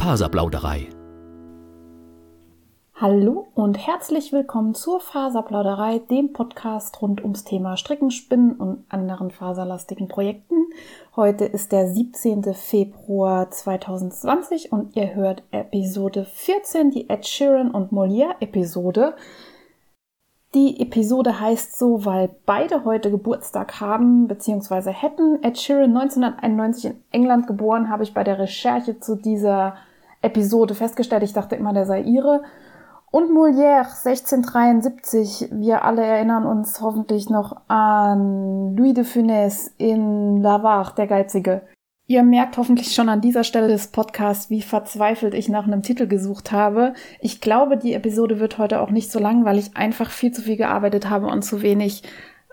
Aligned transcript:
Faserplauderei. 0.00 0.88
Hallo 2.94 3.48
und 3.54 3.76
herzlich 3.76 4.32
willkommen 4.32 4.74
zur 4.74 4.98
Faserplauderei, 4.98 5.98
dem 5.98 6.32
Podcast 6.32 7.02
rund 7.02 7.22
ums 7.22 7.44
Thema 7.44 7.76
Stricken, 7.76 8.10
Spinnen 8.10 8.54
und 8.54 8.86
anderen 8.88 9.30
faserlastigen 9.30 10.08
Projekten. 10.08 10.54
Heute 11.16 11.44
ist 11.44 11.72
der 11.72 11.92
17. 11.92 12.54
Februar 12.54 13.50
2020 13.50 14.72
und 14.72 14.96
ihr 14.96 15.14
hört 15.14 15.42
Episode 15.50 16.24
14, 16.24 16.90
die 16.90 17.10
Ed 17.10 17.26
Sheeran 17.26 17.70
und 17.70 17.92
Molière 17.92 18.36
Episode. 18.40 19.14
Die 20.54 20.80
Episode 20.80 21.40
heißt 21.40 21.78
so, 21.78 22.06
weil 22.06 22.30
beide 22.46 22.86
heute 22.86 23.10
Geburtstag 23.10 23.82
haben 23.82 24.28
bzw. 24.28 24.92
hätten. 24.92 25.42
Ed 25.42 25.58
Sheeran 25.58 25.94
1991 25.94 26.86
in 26.86 27.02
England 27.10 27.46
geboren, 27.46 27.90
habe 27.90 28.02
ich 28.02 28.14
bei 28.14 28.24
der 28.24 28.38
Recherche 28.38 28.98
zu 28.98 29.16
dieser 29.16 29.74
Episode 30.22 30.74
festgestellt. 30.74 31.22
Ich 31.22 31.32
dachte 31.32 31.56
immer, 31.56 31.72
der 31.72 31.86
sei 31.86 32.02
ihre. 32.02 32.42
Und 33.10 33.30
Molière 33.30 33.86
1673. 33.86 35.48
Wir 35.50 35.84
alle 35.84 36.04
erinnern 36.04 36.46
uns 36.46 36.80
hoffentlich 36.80 37.28
noch 37.28 37.56
an 37.66 38.76
Louis 38.76 38.94
de 38.94 39.04
Funès 39.04 39.72
in 39.78 40.40
Lavare, 40.40 40.94
der 40.94 41.08
Geizige. 41.08 41.62
Ihr 42.06 42.22
merkt 42.22 42.56
hoffentlich 42.56 42.92
schon 42.92 43.08
an 43.08 43.20
dieser 43.20 43.44
Stelle 43.44 43.68
des 43.68 43.88
Podcasts, 43.88 44.50
wie 44.50 44.62
verzweifelt 44.62 45.34
ich 45.34 45.48
nach 45.48 45.64
einem 45.64 45.82
Titel 45.82 46.06
gesucht 46.06 46.50
habe. 46.50 46.94
Ich 47.20 47.40
glaube, 47.40 47.76
die 47.76 47.94
Episode 47.94 48.40
wird 48.40 48.58
heute 48.58 48.80
auch 48.80 48.90
nicht 48.90 49.12
so 49.12 49.20
lang, 49.20 49.44
weil 49.44 49.58
ich 49.58 49.76
einfach 49.76 50.10
viel 50.10 50.32
zu 50.32 50.42
viel 50.42 50.56
gearbeitet 50.56 51.08
habe 51.08 51.26
und 51.26 51.42
zu 51.42 51.62
wenig 51.62 52.02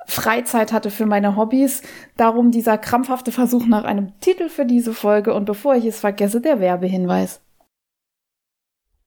Freizeit 0.05 0.73
hatte 0.73 0.89
für 0.89 1.05
meine 1.05 1.35
Hobbys. 1.35 1.81
Darum 2.17 2.51
dieser 2.51 2.77
krampfhafte 2.77 3.31
Versuch 3.31 3.65
nach 3.65 3.83
einem 3.83 4.19
Titel 4.21 4.49
für 4.49 4.65
diese 4.65 4.93
Folge 4.93 5.33
und 5.33 5.45
bevor 5.45 5.75
ich 5.75 5.85
es 5.85 5.99
vergesse, 5.99 6.39
der 6.39 6.59
Werbehinweis. 6.59 7.41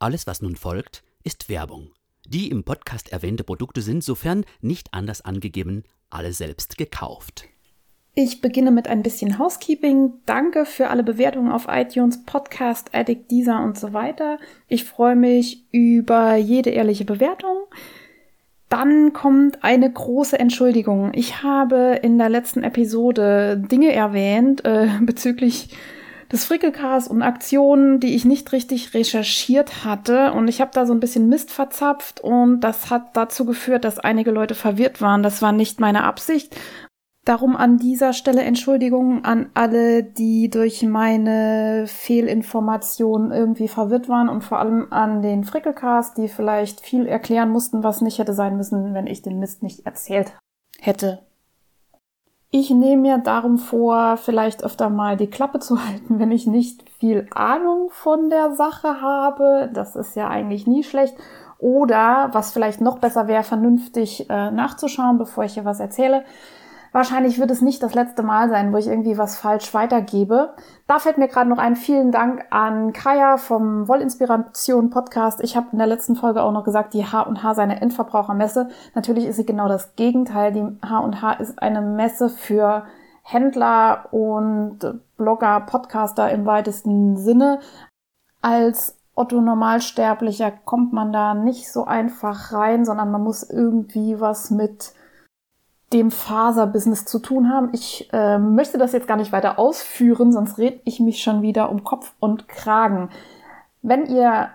Alles, 0.00 0.26
was 0.26 0.40
nun 0.40 0.56
folgt, 0.56 1.02
ist 1.24 1.50
Werbung. 1.50 1.90
Die 2.26 2.50
im 2.50 2.64
Podcast 2.64 3.12
erwähnte 3.12 3.44
Produkte 3.44 3.82
sind, 3.82 4.02
sofern 4.02 4.46
nicht 4.62 4.94
anders 4.94 5.20
angegeben, 5.20 5.84
alle 6.08 6.32
selbst 6.32 6.78
gekauft. 6.78 7.44
Ich 8.14 8.40
beginne 8.40 8.70
mit 8.70 8.88
ein 8.88 9.02
bisschen 9.02 9.38
Housekeeping. 9.38 10.14
Danke 10.24 10.64
für 10.64 10.88
alle 10.88 11.02
Bewertungen 11.02 11.52
auf 11.52 11.66
iTunes, 11.68 12.24
Podcast, 12.24 12.94
Addict, 12.94 13.30
Deezer 13.30 13.62
und 13.62 13.78
so 13.78 13.92
weiter. 13.92 14.38
Ich 14.68 14.84
freue 14.84 15.16
mich 15.16 15.66
über 15.70 16.34
jede 16.34 16.70
ehrliche 16.70 17.04
Bewertung. 17.04 17.58
Dann 18.70 19.12
kommt 19.12 19.62
eine 19.62 19.92
große 19.92 20.38
Entschuldigung. 20.38 21.12
Ich 21.12 21.42
habe 21.42 22.00
in 22.02 22.16
der 22.16 22.30
letzten 22.30 22.62
Episode 22.62 23.58
Dinge 23.58 23.92
erwähnt 23.92 24.64
äh, 24.64 24.88
bezüglich 25.02 25.76
des 26.32 26.44
Frickelcars 26.44 27.08
und 27.08 27.22
Aktionen, 27.22 28.00
die 28.00 28.14
ich 28.14 28.24
nicht 28.24 28.52
richtig 28.52 28.94
recherchiert 28.94 29.84
hatte. 29.84 30.32
Und 30.32 30.48
ich 30.48 30.60
habe 30.60 30.70
da 30.72 30.86
so 30.86 30.92
ein 30.92 31.00
bisschen 31.00 31.28
Mist 31.28 31.50
verzapft 31.50 32.20
und 32.20 32.60
das 32.60 32.90
hat 32.90 33.16
dazu 33.16 33.44
geführt, 33.44 33.84
dass 33.84 33.98
einige 33.98 34.30
Leute 34.30 34.54
verwirrt 34.54 35.00
waren. 35.00 35.22
Das 35.22 35.42
war 35.42 35.52
nicht 35.52 35.80
meine 35.80 36.04
Absicht. 36.04 36.56
Darum 37.26 37.54
an 37.54 37.76
dieser 37.76 38.14
Stelle 38.14 38.42
Entschuldigung 38.42 39.24
an 39.24 39.50
alle, 39.52 40.02
die 40.02 40.48
durch 40.48 40.82
meine 40.82 41.84
Fehlinformationen 41.86 43.30
irgendwie 43.30 43.68
verwirrt 43.68 44.08
waren 44.08 44.30
und 44.30 44.42
vor 44.42 44.58
allem 44.58 44.90
an 44.90 45.20
den 45.20 45.44
Frickelcast, 45.44 46.16
die 46.16 46.28
vielleicht 46.28 46.80
viel 46.80 47.06
erklären 47.06 47.50
mussten, 47.50 47.84
was 47.84 48.00
nicht 48.00 48.18
hätte 48.18 48.32
sein 48.32 48.56
müssen, 48.56 48.94
wenn 48.94 49.06
ich 49.06 49.20
den 49.20 49.38
Mist 49.38 49.62
nicht 49.62 49.84
erzählt 49.84 50.32
hätte. 50.80 51.29
Ich 52.52 52.70
nehme 52.70 53.02
mir 53.02 53.18
darum 53.18 53.58
vor, 53.58 54.16
vielleicht 54.16 54.64
öfter 54.64 54.90
mal 54.90 55.16
die 55.16 55.30
Klappe 55.30 55.60
zu 55.60 55.86
halten, 55.86 56.18
wenn 56.18 56.32
ich 56.32 56.48
nicht 56.48 56.88
viel 56.98 57.28
Ahnung 57.32 57.90
von 57.90 58.28
der 58.28 58.56
Sache 58.56 59.00
habe. 59.00 59.70
Das 59.72 59.94
ist 59.94 60.16
ja 60.16 60.28
eigentlich 60.28 60.66
nie 60.66 60.82
schlecht. 60.82 61.14
Oder, 61.58 62.30
was 62.32 62.52
vielleicht 62.52 62.80
noch 62.80 62.98
besser 62.98 63.28
wäre, 63.28 63.44
vernünftig 63.44 64.28
äh, 64.28 64.50
nachzuschauen, 64.50 65.18
bevor 65.18 65.44
ich 65.44 65.54
hier 65.54 65.64
was 65.64 65.78
erzähle. 65.78 66.24
Wahrscheinlich 66.92 67.38
wird 67.38 67.50
es 67.52 67.62
nicht 67.62 67.82
das 67.82 67.94
letzte 67.94 68.22
Mal 68.24 68.48
sein, 68.48 68.72
wo 68.72 68.76
ich 68.76 68.88
irgendwie 68.88 69.16
was 69.16 69.38
falsch 69.38 69.72
weitergebe. 69.74 70.54
Da 70.88 70.98
fällt 70.98 71.18
mir 71.18 71.28
gerade 71.28 71.48
noch 71.48 71.58
ein 71.58 71.76
vielen 71.76 72.10
Dank 72.10 72.44
an 72.50 72.92
Kaya 72.92 73.36
vom 73.36 73.86
Wollinspiration 73.86 74.90
Podcast. 74.90 75.40
Ich 75.42 75.56
habe 75.56 75.68
in 75.70 75.78
der 75.78 75.86
letzten 75.86 76.16
Folge 76.16 76.42
auch 76.42 76.50
noch 76.50 76.64
gesagt, 76.64 76.94
die 76.94 77.04
H&H 77.04 77.54
seine 77.54 77.80
Endverbrauchermesse. 77.80 78.70
Natürlich 78.94 79.26
ist 79.26 79.36
sie 79.36 79.46
genau 79.46 79.68
das 79.68 79.94
Gegenteil. 79.94 80.52
Die 80.52 80.64
H&H 80.84 81.32
ist 81.34 81.62
eine 81.62 81.80
Messe 81.80 82.28
für 82.28 82.84
Händler 83.22 84.06
und 84.10 84.78
Blogger, 85.16 85.60
Podcaster 85.60 86.30
im 86.30 86.44
weitesten 86.44 87.16
Sinne. 87.16 87.60
Als 88.42 88.96
Otto 89.14 89.40
Normalsterblicher 89.40 90.50
kommt 90.50 90.92
man 90.92 91.12
da 91.12 91.34
nicht 91.34 91.70
so 91.70 91.84
einfach 91.84 92.52
rein, 92.52 92.84
sondern 92.84 93.12
man 93.12 93.22
muss 93.22 93.48
irgendwie 93.48 94.18
was 94.18 94.50
mit 94.50 94.92
dem 95.92 96.10
Faserbusiness 96.10 97.04
zu 97.04 97.18
tun 97.18 97.48
haben. 97.48 97.70
Ich 97.72 98.08
äh, 98.12 98.38
möchte 98.38 98.78
das 98.78 98.92
jetzt 98.92 99.08
gar 99.08 99.16
nicht 99.16 99.32
weiter 99.32 99.58
ausführen, 99.58 100.32
sonst 100.32 100.58
red 100.58 100.80
ich 100.84 101.00
mich 101.00 101.22
schon 101.22 101.42
wieder 101.42 101.70
um 101.70 101.82
Kopf 101.82 102.12
und 102.20 102.48
Kragen. 102.48 103.10
Wenn 103.82 104.06
ihr 104.06 104.50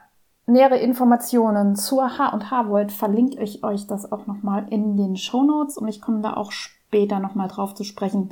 nähere 0.47 0.77
Informationen 0.77 1.75
zur 1.75 2.17
H&H 2.17 2.69
wollt, 2.69 2.91
verlinke 2.91 3.41
ich 3.41 3.63
euch 3.63 3.87
das 3.87 4.11
auch 4.11 4.27
nochmal 4.27 4.67
in 4.69 4.95
den 4.95 5.17
Show 5.17 5.43
Notes 5.43 5.77
und 5.77 5.87
ich 5.87 6.01
komme 6.01 6.21
da 6.21 6.35
auch 6.35 6.51
später 6.51 7.19
nochmal 7.19 7.47
drauf 7.47 7.73
zu 7.73 7.83
sprechen. 7.83 8.31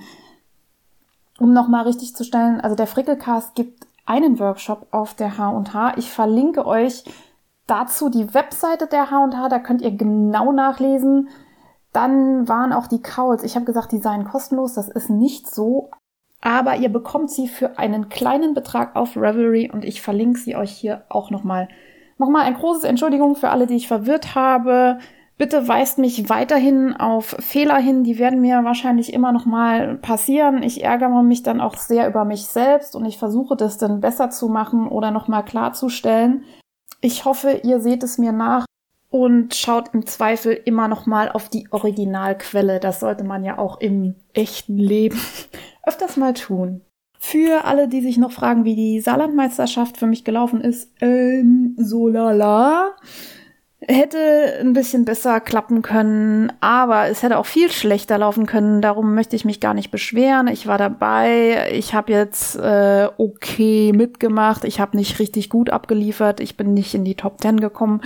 Um 1.40 1.52
nochmal 1.52 1.86
richtig 1.86 2.16
zu 2.16 2.24
stellen, 2.24 2.62
also 2.62 2.76
der 2.76 2.88
Frickelcast 2.88 3.56
gibt 3.56 3.88
einen 4.06 4.40
Workshop 4.40 4.88
auf 4.92 5.14
der 5.14 5.38
H&H. 5.38 5.98
Ich 5.98 6.10
verlinke 6.10 6.66
euch 6.66 7.04
dazu 7.68 8.10
die 8.10 8.34
Webseite 8.34 8.88
der 8.88 9.10
H&H, 9.10 9.50
da 9.50 9.60
könnt 9.60 9.82
ihr 9.82 9.92
genau 9.92 10.52
nachlesen, 10.52 11.30
dann 11.94 12.48
waren 12.48 12.74
auch 12.74 12.88
die 12.88 13.02
Cowls. 13.02 13.44
Ich 13.44 13.56
habe 13.56 13.66
gesagt, 13.66 13.92
die 13.92 14.00
seien 14.00 14.26
kostenlos. 14.26 14.74
Das 14.74 14.90
ist 14.90 15.10
nicht 15.10 15.50
so. 15.50 15.92
Aber 16.42 16.76
ihr 16.76 16.90
bekommt 16.90 17.30
sie 17.30 17.48
für 17.48 17.78
einen 17.78 18.10
kleinen 18.10 18.54
Betrag 18.54 18.96
auf 18.96 19.16
Revelry 19.16 19.72
und 19.72 19.86
ich 19.86 20.02
verlinke 20.02 20.40
sie 20.40 20.58
euch 20.58 20.72
hier 20.72 21.06
auch 21.08 21.30
nochmal. 21.30 21.70
Nochmal 22.18 22.44
ein 22.44 22.56
großes 22.56 22.84
Entschuldigung 22.84 23.36
für 23.36 23.50
alle, 23.50 23.68
die 23.68 23.76
ich 23.76 23.88
verwirrt 23.88 24.36
habe. 24.36 24.98
Bitte 25.38 25.68
weist 25.68 26.00
mich 26.00 26.30
weiterhin 26.30 26.96
auf 26.96 27.36
Fehler 27.40 27.78
hin. 27.78 28.04
Die 28.04 28.20
werden 28.20 28.42
mir 28.42 28.64
wahrscheinlich 28.64 29.14
immer 29.14 29.32
noch 29.32 29.46
mal 29.46 29.96
passieren. 29.96 30.64
Ich 30.64 30.84
ärgere 30.84 31.24
mich 31.24 31.44
dann 31.44 31.62
auch 31.62 31.78
sehr 31.78 32.08
über 32.08 32.26
mich 32.26 32.46
selbst 32.46 32.96
und 32.96 33.06
ich 33.06 33.18
versuche 33.18 33.56
das 33.56 33.78
dann 33.78 34.02
besser 34.02 34.30
zu 34.30 34.50
machen 34.50 34.88
oder 34.88 35.12
noch 35.12 35.28
mal 35.28 35.44
klarzustellen. 35.44 36.44
Ich 37.02 37.26
hoffe, 37.26 37.62
ihr 37.64 37.80
seht 37.80 38.04
es 38.04 38.18
mir 38.18 38.32
nach 38.32 38.66
und 39.14 39.54
schaut 39.54 39.94
im 39.94 40.08
Zweifel 40.08 40.60
immer 40.66 40.88
noch 40.88 41.06
mal 41.06 41.32
auf 41.32 41.48
die 41.48 41.68
Originalquelle. 41.70 42.80
Das 42.80 43.00
sollte 43.00 43.24
man 43.24 43.44
ja 43.44 43.60
auch 43.60 43.80
im 43.80 44.16
echten 44.34 44.80
Leben 44.80 45.20
öfters 45.84 46.18
mal 46.18 46.34
tun. 46.34 46.82
Für 47.20 47.66
alle, 47.66 47.88
die 47.88 48.02
sich 48.02 48.18
noch 48.18 48.32
fragen, 48.32 48.66
wie 48.66 48.76
die 48.76 49.00
Saarlandmeisterschaft 49.02 49.98
für 49.98 50.08
mich 50.08 50.24
gelaufen 50.24 50.62
ist, 50.62 50.92
ähm, 51.00 51.76
so 51.78 52.08
lala. 52.08 52.96
Hätte 53.88 54.58
ein 54.60 54.74
bisschen 54.74 55.06
besser 55.06 55.40
klappen 55.40 55.84
können, 55.84 56.52
aber 56.60 57.08
es 57.08 57.22
hätte 57.22 57.38
auch 57.38 57.46
viel 57.46 57.72
schlechter 57.72 58.18
laufen 58.18 58.48
können. 58.48 58.82
Darum 58.82 59.14
möchte 59.14 59.36
ich 59.36 59.46
mich 59.46 59.60
gar 59.60 59.76
nicht 59.76 59.92
beschweren. 59.92 60.48
Ich 60.48 60.66
war 60.66 60.80
dabei. 60.80 61.72
Ich 61.72 61.94
habe 61.94 62.12
jetzt 62.12 62.56
äh, 62.56 63.10
okay 63.18 63.94
mitgemacht. 63.94 64.64
Ich 64.64 64.80
habe 64.80 64.98
nicht 64.98 65.20
richtig 65.20 65.52
gut 65.52 65.70
abgeliefert. 65.70 66.40
Ich 66.40 66.58
bin 66.58 66.74
nicht 66.74 66.96
in 66.96 67.06
die 67.06 67.16
Top 67.16 67.38
Ten 67.38 67.60
gekommen. 67.60 68.02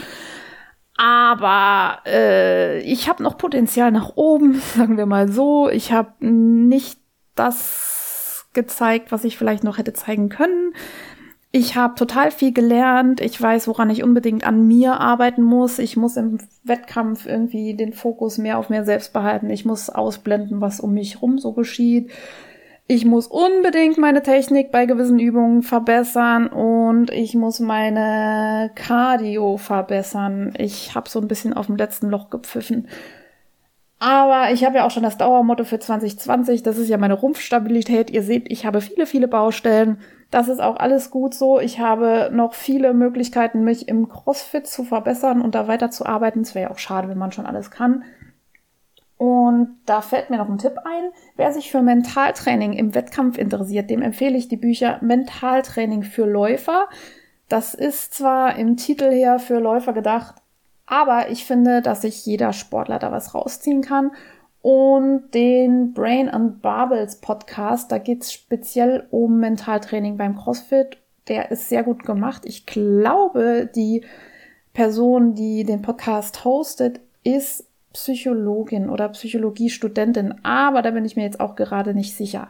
Aber 0.98 2.00
äh, 2.08 2.80
ich 2.82 3.08
habe 3.08 3.22
noch 3.22 3.38
Potenzial 3.38 3.92
nach 3.92 4.14
oben, 4.16 4.56
sagen 4.76 4.98
wir 4.98 5.06
mal 5.06 5.32
so. 5.32 5.70
Ich 5.70 5.92
habe 5.92 6.14
nicht 6.26 7.00
das 7.36 8.48
gezeigt, 8.54 9.12
was 9.12 9.24
ich 9.24 9.38
vielleicht 9.38 9.64
noch 9.64 9.78
hätte 9.78 9.94
zeigen 9.94 10.30
können. 10.30 10.74
Ich 11.52 11.76
habe 11.76 11.96
total 11.96 12.32
viel 12.32 12.52
gelernt. 12.52 13.22
Ich 13.22 13.40
weiß, 13.42 13.68
woran 13.68 13.90
ich 13.90 14.04
unbedingt 14.04 14.46
an 14.46 14.68
mir 14.68 15.00
arbeiten 15.00 15.44
muss. 15.44 15.80
Ich 15.80 15.96
muss 15.96 16.18
im 16.18 16.40
Wettkampf 16.64 17.26
irgendwie 17.26 17.76
den 17.76 17.94
Fokus 17.94 18.38
mehr 18.38 18.58
auf 18.58 18.70
mir 18.70 18.84
selbst 18.84 19.14
behalten. 19.14 19.50
Ich 19.50 19.64
muss 19.64 19.90
ausblenden, 19.90 20.62
was 20.62 20.80
um 20.80 20.94
mich 20.94 21.22
rum 21.22 21.38
so 21.38 21.54
geschieht 21.54 22.12
ich 22.88 23.04
muss 23.04 23.28
unbedingt 23.28 23.98
meine 23.98 24.24
Technik 24.24 24.72
bei 24.72 24.86
gewissen 24.86 25.20
Übungen 25.20 25.62
verbessern 25.62 26.48
und 26.48 27.12
ich 27.12 27.36
muss 27.36 27.60
meine 27.60 28.72
Cardio 28.76 29.58
verbessern. 29.58 30.54
Ich 30.58 30.96
habe 30.96 31.10
so 31.10 31.20
ein 31.20 31.28
bisschen 31.28 31.54
auf 31.54 31.66
dem 31.66 31.76
letzten 31.76 32.10
Loch 32.10 32.30
gepfiffen. 32.30 32.88
Aber 34.00 34.52
ich 34.54 34.64
habe 34.64 34.78
ja 34.78 34.86
auch 34.86 34.92
schon 34.92 35.04
das 35.04 35.18
Dauermotto 35.18 35.66
für 35.66 35.80
2020. 35.80 36.64
Das 36.64 36.78
ist 36.78 36.88
ja 36.88 36.98
meine 36.98 37.16
Rumpfstabilität. 37.16 38.10
Ihr 38.10 38.24
seht, 38.24 38.50
ich 38.50 38.66
habe 38.66 38.80
viele, 38.80 39.06
viele 39.06 39.28
Baustellen. 39.28 40.00
Das 40.32 40.48
ist 40.48 40.62
auch 40.62 40.78
alles 40.78 41.10
gut 41.10 41.34
so. 41.34 41.60
Ich 41.60 41.80
habe 41.80 42.30
noch 42.32 42.54
viele 42.54 42.94
Möglichkeiten, 42.94 43.64
mich 43.64 43.88
im 43.88 44.08
CrossFit 44.08 44.68
zu 44.68 44.84
verbessern 44.84 45.42
und 45.42 45.56
da 45.56 45.68
weiterzuarbeiten. 45.68 46.44
Es 46.44 46.56
wäre 46.56 46.70
ja 46.70 46.72
auch 46.72 46.78
schade, 46.78 47.10
wenn 47.10 47.18
man 47.18 47.32
schon 47.32 47.48
alles 47.48 47.72
kann. 47.72 48.04
Und 49.18 49.78
da 49.88 50.02
fällt 50.02 50.30
mir 50.30 50.38
noch 50.38 50.50
ein 50.50 50.60
Tipp 50.60 50.78
ein. 50.86 51.10
Wer 51.36 51.52
sich 51.52 51.72
für 51.72 51.82
Mentaltraining 51.82 52.74
im 52.74 52.94
Wettkampf 52.94 53.38
interessiert, 53.38 53.90
dem 53.90 54.04
empfehle 54.04 54.38
ich 54.38 54.48
die 54.48 54.58
Bücher 54.58 55.00
Mentaltraining 55.02 56.04
für 56.04 56.26
Läufer. 56.26 56.88
Das 57.50 57.74
ist 57.74 58.14
zwar 58.14 58.58
im 58.58 58.78
Titel 58.78 59.10
her 59.10 59.40
für 59.40 59.60
Läufer 59.60 59.94
gedacht, 59.94 60.36
aber 60.86 61.30
ich 61.30 61.46
finde, 61.46 61.82
dass 61.82 62.02
sich 62.02 62.26
jeder 62.26 62.54
Sportler 62.54 63.00
da 63.00 63.12
was 63.12 63.34
rausziehen 63.34 63.82
kann. 63.82 64.12
Und 64.62 65.34
den 65.34 65.94
Brain 65.94 66.30
and 66.30 66.62
Barbels 66.62 67.18
Podcast, 67.18 67.92
da 67.92 68.00
geht 68.00 68.24
es 68.24 68.34
speziell 68.34 69.08
um 69.12 69.40
Mentaltraining 69.40 70.18
beim 70.18 70.36
CrossFit. 70.36 70.98
Der 71.28 71.52
ist 71.52 71.70
sehr 71.70 71.84
gut 71.84 72.04
gemacht. 72.04 72.44
Ich 72.46 72.66
glaube, 72.66 73.70
die 73.74 74.04
Person, 74.74 75.36
die 75.36 75.64
den 75.64 75.82
Podcast 75.82 76.44
hostet, 76.44 77.00
ist 77.24 77.66
Psychologin 77.98 78.90
oder 78.90 79.10
Psychologiestudentin, 79.10 80.36
aber 80.44 80.84
da 80.84 80.92
bin 80.92 81.04
ich 81.04 81.16
mir 81.16 81.24
jetzt 81.24 81.40
auch 81.40 81.56
gerade 81.56 81.96
nicht 81.96 82.16
sicher. 82.16 82.50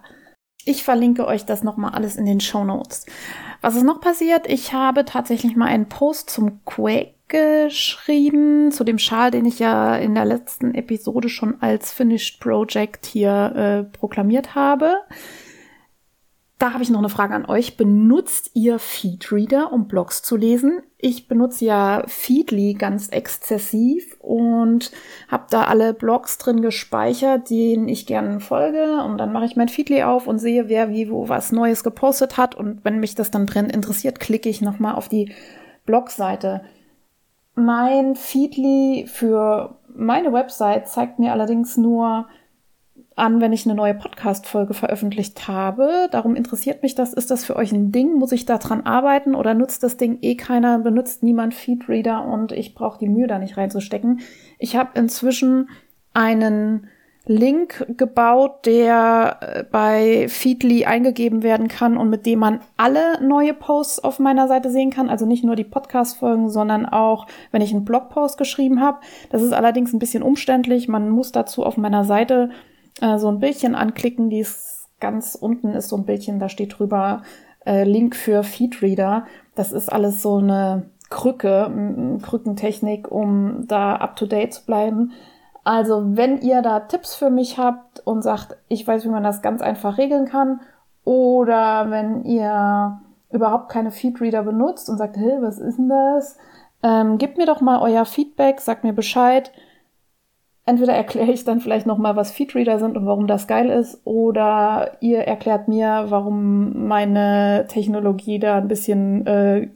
Ich 0.66 0.84
verlinke 0.84 1.26
euch 1.26 1.46
das 1.46 1.64
nochmal 1.64 1.94
alles 1.94 2.18
in 2.18 2.26
den 2.26 2.42
Show 2.42 2.66
Notes. 2.66 3.06
Was 3.62 3.78
ist 3.78 3.84
noch 3.84 4.02
passiert? 4.02 4.48
Ich 4.50 4.74
habe 4.74 5.06
tatsächlich 5.06 5.56
mal 5.56 5.68
einen 5.68 5.88
Post 5.88 6.30
zum 6.30 6.66
Quake 6.66 7.14
geschrieben, 7.30 8.72
zu 8.72 8.84
dem 8.84 9.00
Schal, 9.00 9.32
den 9.32 9.46
ich 9.46 9.60
ja 9.60 9.96
in 9.96 10.16
der 10.16 10.26
letzten 10.26 10.76
Episode 10.76 11.30
schon 11.30 11.62
als 11.62 11.94
Finished 11.94 12.42
Project 12.42 13.06
hier 13.06 13.54
äh, 13.56 13.98
proklamiert 13.98 14.54
habe. 14.54 14.98
Da 16.60 16.74
habe 16.74 16.82
ich 16.82 16.90
noch 16.90 16.98
eine 16.98 17.10
Frage 17.10 17.36
an 17.36 17.46
euch. 17.46 17.78
Benutzt 17.78 18.50
ihr 18.56 18.80
Feedreader, 18.80 19.72
um 19.72 19.88
Blogs 19.88 20.24
zu 20.24 20.36
lesen? 20.36 20.82
Ich 20.98 21.28
benutze 21.28 21.66
ja 21.66 22.04
Feedly 22.08 22.74
ganz 22.74 23.10
exzessiv 23.10 24.18
und 24.20 24.92
habe 25.28 25.46
da 25.52 25.66
alle 25.66 25.94
Blogs 25.94 26.40
drin 26.40 26.62
gespeichert, 26.62 27.52
denen 27.52 27.88
ich 27.88 28.08
gerne 28.08 28.40
folge. 28.40 29.04
Und 29.04 29.20
dann 29.20 29.32
mache 29.32 29.46
ich 29.46 29.56
mein 29.56 29.70
Feedly 29.70 30.02
auf 30.02 30.26
und 30.26 30.40
sehe, 30.40 30.68
wer 30.68 30.90
wie 30.90 31.12
wo 31.12 31.30
was 31.30 31.52
Neues 31.52 31.84
gepostet 31.84 32.38
hat. 32.38 32.56
Und 32.56 32.84
wenn 32.84 33.00
mich 33.00 33.14
das 33.14 33.30
dann 33.30 33.46
drin 33.46 33.70
interessiert, 33.70 34.20
klicke 34.20 34.50
ich 34.50 34.62
nochmal 34.62 34.96
auf 34.96 35.10
die 35.10 35.32
Blogseite. 35.86 36.62
Mein 37.54 38.16
Feedly 38.16 39.06
für 39.08 39.78
meine 39.96 40.34
Website 40.34 40.88
zeigt 40.88 41.20
mir 41.20 41.34
allerdings 41.34 41.78
nur 41.78 42.28
an, 43.18 43.42
wenn 43.42 43.54
ich 43.54 43.66
eine 43.66 43.76
neue 43.76 43.96
Podcast-Folge 43.96 44.74
veröffentlicht 44.74 45.48
habe. 45.48 46.08
Darum 46.12 46.36
interessiert 46.36 46.84
mich 46.84 46.96
das. 46.96 47.14
Ist 47.14 47.32
das 47.32 47.44
für 47.44 47.56
euch 47.56 47.72
ein 47.72 47.92
Ding? 47.92 48.14
Muss 48.14 48.32
ich 48.32 48.46
da 48.46 48.58
dran 48.58 48.86
arbeiten 48.86 49.36
oder 49.36 49.54
nutzt 49.54 49.84
das 49.84 49.98
Ding 49.98 50.20
eh 50.22 50.36
keiner, 50.36 50.80
benutzt 50.80 51.24
niemand 51.24 51.54
Feedreader 51.54 52.26
und 52.26 52.52
ich 52.52 52.76
brauche 52.76 53.00
die 53.00 53.10
Mühe 53.10 53.28
da 53.28 53.40
nicht 53.40 53.58
reinzustecken? 53.58 54.22
Ich 54.60 54.76
habe 54.76 54.92
inzwischen 55.00 55.70
einen 56.14 56.88
Link 57.28 57.86
gebaut, 57.98 58.66
der 58.66 59.38
äh, 59.42 59.64
bei 59.64 60.28
Feedly 60.30 60.86
eingegeben 60.86 61.44
werden 61.44 61.68
kann 61.68 61.98
und 61.98 62.10
mit 62.10 62.26
dem 62.26 62.40
man 62.40 62.62
alle 62.78 63.22
neue 63.22 63.54
Posts 63.54 64.04
auf 64.04 64.20
meiner 64.20 64.48
Seite 64.48 64.72
sehen 64.72 64.92
kann. 64.92 65.10
Also 65.10 65.26
nicht 65.26 65.44
nur 65.44 65.56
die 65.56 65.66
Podcast-Folgen, 65.66 66.50
sondern 66.50 66.86
auch, 66.86 67.28
wenn 67.52 67.62
ich 67.62 67.74
einen 67.74 67.84
Blogpost 67.84 68.38
geschrieben 68.38 68.80
habe. 68.82 69.00
Das 69.30 69.42
ist 69.42 69.54
allerdings 69.54 69.92
ein 69.94 70.00
bisschen 70.00 70.24
umständlich. 70.24 70.88
Man 70.88 71.10
muss 71.10 71.32
dazu 71.32 71.66
auf 71.66 71.78
meiner 71.78 72.06
Seite 72.06 72.50
äh, 73.02 73.18
so 73.18 73.30
ein 73.30 73.40
Bildchen 73.40 73.76
anklicken, 73.76 74.30
die 74.30 74.40
ist 74.40 74.88
ganz 75.00 75.36
unten 75.36 75.74
ist 75.74 75.90
so 75.90 75.98
ein 75.98 76.06
Bildchen, 76.06 76.40
da 76.40 76.50
steht 76.50 76.80
drüber 76.80 77.22
äh, 77.66 77.84
Link 77.84 78.16
für 78.16 78.44
Feedreader. 78.44 79.26
Das 79.56 79.72
ist 79.72 79.92
alles 79.92 80.22
so 80.22 80.38
eine 80.38 80.90
Krücke, 81.10 82.20
Krückentechnik, 82.22 83.10
um 83.10 83.66
da 83.68 83.96
up 83.96 84.16
to 84.16 84.26
date 84.26 84.54
zu 84.54 84.66
bleiben. 84.66 85.12
Also, 85.64 86.02
wenn 86.16 86.42
ihr 86.42 86.62
da 86.62 86.82
Tipps 86.82 87.16
für 87.16 87.30
mich 87.30 87.58
habt 87.58 88.00
und 88.06 88.22
sagt, 88.22 88.58
ich 88.68 88.88
weiß, 88.88 89.04
wie 89.06 89.10
man 89.10 89.24
das 89.24 89.42
ganz 89.42 89.62
einfach 89.62 89.98
regeln 89.98 90.26
kann, 90.26 90.62
oder 91.04 91.90
wenn 91.90 92.24
ihr 92.26 93.00
überhaupt 93.32 93.70
keine 93.70 93.92
Feedreader 93.92 94.44
benutzt 94.44 94.90
und 94.90 94.98
sagt, 94.98 95.18
hey, 95.18 95.38
was 95.42 95.60
ist 95.60 95.78
denn 95.78 95.90
das? 95.90 96.38
Ähm, 96.84 97.18
gebt 97.18 97.38
mir 97.38 97.46
doch 97.46 97.62
mal 97.62 97.82
euer 97.82 98.06
Feedback, 98.06 98.60
sagt 98.60 98.84
mir 98.84 98.94
Bescheid 98.94 99.52
entweder 100.68 100.94
erkläre 100.94 101.32
ich 101.32 101.44
dann 101.44 101.62
vielleicht 101.62 101.88
nochmal, 101.88 102.16
was 102.16 102.32
Feedreader 102.32 102.78
sind 102.78 102.98
und 102.98 103.06
warum 103.08 103.26
das 103.26 103.48
geil 103.48 103.70
ist, 103.70 104.02
oder 104.04 104.98
ihr 105.02 105.20
erklärt 105.20 105.68
mir, 105.68 106.06
warum 106.10 106.88
meine 106.88 107.66
Technologie 107.70 108.38
da 108.38 108.58
ein 108.58 108.68
bisschen 108.68 109.26
äh, 109.26 109.70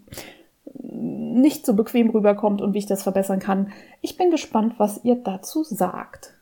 nicht 0.73 1.65
so 1.65 1.73
bequem 1.73 2.09
rüberkommt 2.09 2.61
und 2.61 2.73
wie 2.73 2.79
ich 2.79 2.85
das 2.85 3.03
verbessern 3.03 3.39
kann. 3.39 3.71
Ich 4.01 4.17
bin 4.17 4.29
gespannt, 4.29 4.75
was 4.77 5.03
ihr 5.03 5.15
dazu 5.15 5.63
sagt. 5.63 6.37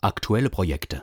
Aktuelle 0.00 0.50
Projekte. 0.50 1.02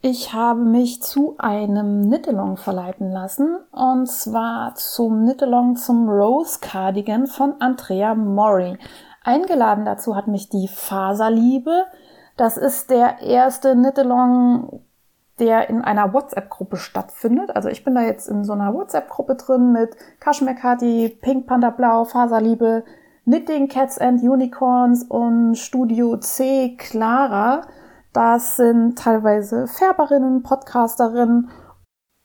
Ich 0.00 0.32
habe 0.32 0.60
mich 0.60 1.02
zu 1.02 1.36
einem 1.38 2.08
Nittelong 2.08 2.56
verleiten 2.56 3.10
lassen 3.10 3.56
und 3.70 4.06
zwar 4.06 4.74
zum 4.74 5.24
Nittelong 5.24 5.76
zum 5.76 6.08
Rose 6.08 6.58
Cardigan 6.60 7.26
von 7.26 7.54
Andrea 7.60 8.14
Mori. 8.14 8.76
Eingeladen 9.24 9.84
dazu 9.84 10.14
hat 10.14 10.28
mich 10.28 10.50
die 10.50 10.68
Faserliebe. 10.68 11.86
Das 12.36 12.56
ist 12.56 12.90
der 12.90 13.20
erste 13.22 13.72
Knit-Along, 13.74 14.82
der 15.38 15.68
in 15.70 15.82
einer 15.82 16.12
WhatsApp-Gruppe 16.12 16.76
stattfindet. 16.76 17.56
Also 17.56 17.68
ich 17.68 17.84
bin 17.84 17.94
da 17.94 18.02
jetzt 18.02 18.28
in 18.28 18.44
so 18.44 18.52
einer 18.52 18.74
WhatsApp-Gruppe 18.74 19.36
drin 19.36 19.72
mit 19.72 19.96
Kashmir 20.20 20.54
Pink 21.20 21.46
Panda 21.46 21.70
Blau, 21.70 22.04
Faserliebe, 22.04 22.84
Knitting 23.24 23.68
Cats 23.68 23.98
and 23.98 24.22
Unicorns 24.22 25.04
und 25.04 25.56
Studio 25.56 26.18
C 26.18 26.76
Clara. 26.76 27.62
Das 28.12 28.56
sind 28.56 28.98
teilweise 28.98 29.66
Färberinnen, 29.66 30.42
Podcasterinnen 30.42 31.50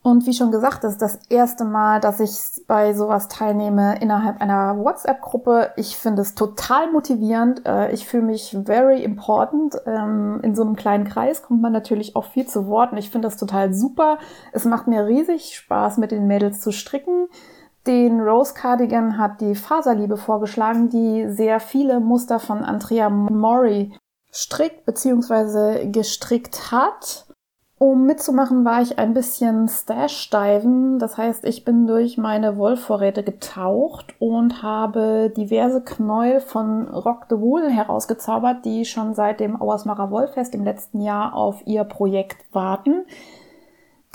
und 0.02 0.26
wie 0.26 0.32
schon 0.32 0.50
gesagt, 0.50 0.82
das 0.82 0.92
ist 0.92 1.02
das 1.02 1.18
erste 1.28 1.66
Mal, 1.66 2.00
dass 2.00 2.20
ich 2.20 2.66
bei 2.66 2.94
sowas 2.94 3.28
teilnehme 3.28 4.00
innerhalb 4.00 4.40
einer 4.40 4.78
WhatsApp-Gruppe. 4.78 5.72
Ich 5.76 5.94
finde 5.98 6.22
es 6.22 6.34
total 6.34 6.90
motivierend. 6.90 7.66
Äh, 7.66 7.92
ich 7.92 8.06
fühle 8.06 8.22
mich 8.22 8.56
very 8.64 9.04
important. 9.04 9.76
Ähm, 9.84 10.40
in 10.42 10.54
so 10.54 10.62
einem 10.62 10.74
kleinen 10.74 11.04
Kreis 11.04 11.42
kommt 11.42 11.60
man 11.60 11.72
natürlich 11.72 12.16
auch 12.16 12.24
viel 12.24 12.46
zu 12.46 12.66
Wort 12.66 12.92
und 12.92 12.98
ich 12.98 13.10
finde 13.10 13.28
das 13.28 13.36
total 13.36 13.74
super. 13.74 14.18
Es 14.52 14.64
macht 14.64 14.86
mir 14.86 15.06
riesig 15.06 15.54
Spaß, 15.54 15.98
mit 15.98 16.12
den 16.12 16.26
Mädels 16.26 16.60
zu 16.60 16.72
stricken. 16.72 17.28
Den 17.86 18.22
Rose 18.22 18.54
Cardigan 18.54 19.18
hat 19.18 19.42
die 19.42 19.54
Faserliebe 19.54 20.16
vorgeschlagen, 20.16 20.88
die 20.88 21.28
sehr 21.28 21.60
viele 21.60 22.00
Muster 22.00 22.38
von 22.38 22.64
Andrea 22.64 23.10
Mori 23.10 23.92
strickt 24.30 24.86
bzw. 24.86 25.90
gestrickt 25.90 26.72
hat. 26.72 27.26
Um 27.82 28.04
mitzumachen, 28.04 28.66
war 28.66 28.82
ich 28.82 28.98
ein 28.98 29.14
bisschen 29.14 29.66
Stash-Diven. 29.66 30.98
Das 30.98 31.16
heißt, 31.16 31.46
ich 31.46 31.64
bin 31.64 31.86
durch 31.86 32.18
meine 32.18 32.58
Wollvorräte 32.58 33.22
getaucht 33.22 34.14
und 34.18 34.62
habe 34.62 35.32
diverse 35.34 35.80
Knäuel 35.82 36.40
von 36.40 36.88
Rock 36.88 37.24
the 37.30 37.38
Wool 37.38 37.70
herausgezaubert, 37.70 38.66
die 38.66 38.84
schon 38.84 39.14
seit 39.14 39.40
dem 39.40 39.58
Auersmacher 39.58 40.10
Wollfest 40.10 40.54
im 40.54 40.62
letzten 40.62 41.00
Jahr 41.00 41.34
auf 41.34 41.66
ihr 41.66 41.84
Projekt 41.84 42.44
warten. 42.52 43.06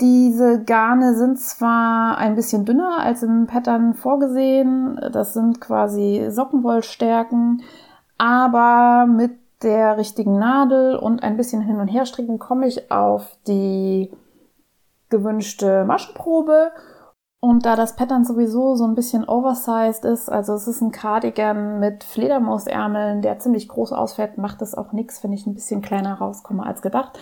Diese 0.00 0.62
Garne 0.62 1.16
sind 1.16 1.40
zwar 1.40 2.18
ein 2.18 2.36
bisschen 2.36 2.66
dünner 2.66 2.98
als 3.00 3.24
im 3.24 3.48
Pattern 3.48 3.94
vorgesehen. 3.94 5.00
Das 5.10 5.34
sind 5.34 5.60
quasi 5.60 6.26
Sockenwollstärken, 6.28 7.62
aber 8.16 9.06
mit 9.06 9.32
der 9.62 9.96
richtigen 9.96 10.38
Nadel 10.38 10.96
und 10.96 11.22
ein 11.22 11.36
bisschen 11.36 11.62
hin 11.62 11.80
und 11.80 11.88
her 11.88 12.06
stricken 12.06 12.38
komme 12.38 12.66
ich 12.66 12.90
auf 12.90 13.38
die 13.46 14.12
gewünschte 15.08 15.84
Maschenprobe. 15.84 16.72
Und 17.40 17.64
da 17.64 17.76
das 17.76 17.96
Pattern 17.96 18.24
sowieso 18.24 18.74
so 18.74 18.84
ein 18.84 18.94
bisschen 18.94 19.28
oversized 19.28 20.04
ist, 20.04 20.28
also 20.28 20.54
es 20.54 20.66
ist 20.66 20.80
ein 20.80 20.90
Cardigan 20.90 21.78
mit 21.78 22.02
Fledermausärmeln, 22.02 23.22
der 23.22 23.38
ziemlich 23.38 23.68
groß 23.68 23.92
ausfällt, 23.92 24.38
macht 24.38 24.62
es 24.62 24.74
auch 24.74 24.92
nichts, 24.92 25.22
wenn 25.22 25.32
ich 25.32 25.46
ein 25.46 25.54
bisschen 25.54 25.82
kleiner 25.82 26.14
rauskomme 26.14 26.64
als 26.64 26.82
gedacht. 26.82 27.18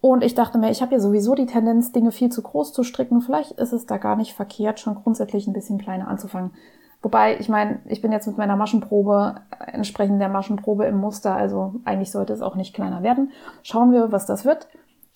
Und 0.00 0.22
ich 0.22 0.34
dachte 0.34 0.58
mir, 0.58 0.70
ich 0.70 0.80
habe 0.80 0.92
ja 0.92 1.00
sowieso 1.00 1.34
die 1.34 1.46
Tendenz, 1.46 1.90
Dinge 1.90 2.12
viel 2.12 2.30
zu 2.30 2.42
groß 2.42 2.72
zu 2.72 2.84
stricken. 2.84 3.20
Vielleicht 3.20 3.52
ist 3.52 3.72
es 3.72 3.86
da 3.86 3.96
gar 3.96 4.16
nicht 4.16 4.34
verkehrt, 4.34 4.78
schon 4.78 4.94
grundsätzlich 4.94 5.48
ein 5.48 5.54
bisschen 5.54 5.78
kleiner 5.78 6.08
anzufangen. 6.08 6.52
Wobei, 7.00 7.38
ich 7.38 7.48
meine, 7.48 7.80
ich 7.86 8.02
bin 8.02 8.10
jetzt 8.10 8.26
mit 8.26 8.38
meiner 8.38 8.56
Maschenprobe 8.56 9.36
entsprechend 9.66 10.20
der 10.20 10.28
Maschenprobe 10.28 10.86
im 10.86 10.98
Muster, 10.98 11.34
also 11.34 11.76
eigentlich 11.84 12.10
sollte 12.10 12.32
es 12.32 12.42
auch 12.42 12.56
nicht 12.56 12.74
kleiner 12.74 13.02
werden. 13.02 13.30
Schauen 13.62 13.92
wir, 13.92 14.10
was 14.10 14.26
das 14.26 14.44
wird. 14.44 14.66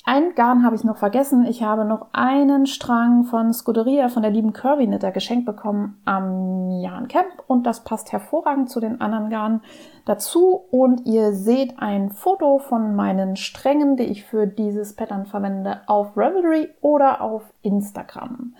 Ein 0.04 0.34
Garn 0.34 0.64
habe 0.64 0.74
ich 0.74 0.82
noch 0.82 0.96
vergessen. 0.96 1.46
Ich 1.46 1.62
habe 1.62 1.84
noch 1.84 2.08
einen 2.12 2.66
Strang 2.66 3.22
von 3.22 3.52
Scuderia 3.52 4.08
von 4.08 4.22
der 4.22 4.32
lieben 4.32 4.52
Curvy 4.52 4.86
Knitter 4.86 5.12
geschenkt 5.12 5.46
bekommen 5.46 6.00
am 6.04 6.70
Jan 6.70 7.06
Camp 7.06 7.44
und 7.46 7.66
das 7.66 7.84
passt 7.84 8.10
hervorragend 8.10 8.68
zu 8.68 8.80
den 8.80 9.00
anderen 9.00 9.30
Garnen 9.30 9.60
dazu 10.04 10.64
und 10.72 11.06
ihr 11.06 11.32
seht 11.34 11.78
ein 11.78 12.10
Foto 12.10 12.58
von 12.58 12.96
meinen 12.96 13.36
Strängen, 13.36 13.96
die 13.96 14.04
ich 14.04 14.24
für 14.24 14.48
dieses 14.48 14.96
Pattern 14.96 15.26
verwende 15.26 15.82
auf 15.86 16.16
Ravelry 16.16 16.70
oder 16.80 17.20
auf 17.20 17.42
Instagram. 17.62 18.54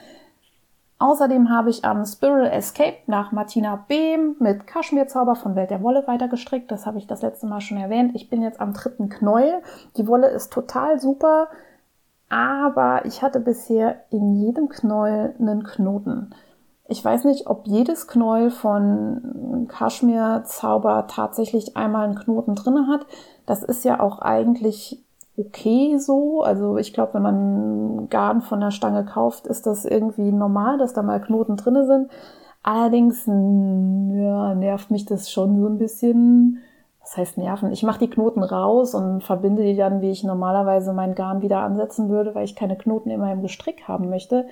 Außerdem 1.03 1.51
habe 1.51 1.69
ich 1.69 1.85
am 1.85 2.05
Spiral 2.05 2.47
Escape 2.47 2.99
nach 3.09 3.33
Martina 3.33 3.85
Behm 3.89 4.37
mit 4.39 4.69
Kaschmirzauber 4.69 5.35
von 5.35 5.57
Welt 5.57 5.71
der 5.71 5.83
Wolle 5.83 6.07
weitergestrickt. 6.07 6.71
Das 6.71 6.87
habe 6.87 6.99
ich 6.99 7.09
das 7.09 7.23
letzte 7.23 7.49
Mal 7.49 7.61
schon 7.61 7.77
erwähnt. 7.79 8.13
Ich 8.15 8.31
bin 8.31 8.41
jetzt 8.41 8.61
am 8.61 8.73
dritten 8.73 9.09
Knäuel. 9.09 9.63
Die 9.97 10.07
Wolle 10.07 10.29
ist 10.29 10.53
total 10.53 11.01
super. 11.01 11.49
aber 12.29 13.05
ich 13.05 13.21
hatte 13.21 13.41
bisher 13.41 14.05
in 14.11 14.37
jedem 14.37 14.69
Knäuel 14.69 15.35
einen 15.41 15.65
Knoten. 15.65 16.31
Ich 16.87 17.05
weiß 17.05 17.25
nicht, 17.25 17.49
ob 17.49 17.67
jedes 17.67 18.07
Knäuel 18.07 18.51
von 18.51 19.67
Kaschmir 19.69 20.45
Zauber 20.47 21.09
tatsächlich 21.09 21.77
einmal 21.77 22.05
einen 22.05 22.15
Knoten 22.15 22.55
drinne 22.55 22.87
hat. 22.87 23.07
Das 23.45 23.65
ist 23.65 23.85
ja 23.85 23.99
auch 23.99 24.21
eigentlich 24.21 25.05
okay 25.37 25.99
so. 25.99 26.43
Also 26.43 26.77
ich 26.77 26.93
glaube, 26.93 27.15
wenn 27.15 27.23
man 27.23 28.09
Garn 28.09 28.43
von 28.43 28.61
der 28.61 28.71
Stange 28.71 29.05
kauft, 29.05 29.47
ist 29.47 29.67
das 29.67 29.85
irgendwie 29.85 30.33
normal, 30.33 30.79
dass 30.79 30.93
da 30.93 31.03
mal 31.03 31.21
Knoten 31.21 31.57
drinne 31.57 31.87
sind. 31.87 32.11
Allerdings 32.63 33.27
ja, 33.27 34.55
nervt 34.55 34.91
mich 34.91 35.05
das 35.05 35.31
schon 35.31 35.61
so 35.61 35.67
ein 35.67 35.79
bisschen. 35.79 36.59
Was 37.01 37.17
heißt 37.17 37.39
nerven? 37.39 37.73
Ich 37.73 37.83
mache 37.83 37.99
die 37.99 38.11
Knoten 38.11 38.45
raus 38.45 38.95
und 38.95 39.25
verbinde 39.25 39.65
die 39.65 39.77
dann, 39.77 40.01
wie 40.03 40.11
ich 40.11 40.23
normalerweise 40.23 40.93
mein 40.93 41.17
Garn 41.17 41.43
wieder 41.43 41.59
ansetzen 41.59 42.09
würde, 42.09 42.35
weil 42.35 42.45
ich 42.45 42.55
keine 42.55 42.77
Knoten 42.77 43.11
in 43.11 43.19
meinem 43.19 43.43
Gestrick 43.43 43.89
haben 43.89 44.09
möchte. 44.09 44.47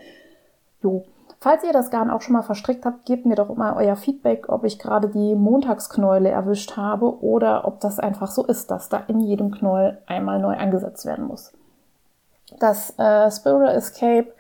Jo. 0.82 1.04
Falls 1.42 1.64
ihr 1.64 1.72
das 1.72 1.90
Garn 1.90 2.10
auch 2.10 2.20
schon 2.20 2.34
mal 2.34 2.42
verstrickt 2.42 2.84
habt, 2.84 3.06
gebt 3.06 3.24
mir 3.24 3.34
doch 3.34 3.54
mal 3.56 3.72
euer 3.72 3.96
Feedback, 3.96 4.50
ob 4.50 4.64
ich 4.64 4.78
gerade 4.78 5.08
die 5.08 5.34
Montagsknäule 5.34 6.28
erwischt 6.28 6.76
habe 6.76 7.22
oder 7.22 7.66
ob 7.66 7.80
das 7.80 7.98
einfach 7.98 8.30
so 8.30 8.44
ist, 8.44 8.70
dass 8.70 8.90
da 8.90 8.98
in 9.08 9.20
jedem 9.20 9.50
Knäuel 9.50 10.02
einmal 10.06 10.38
neu 10.38 10.54
angesetzt 10.54 11.06
werden 11.06 11.26
muss. 11.26 11.52
Das 12.58 12.98
äh, 12.98 13.30
Spiral 13.30 13.74
Escape 13.74 14.32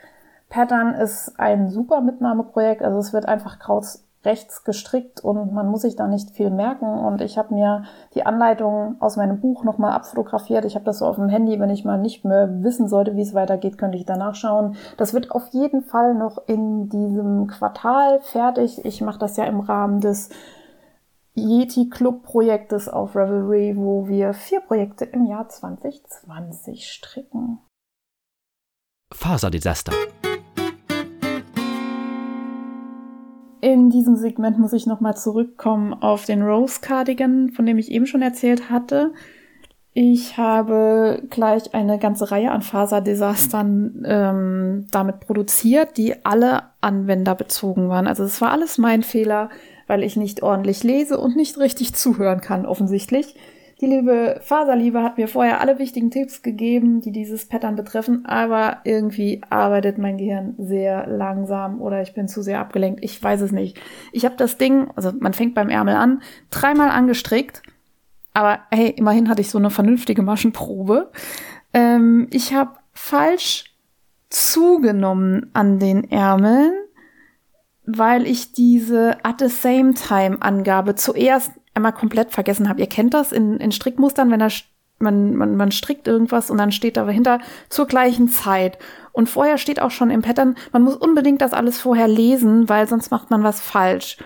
Pattern 0.50 0.94
ist 0.94 1.38
ein 1.38 1.70
super 1.70 2.02
Mitnahmeprojekt. 2.02 2.82
Also 2.82 2.98
es 2.98 3.12
wird 3.12 3.26
einfach 3.26 3.58
Krauts 3.58 4.04
rechts 4.24 4.64
gestrickt 4.64 5.20
und 5.20 5.52
man 5.54 5.68
muss 5.68 5.82
sich 5.82 5.96
da 5.96 6.06
nicht 6.06 6.30
viel 6.30 6.50
merken. 6.50 6.86
Und 6.86 7.20
ich 7.22 7.38
habe 7.38 7.54
mir 7.54 7.84
die 8.14 8.26
Anleitung 8.26 8.96
aus 9.00 9.16
meinem 9.16 9.40
Buch 9.40 9.64
nochmal 9.64 9.92
abfotografiert. 9.92 10.64
Ich 10.64 10.74
habe 10.74 10.84
das 10.84 10.98
so 10.98 11.06
auf 11.06 11.16
dem 11.16 11.28
Handy, 11.28 11.58
wenn 11.58 11.70
ich 11.70 11.84
mal 11.84 11.98
nicht 11.98 12.24
mehr 12.24 12.62
wissen 12.62 12.88
sollte, 12.88 13.16
wie 13.16 13.22
es 13.22 13.34
weitergeht, 13.34 13.78
könnte 13.78 13.96
ich 13.96 14.04
danach 14.04 14.34
schauen. 14.34 14.76
Das 14.98 15.14
wird 15.14 15.30
auf 15.30 15.48
jeden 15.52 15.82
Fall 15.82 16.14
noch 16.14 16.46
in 16.46 16.88
diesem 16.90 17.46
Quartal 17.46 18.20
fertig. 18.20 18.84
Ich 18.84 19.00
mache 19.00 19.18
das 19.18 19.36
ja 19.36 19.44
im 19.44 19.60
Rahmen 19.60 20.00
des 20.00 20.28
Yeti 21.34 21.88
Club 21.88 22.22
Projektes 22.22 22.88
auf 22.88 23.16
Revelry, 23.16 23.74
wo 23.76 24.06
wir 24.06 24.34
vier 24.34 24.60
Projekte 24.60 25.06
im 25.06 25.24
Jahr 25.26 25.48
2020 25.48 26.86
stricken. 26.86 27.58
Faserdesaster. 29.12 29.92
In 33.60 33.90
diesem 33.90 34.16
Segment 34.16 34.58
muss 34.58 34.72
ich 34.72 34.86
nochmal 34.86 35.16
zurückkommen 35.16 35.92
auf 35.94 36.24
den 36.24 36.42
Rose 36.42 36.80
Cardigan, 36.80 37.50
von 37.50 37.66
dem 37.66 37.78
ich 37.78 37.90
eben 37.90 38.06
schon 38.06 38.22
erzählt 38.22 38.70
hatte. 38.70 39.12
Ich 39.92 40.36
habe 40.36 41.22
gleich 41.30 41.74
eine 41.74 41.98
ganze 41.98 42.30
Reihe 42.30 42.52
an 42.52 42.62
Faserdesastern 42.62 44.04
ähm, 44.06 44.86
damit 44.90 45.20
produziert, 45.20 45.96
die 45.96 46.24
alle 46.24 46.62
anwenderbezogen 46.80 47.88
waren. 47.88 48.06
Also 48.06 48.22
es 48.22 48.40
war 48.40 48.52
alles 48.52 48.78
mein 48.78 49.02
Fehler, 49.02 49.50
weil 49.88 50.04
ich 50.04 50.16
nicht 50.16 50.42
ordentlich 50.42 50.84
lese 50.84 51.18
und 51.18 51.34
nicht 51.34 51.58
richtig 51.58 51.94
zuhören 51.94 52.40
kann, 52.40 52.66
offensichtlich. 52.66 53.34
Die 53.80 53.86
liebe 53.86 54.40
Faserliebe 54.42 55.02
hat 55.02 55.16
mir 55.16 55.26
vorher 55.26 55.60
alle 55.60 55.78
wichtigen 55.78 56.10
Tipps 56.10 56.42
gegeben, 56.42 57.00
die 57.00 57.12
dieses 57.12 57.46
Pattern 57.46 57.76
betreffen, 57.76 58.26
aber 58.26 58.78
irgendwie 58.84 59.40
arbeitet 59.48 59.96
mein 59.96 60.18
Gehirn 60.18 60.54
sehr 60.58 61.06
langsam 61.06 61.80
oder 61.80 62.02
ich 62.02 62.12
bin 62.12 62.28
zu 62.28 62.42
sehr 62.42 62.60
abgelenkt. 62.60 63.02
Ich 63.02 63.22
weiß 63.22 63.40
es 63.40 63.52
nicht. 63.52 63.80
Ich 64.12 64.26
habe 64.26 64.36
das 64.36 64.58
Ding, 64.58 64.90
also 64.96 65.12
man 65.18 65.32
fängt 65.32 65.54
beim 65.54 65.70
Ärmel 65.70 65.96
an, 65.96 66.20
dreimal 66.50 66.90
angestrickt, 66.90 67.62
aber 68.34 68.60
hey, 68.70 68.90
immerhin 68.90 69.30
hatte 69.30 69.40
ich 69.40 69.48
so 69.48 69.56
eine 69.56 69.70
vernünftige 69.70 70.22
Maschenprobe. 70.22 71.10
Ähm, 71.72 72.28
ich 72.30 72.52
habe 72.52 72.72
falsch 72.92 73.64
zugenommen 74.28 75.48
an 75.54 75.78
den 75.78 76.10
Ärmeln, 76.10 76.72
weil 77.86 78.26
ich 78.26 78.52
diese 78.52 79.16
at 79.24 79.40
the 79.40 79.48
same 79.48 79.94
time 79.94 80.36
Angabe 80.40 80.96
zuerst 80.96 81.52
einmal 81.80 81.92
komplett 81.92 82.30
vergessen 82.30 82.68
habe. 82.68 82.80
Ihr 82.80 82.88
kennt 82.88 83.14
das 83.14 83.32
in, 83.32 83.56
in 83.56 83.72
Strickmustern, 83.72 84.30
wenn 84.30 84.40
da 84.40 84.48
man, 85.00 85.34
man, 85.34 85.56
man 85.56 85.72
strickt 85.72 86.06
irgendwas 86.06 86.50
und 86.50 86.58
dann 86.58 86.72
steht 86.72 86.96
da 86.96 87.04
dahinter 87.04 87.40
zur 87.68 87.86
gleichen 87.86 88.28
Zeit. 88.28 88.78
Und 89.12 89.28
vorher 89.28 89.58
steht 89.58 89.80
auch 89.80 89.90
schon 89.90 90.10
im 90.10 90.22
Pattern, 90.22 90.56
man 90.72 90.82
muss 90.82 90.96
unbedingt 90.96 91.40
das 91.40 91.52
alles 91.52 91.80
vorher 91.80 92.06
lesen, 92.06 92.68
weil 92.68 92.86
sonst 92.86 93.10
macht 93.10 93.30
man 93.30 93.42
was 93.42 93.60
falsch. 93.60 94.18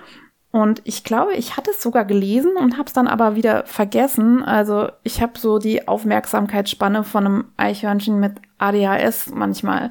Und 0.51 0.83
ich 0.85 1.03
glaube, 1.03 1.35
ich 1.35 1.57
hatte 1.57 1.73
es 1.73 1.83
sogar 1.83 2.05
gelesen 2.05 2.57
und 2.57 2.77
habe 2.77 2.87
es 2.87 2.93
dann 2.93 3.09
aber 3.09 3.35
wieder 3.35 3.67
vergessen. 3.67 4.43
Also 4.43 4.89
ich 5.03 5.21
habe 5.21 5.39
so 5.39 5.59
die 5.59 5.89
Aufmerksamkeitsspanne 5.89 7.03
von 7.03 7.27
einem 7.27 7.45
Eichhörnchen 7.57 8.21
mit 8.21 8.35
ADHS 8.59 9.31
manchmal. 9.35 9.91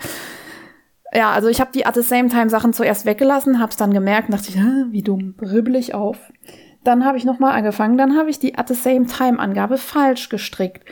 Ja, 1.14 1.32
also 1.32 1.50
ich 1.50 1.60
habe 1.60 1.72
die 1.74 1.86
at 1.86 1.96
the 1.96 2.02
same 2.02 2.30
time 2.30 2.50
Sachen 2.50 2.72
zuerst 2.72 3.06
weggelassen, 3.06 3.60
habe 3.60 3.72
es 3.72 3.78
dann 3.78 3.94
gemerkt, 3.94 4.32
dachte 4.34 4.50
ich, 4.50 4.56
wie 4.92 5.04
dumm, 5.04 5.34
bribbel 5.36 5.76
ich 5.76 5.94
auf. 5.94 6.18
Dann 6.84 7.06
habe 7.06 7.18
ich 7.18 7.26
nochmal 7.26 7.54
angefangen, 7.54 7.98
dann 7.98 8.18
habe 8.18 8.30
ich 8.30 8.40
die 8.40 8.58
at 8.58 8.68
the 8.68 8.74
same 8.74 9.06
time 9.06 9.40
Angabe 9.40 9.78
falsch 9.78 10.30
gestrickt. 10.30 10.84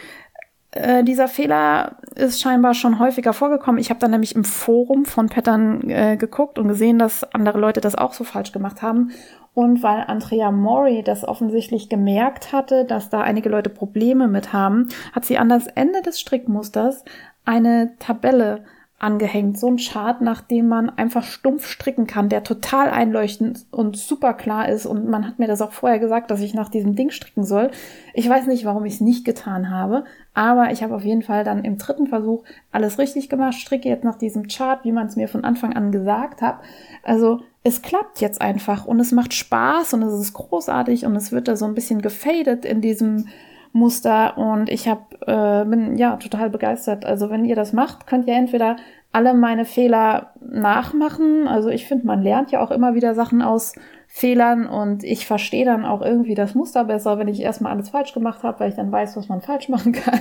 Äh, 0.71 1.03
dieser 1.03 1.27
Fehler 1.27 1.97
ist 2.15 2.41
scheinbar 2.41 2.73
schon 2.73 2.99
häufiger 2.99 3.33
vorgekommen. 3.33 3.79
Ich 3.79 3.89
habe 3.89 3.99
dann 3.99 4.11
nämlich 4.11 4.35
im 4.35 4.45
Forum 4.45 5.05
von 5.05 5.27
Pattern 5.27 5.89
äh, 5.89 6.15
geguckt 6.15 6.57
und 6.57 6.69
gesehen, 6.69 6.97
dass 6.97 7.25
andere 7.33 7.59
Leute 7.59 7.81
das 7.81 7.95
auch 7.95 8.13
so 8.13 8.23
falsch 8.23 8.53
gemacht 8.53 8.81
haben. 8.81 9.11
Und 9.53 9.83
weil 9.83 10.05
Andrea 10.07 10.49
Mori 10.49 11.03
das 11.03 11.27
offensichtlich 11.27 11.89
gemerkt 11.89 12.53
hatte, 12.53 12.85
dass 12.85 13.09
da 13.09 13.19
einige 13.19 13.49
Leute 13.49 13.69
Probleme 13.69 14.29
mit 14.29 14.53
haben, 14.53 14.87
hat 15.11 15.25
sie 15.25 15.37
an 15.37 15.49
das 15.49 15.67
Ende 15.67 16.01
des 16.01 16.21
Strickmusters 16.21 17.03
eine 17.43 17.97
Tabelle 17.99 18.63
angehängt. 19.01 19.57
So 19.57 19.67
ein 19.67 19.77
Chart, 19.77 20.21
nach 20.21 20.41
dem 20.41 20.67
man 20.67 20.89
einfach 20.89 21.23
stumpf 21.23 21.67
stricken 21.67 22.05
kann, 22.05 22.29
der 22.29 22.43
total 22.43 22.89
einleuchtend 22.89 23.65
und 23.71 23.97
super 23.97 24.33
klar 24.33 24.69
ist. 24.69 24.85
Und 24.85 25.07
man 25.09 25.27
hat 25.27 25.39
mir 25.39 25.47
das 25.47 25.61
auch 25.61 25.71
vorher 25.71 25.99
gesagt, 25.99 26.29
dass 26.29 26.41
ich 26.41 26.53
nach 26.53 26.69
diesem 26.69 26.95
Ding 26.95 27.09
stricken 27.09 27.43
soll. 27.43 27.71
Ich 28.13 28.29
weiß 28.29 28.47
nicht, 28.47 28.63
warum 28.63 28.85
ich 28.85 28.95
es 28.95 29.01
nicht 29.01 29.25
getan 29.25 29.69
habe, 29.69 30.03
aber 30.33 30.71
ich 30.71 30.83
habe 30.83 30.95
auf 30.95 31.03
jeden 31.03 31.23
Fall 31.23 31.43
dann 31.43 31.65
im 31.65 31.77
dritten 31.77 32.07
Versuch 32.07 32.43
alles 32.71 32.99
richtig 32.99 33.27
gemacht, 33.27 33.55
stricke 33.55 33.89
jetzt 33.89 34.03
nach 34.03 34.17
diesem 34.17 34.47
Chart, 34.47 34.83
wie 34.85 34.91
man 34.91 35.07
es 35.07 35.15
mir 35.15 35.27
von 35.27 35.43
Anfang 35.43 35.73
an 35.73 35.91
gesagt 35.91 36.41
hat. 36.41 36.59
Also 37.03 37.41
es 37.63 37.81
klappt 37.81 38.21
jetzt 38.21 38.41
einfach 38.41 38.85
und 38.85 38.99
es 38.99 39.11
macht 39.11 39.33
Spaß 39.33 39.93
und 39.95 40.03
es 40.03 40.13
ist 40.13 40.33
großartig 40.33 41.05
und 41.05 41.15
es 41.15 41.31
wird 41.31 41.47
da 41.47 41.55
so 41.55 41.65
ein 41.65 41.75
bisschen 41.75 42.01
gefadet 42.01 42.65
in 42.65 42.81
diesem 42.81 43.27
Muster 43.73 44.37
und 44.37 44.69
ich 44.69 44.87
hab, 44.87 45.13
äh, 45.27 45.65
bin 45.65 45.97
ja 45.97 46.17
total 46.17 46.49
begeistert. 46.49 47.05
Also 47.05 47.29
wenn 47.29 47.45
ihr 47.45 47.55
das 47.55 47.73
macht, 47.73 48.07
könnt 48.07 48.27
ihr 48.27 48.35
entweder 48.35 48.75
alle 49.11 49.33
meine 49.33 49.65
Fehler 49.65 50.33
nachmachen. 50.41 51.47
Also 51.47 51.69
ich 51.69 51.87
finde, 51.87 52.05
man 52.05 52.21
lernt 52.21 52.51
ja 52.51 52.61
auch 52.61 52.71
immer 52.71 52.95
wieder 52.95 53.15
Sachen 53.15 53.41
aus 53.41 53.73
Fehlern 54.07 54.67
und 54.67 55.03
ich 55.03 55.25
verstehe 55.25 55.65
dann 55.65 55.85
auch 55.85 56.01
irgendwie 56.01 56.35
das 56.35 56.53
Muster 56.53 56.83
besser, 56.83 57.17
wenn 57.17 57.27
ich 57.27 57.41
erstmal 57.41 57.71
alles 57.71 57.89
falsch 57.89 58.13
gemacht 58.13 58.43
habe, 58.43 58.59
weil 58.59 58.69
ich 58.69 58.75
dann 58.75 58.91
weiß, 58.91 59.15
was 59.15 59.29
man 59.29 59.41
falsch 59.41 59.69
machen 59.69 59.91
kann. 59.93 60.19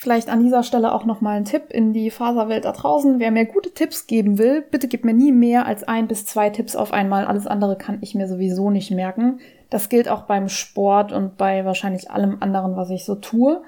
Vielleicht 0.00 0.28
an 0.28 0.44
dieser 0.44 0.62
Stelle 0.62 0.92
auch 0.92 1.04
nochmal 1.04 1.36
ein 1.36 1.44
Tipp 1.44 1.64
in 1.70 1.92
die 1.92 2.12
Faserwelt 2.12 2.64
da 2.64 2.70
draußen. 2.70 3.18
Wer 3.18 3.32
mir 3.32 3.46
gute 3.46 3.74
Tipps 3.74 4.06
geben 4.06 4.38
will, 4.38 4.62
bitte 4.62 4.86
gib 4.86 5.04
mir 5.04 5.12
nie 5.12 5.32
mehr 5.32 5.66
als 5.66 5.82
ein 5.82 6.06
bis 6.06 6.24
zwei 6.24 6.50
Tipps 6.50 6.76
auf 6.76 6.92
einmal. 6.92 7.24
Alles 7.24 7.48
andere 7.48 7.76
kann 7.76 7.98
ich 8.00 8.14
mir 8.14 8.28
sowieso 8.28 8.70
nicht 8.70 8.92
merken. 8.92 9.40
Das 9.70 9.88
gilt 9.88 10.08
auch 10.08 10.22
beim 10.22 10.48
Sport 10.48 11.12
und 11.12 11.36
bei 11.36 11.64
wahrscheinlich 11.64 12.10
allem 12.10 12.38
anderen, 12.40 12.76
was 12.76 12.90
ich 12.90 13.04
so 13.04 13.14
tue. 13.14 13.62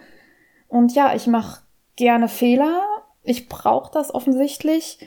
Und 0.69 0.95
ja, 0.95 1.14
ich 1.14 1.26
mache 1.26 1.62
gerne 1.97 2.28
Fehler. 2.28 2.80
Ich 3.23 3.49
brauche 3.49 3.92
das 3.92 4.14
offensichtlich 4.14 4.99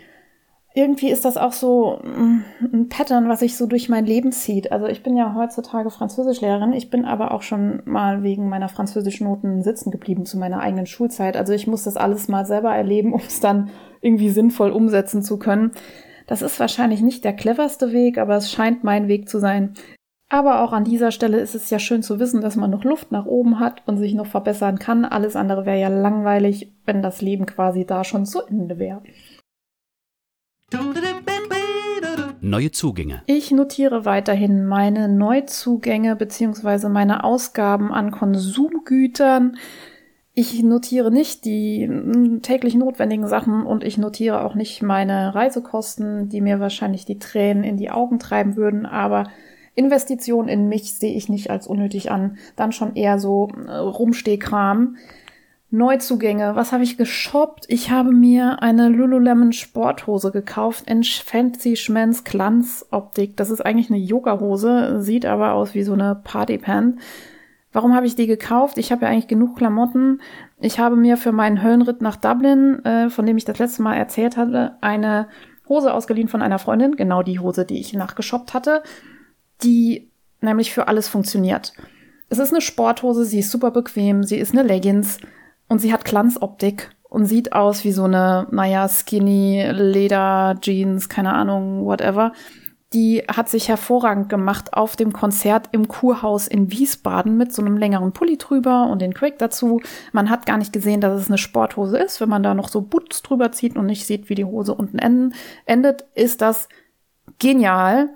irgendwie 0.75 1.12
ist 1.12 1.23
das 1.23 1.38
auch 1.38 1.53
so 1.53 2.00
mm, 2.03 2.43
ein 2.73 2.89
Pattern, 2.89 3.29
was 3.29 3.41
sich 3.41 3.57
so 3.57 3.67
durch 3.67 3.89
mein 3.89 4.05
Leben 4.05 4.31
zieht. 4.31 4.71
Also 4.71 4.88
ich 4.88 5.03
bin 5.03 5.15
ja 5.15 5.35
heutzutage 5.35 5.91
Französischlehrerin. 5.91 6.73
Ich 6.73 6.89
bin 6.89 7.05
aber 7.05 7.31
auch 7.31 7.43
schon 7.43 7.83
mal 7.85 8.23
wegen 8.23 8.50
meiner 8.50 8.69
Französischnoten 8.69 9.62
sitzen 9.62 9.91
geblieben 9.91 10.25
zu 10.25 10.38
meiner 10.38 10.59
eigenen 10.59 10.88
Schulzeit. 10.88 11.38
Also 11.38 11.53
ich 11.53 11.67
muss 11.67 11.83
das 11.83 11.95
alles 11.95 12.27
mal 12.27 12.45
selber 12.45 12.75
erleben, 12.75 13.13
um 13.13 13.21
es 13.21 13.39
dann 13.39 13.69
irgendwie 14.01 14.29
sinnvoll 14.29 14.71
umsetzen 14.71 15.21
zu 15.21 15.38
können. 15.38 15.71
Das 16.25 16.41
ist 16.41 16.59
wahrscheinlich 16.59 17.01
nicht 17.01 17.23
der 17.23 17.33
cleverste 17.33 17.91
Weg, 17.91 18.17
aber 18.17 18.35
es 18.38 18.51
scheint 18.51 18.83
mein 18.83 19.07
Weg 19.07 19.29
zu 19.29 19.39
sein. 19.39 19.75
Aber 20.30 20.62
auch 20.62 20.74
an 20.74 20.84
dieser 20.84 21.12
Stelle 21.12 21.39
ist 21.39 21.53
es 21.53 21.70
ja 21.70 21.77
schön 21.80 22.01
zu 22.01 22.20
wissen, 22.20 22.42
dass 22.42 22.56
man 22.56 22.72
noch 22.72 22.84
Luft 22.84 23.12
nach 23.12 23.25
oben 23.25 23.60
hat 23.60 23.84
und 23.86 23.98
sich 23.98 24.13
noch 24.13 24.25
verbessern 24.25 24.80
kann. 24.80 25.06
Alles 25.06 25.36
andere 25.36 25.65
wäre 25.65 25.80
ja 25.80 25.89
langweilig, 25.89 26.74
wenn 26.86 27.01
das 27.01 27.22
Leben 27.22 27.46
quasi 27.46 27.86
da 27.86 28.03
schon 28.03 28.25
zu 28.25 28.42
Ende 28.42 28.80
wäre. 28.80 29.03
Neue 32.42 32.72
Zugänge. 32.72 33.22
Ich 33.25 33.51
notiere 33.51 34.06
weiterhin 34.06 34.65
meine 34.65 35.08
Neuzugänge 35.08 36.15
bzw. 36.15 36.89
meine 36.89 37.24
Ausgaben 37.24 37.94
an 37.94 38.12
Konsumgütern. 38.12 39.58
Ich 40.34 40.63
notiere 40.63 41.12
nicht 41.12 41.46
die 41.46 41.86
hm, 41.88 42.42
täglich 42.42 42.75
notwendigen 42.75 43.27
Sachen 43.27 43.65
und 43.65 43.84
ich 43.84 43.98
notiere 43.98 44.44
auch 44.44 44.56
nicht 44.56 44.82
meine 44.82 45.36
Reisekosten, 45.36 46.27
die 46.27 46.42
mir 46.42 46.60
wahrscheinlich 46.60 47.06
die 47.06 47.20
Tränen 47.20 47.63
in 47.63 47.77
die 47.77 47.92
Augen 47.92 48.20
treiben 48.20 48.56
würden, 48.56 48.86
aber 48.86 49.30
Investitionen 49.75 50.50
in 50.50 50.70
mich 50.70 50.94
sehe 50.96 51.13
ich 51.13 51.30
nicht 51.30 51.50
als 51.50 51.68
unnötig 51.68 52.12
an. 52.12 52.38
Dann 52.56 52.72
schon 52.72 52.96
eher 52.96 53.20
so 53.20 53.50
äh, 53.68 53.72
Rumstehkram. 53.72 54.98
Neuzugänge. 55.74 56.56
Was 56.56 56.72
habe 56.72 56.84
ich 56.84 56.98
geshoppt? 56.98 57.65
Ich 57.68 57.89
habe 57.89 58.12
mir 58.12 58.62
eine 58.62 58.89
Lululemon 58.89 59.53
Sporthose 59.53 60.30
gekauft 60.30 60.88
in 60.88 61.03
Fancy 61.03 61.75
Schmens 61.75 62.24
Glanzoptik. 62.24 63.36
Das 63.38 63.50
ist 63.50 63.65
eigentlich 63.65 63.89
eine 63.89 63.98
Yoga-Hose, 63.98 65.01
sieht 65.01 65.25
aber 65.25 65.53
aus 65.53 65.74
wie 65.74 65.82
so 65.82 65.94
eine 65.94 66.13
Partypan. 66.13 67.00
Warum 67.72 67.96
habe 67.96 68.06
ich 68.06 68.15
die 68.15 68.27
gekauft? 68.27 68.77
Ich 68.77 68.92
habe 68.92 69.06
ja 69.06 69.12
eigentlich 69.12 69.27
genug 69.27 69.58
Klamotten. 69.58 70.22
Ich 70.62 70.77
habe 70.77 70.96
mir 70.96 71.18
für 71.18 71.32
meinen 71.32 71.63
Höllenritt 71.63 72.03
nach 72.03 72.18
Dublin, 72.18 72.86
äh, 72.86 73.10
von 73.10 73.25
dem 73.25 73.38
ich 73.38 73.46
das 73.46 73.58
letzte 73.58 73.82
Mal 73.82 73.96
erzählt 73.96 74.38
hatte, 74.38 74.77
eine 74.82 75.27
Hose 75.68 75.92
ausgeliehen 75.92 76.27
von 76.27 76.44
einer 76.44 76.60
Freundin. 76.60 76.96
Genau 76.96 77.24
die 77.24 77.39
Hose, 77.39 77.65
die 77.65 77.80
ich 77.80 77.94
nachgeshoppt 77.94 78.53
hatte. 78.53 78.84
Die 79.62 80.10
nämlich 80.41 80.74
für 80.74 80.88
alles 80.88 81.07
funktioniert. 81.07 81.74
Es 82.29 82.39
ist 82.39 82.51
eine 82.51 82.62
Sporthose, 82.62 83.25
sie 83.25 83.39
ist 83.39 83.51
super 83.51 83.72
bequem, 83.72 84.24
sie 84.24 84.38
ist 84.38 84.53
eine 84.53 84.63
Leggings 84.63 85.19
und 85.67 85.79
sie 85.79 85.93
hat 85.93 86.05
Glanzoptik 86.05 86.89
und 87.10 87.25
sieht 87.25 87.53
aus 87.53 87.83
wie 87.83 87.91
so 87.91 88.05
eine, 88.05 88.48
naja, 88.51 88.88
skinny 88.88 89.67
Leder 89.72 90.55
Jeans, 90.60 91.10
keine 91.10 91.33
Ahnung, 91.33 91.86
whatever. 91.86 92.33
Die 92.91 93.24
hat 93.27 93.50
sich 93.50 93.69
hervorragend 93.69 94.29
gemacht 94.29 94.74
auf 94.74 94.95
dem 94.95 95.13
Konzert 95.13 95.69
im 95.72 95.88
Kurhaus 95.88 96.48
in 96.48 96.72
Wiesbaden 96.72 97.38
mit 97.38 97.51
so 97.51 97.62
einem 97.62 97.77
längeren 97.77 98.13
Pulli 98.13 98.38
drüber 98.38 98.88
und 98.88 99.01
den 99.01 99.15
Quick 99.15 99.39
dazu. 99.39 99.81
Man 100.12 100.29
hat 100.29 100.45
gar 100.45 100.57
nicht 100.57 100.74
gesehen, 100.74 101.01
dass 101.01 101.19
es 101.19 101.27
eine 101.27 101.39
Sporthose 101.39 101.98
ist. 101.98 102.22
Wenn 102.22 102.29
man 102.29 102.43
da 102.43 102.53
noch 102.53 102.67
so 102.67 102.81
Boots 102.81 103.24
drüber 103.24 103.51
zieht 103.51 103.75
und 103.75 103.88
nicht 103.88 104.05
sieht, 104.05 104.29
wie 104.29 104.36
die 104.36 104.45
Hose 104.45 104.75
unten 104.75 105.00
endet, 105.65 106.05
ist 106.13 106.41
das 106.41 106.67
genial. 107.39 108.10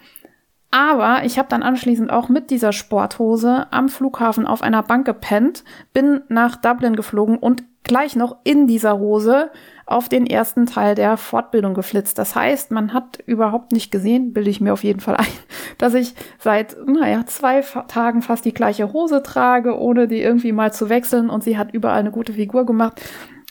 Aber 0.78 1.26
ich 1.26 1.40
habe 1.40 1.50
dann 1.50 1.64
anschließend 1.64 2.12
auch 2.12 2.30
mit 2.30 2.52
dieser 2.52 2.72
Sporthose 2.72 3.66
am 3.72 3.90
Flughafen 3.90 4.46
auf 4.46 4.62
einer 4.62 4.84
Bank 4.84 5.08
gepennt, 5.08 5.64
bin 5.92 6.22
nach 6.30 6.56
Dublin 6.56 6.96
geflogen 6.96 7.40
und 7.40 7.64
gleich 7.84 8.16
noch 8.16 8.38
in 8.44 8.68
dieser 8.68 9.00
Hose 9.00 9.50
auf 9.88 10.08
den 10.08 10.28
ersten 10.28 10.68
Teil 10.68 10.94
der 10.94 11.18
Fortbildung 11.18 11.74
geflitzt. 11.74 12.20
Das 12.20 12.36
heißt, 12.36 12.70
man 12.70 12.94
hat 12.94 13.18
überhaupt 13.26 13.72
nicht 13.72 13.90
gesehen, 13.90 14.34
bilde 14.34 14.52
ich 14.52 14.62
mir 14.62 14.72
auf 14.72 14.84
jeden 14.84 15.00
Fall 15.00 15.16
ein, 15.16 15.26
dass 15.80 15.96
ich 15.96 16.14
seit, 16.38 16.78
naja, 16.86 17.26
zwei 17.26 17.62
Tagen 17.88 18.22
fast 18.22 18.46
die 18.46 18.54
gleiche 18.54 18.94
Hose 18.94 19.24
trage, 19.24 19.80
ohne 19.80 20.08
die 20.08 20.22
irgendwie 20.22 20.52
mal 20.52 20.72
zu 20.72 20.90
wechseln 20.90 21.32
und 21.32 21.44
sie 21.44 21.58
hat 21.58 21.74
überall 21.74 22.02
eine 22.02 22.12
gute 22.12 22.34
Figur 22.34 22.68
gemacht. 22.68 23.02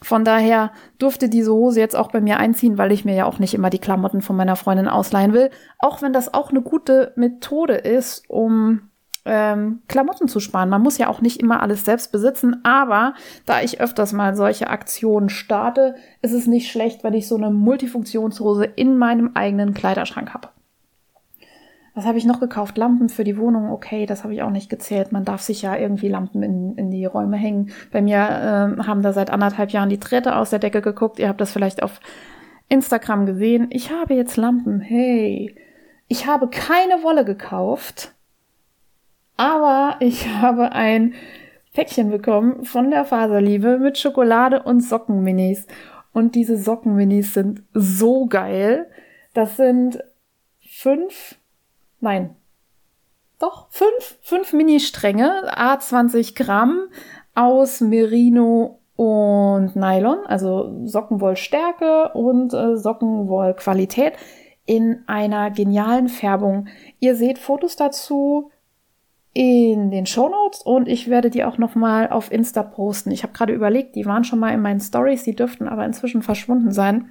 Von 0.03 0.25
daher 0.25 0.73
durfte 0.99 1.29
diese 1.29 1.53
Hose 1.53 1.81
jetzt 1.81 1.97
auch 1.97 2.11
bei 2.11 2.21
mir 2.21 2.37
einziehen, 2.37 2.77
weil 2.77 2.93
ich 2.93 3.05
mir 3.05 3.15
ja 3.15 3.25
auch 3.25 3.39
nicht 3.39 3.55
immer 3.55 3.71
die 3.71 3.79
Klamotten 3.79 4.21
von 4.21 4.37
meiner 4.37 4.57
Freundin 4.57 4.89
ausleihen 4.89 5.33
will. 5.33 5.51
Auch 5.79 6.03
wenn 6.03 6.13
das 6.13 6.35
auch 6.35 6.51
eine 6.51 6.61
gute 6.61 7.13
Methode 7.17 7.75
ist, 7.75 8.29
um 8.29 8.91
ähm, 9.25 9.83
Klamotten 9.89 10.29
zu 10.29 10.39
sparen. 10.39 10.69
Man 10.69 10.83
muss 10.83 10.99
ja 10.99 11.09
auch 11.09 11.21
nicht 11.21 11.41
immer 11.41 11.61
alles 11.61 11.85
selbst 11.85 12.13
besitzen, 12.13 12.65
aber 12.65 13.15
da 13.45 13.61
ich 13.61 13.81
öfters 13.81 14.13
mal 14.13 14.37
solche 14.37 14.69
Aktionen 14.69 15.29
starte, 15.29 15.97
ist 16.23 16.33
es 16.33 16.47
nicht 16.47 16.71
schlecht, 16.71 17.03
wenn 17.03 17.15
ich 17.15 17.27
so 17.27 17.37
eine 17.37 17.51
Multifunktionshose 17.51 18.65
in 18.65 18.99
meinem 18.99 19.33
eigenen 19.35 19.75
Kleiderschrank 19.75 20.33
habe. 20.33 20.49
Was 21.97 22.05
habe 22.05 22.19
ich 22.19 22.27
noch 22.27 22.41
gekauft? 22.41 22.77
Lampen 22.77 23.09
für 23.09 23.25
die 23.25 23.39
Wohnung. 23.39 23.71
Okay, 23.71 24.05
das 24.05 24.23
habe 24.23 24.35
ich 24.35 24.43
auch 24.43 24.51
nicht 24.51 24.69
gezählt. 24.69 25.13
Man 25.13 25.25
darf 25.25 25.41
sich 25.41 25.63
ja 25.63 25.75
irgendwie 25.75 26.09
Lampen 26.09 26.43
in, 26.43 26.77
in 26.77 26.91
die 26.91 27.07
Räume 27.07 27.39
hängen. 27.39 27.71
Bei 27.91 28.03
mir 28.03 28.19
äh, 28.19 28.83
haben 28.83 29.01
da 29.01 29.15
seit 29.15 29.31
anderthalb 29.31 29.71
Jahren 29.71 29.89
die 29.89 29.99
Drähte 29.99 30.37
aus 30.37 30.51
der 30.51 30.59
Decke 30.59 30.83
geguckt. 30.83 31.19
Ihr 31.19 31.29
habt 31.29 31.41
das 31.41 31.53
vielleicht 31.53 31.83
auf 31.83 32.01
Instagram 32.69 33.25
gesehen. 33.25 33.69
Ich 33.71 33.91
habe 33.91 34.13
jetzt 34.13 34.37
Lampen. 34.37 34.81
Hey, 34.81 35.55
ich 36.07 36.27
habe 36.27 36.49
keine 36.49 37.03
Wolle 37.03 37.25
gekauft, 37.25 38.13
aber 39.39 39.97
ich 40.01 40.29
habe 40.29 40.73
ein 40.73 41.15
Päckchen 41.73 42.11
bekommen 42.11 42.67
von 42.67 42.91
der 42.91 43.07
Faserliebe 43.07 43.79
mit 43.79 43.97
Schokolade 43.97 44.65
und 44.65 44.83
Sockenminis. 44.83 45.67
Und 46.13 46.35
diese 46.35 46.59
Sockenminis 46.59 47.33
sind 47.33 47.63
so 47.73 48.27
geil. 48.27 48.87
Das 49.33 49.57
sind 49.57 50.05
fünf 50.61 51.37
nein, 52.01 52.37
doch, 53.39 53.67
fünf, 53.69 54.19
fünf 54.23 54.53
Mini-Stränge, 54.53 55.53
A20 55.55 56.35
Gramm 56.35 56.89
aus 57.35 57.81
Merino 57.83 58.79
und 58.97 59.77
Nylon, 59.77 60.21
also 60.27 60.87
Sockenwollstärke 60.87 62.13
und 62.15 62.55
äh, 62.55 62.79
Sockenwollqualität 62.79 64.15
in 64.65 65.05
einer 65.07 65.51
genialen 65.51 66.09
Färbung. 66.09 66.69
Ihr 66.99 67.15
seht 67.15 67.39
Fotos 67.39 67.77
dazu 67.77 68.51
in 69.35 69.91
den 69.91 70.07
Show 70.07 70.31
Notes 70.31 70.63
und 70.63 70.89
ich 70.89 71.11
werde 71.11 71.29
die 71.29 71.45
auch 71.45 71.59
noch 71.59 71.75
mal 71.75 72.09
auf 72.09 72.33
Insta 72.33 72.63
posten. 72.63 73.11
Ich 73.11 73.23
habe 73.23 73.35
gerade 73.35 73.53
überlegt, 73.53 73.95
die 73.97 74.07
waren 74.07 74.25
schon 74.25 74.39
mal 74.39 74.55
in 74.55 74.63
meinen 74.63 74.81
Stories, 74.81 75.25
die 75.25 75.37
dürften 75.37 75.69
aber 75.69 75.85
inzwischen 75.85 76.23
verschwunden 76.23 76.73
sein. 76.73 77.11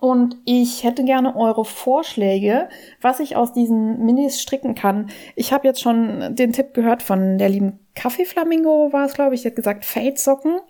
Und 0.00 0.36
ich 0.44 0.84
hätte 0.84 1.04
gerne 1.04 1.34
eure 1.34 1.64
Vorschläge, 1.64 2.68
was 3.00 3.18
ich 3.18 3.34
aus 3.34 3.52
diesen 3.52 4.04
Minis 4.04 4.40
stricken 4.40 4.74
kann. 4.76 5.10
Ich 5.34 5.52
habe 5.52 5.66
jetzt 5.66 5.80
schon 5.80 6.36
den 6.36 6.52
Tipp 6.52 6.72
gehört 6.72 7.02
von 7.02 7.36
der 7.38 7.48
lieben 7.48 7.80
Kaffeeflamingo, 7.94 8.92
war 8.92 9.06
es, 9.06 9.14
glaube 9.14 9.34
ich, 9.34 9.42
die 9.42 9.48
hat 9.48 9.56
gesagt 9.56 9.84
Fade-Socken. 9.84 10.60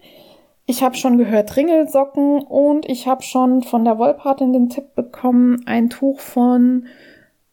Ich 0.65 0.83
habe 0.83 0.97
schon 0.97 1.19
gehört 1.19 1.57
Ringelsocken 1.57 2.43
und 2.43 2.89
ich 2.89 3.07
habe 3.07 3.23
schon 3.23 3.63
von 3.63 3.85
der 3.85 3.99
Wollpatin 3.99 4.53
den 4.53 4.69
Tipp 4.69 4.95
bekommen, 4.95 5.63
ein 5.67 5.89
Tuch 5.89 6.21
von, 6.21 6.87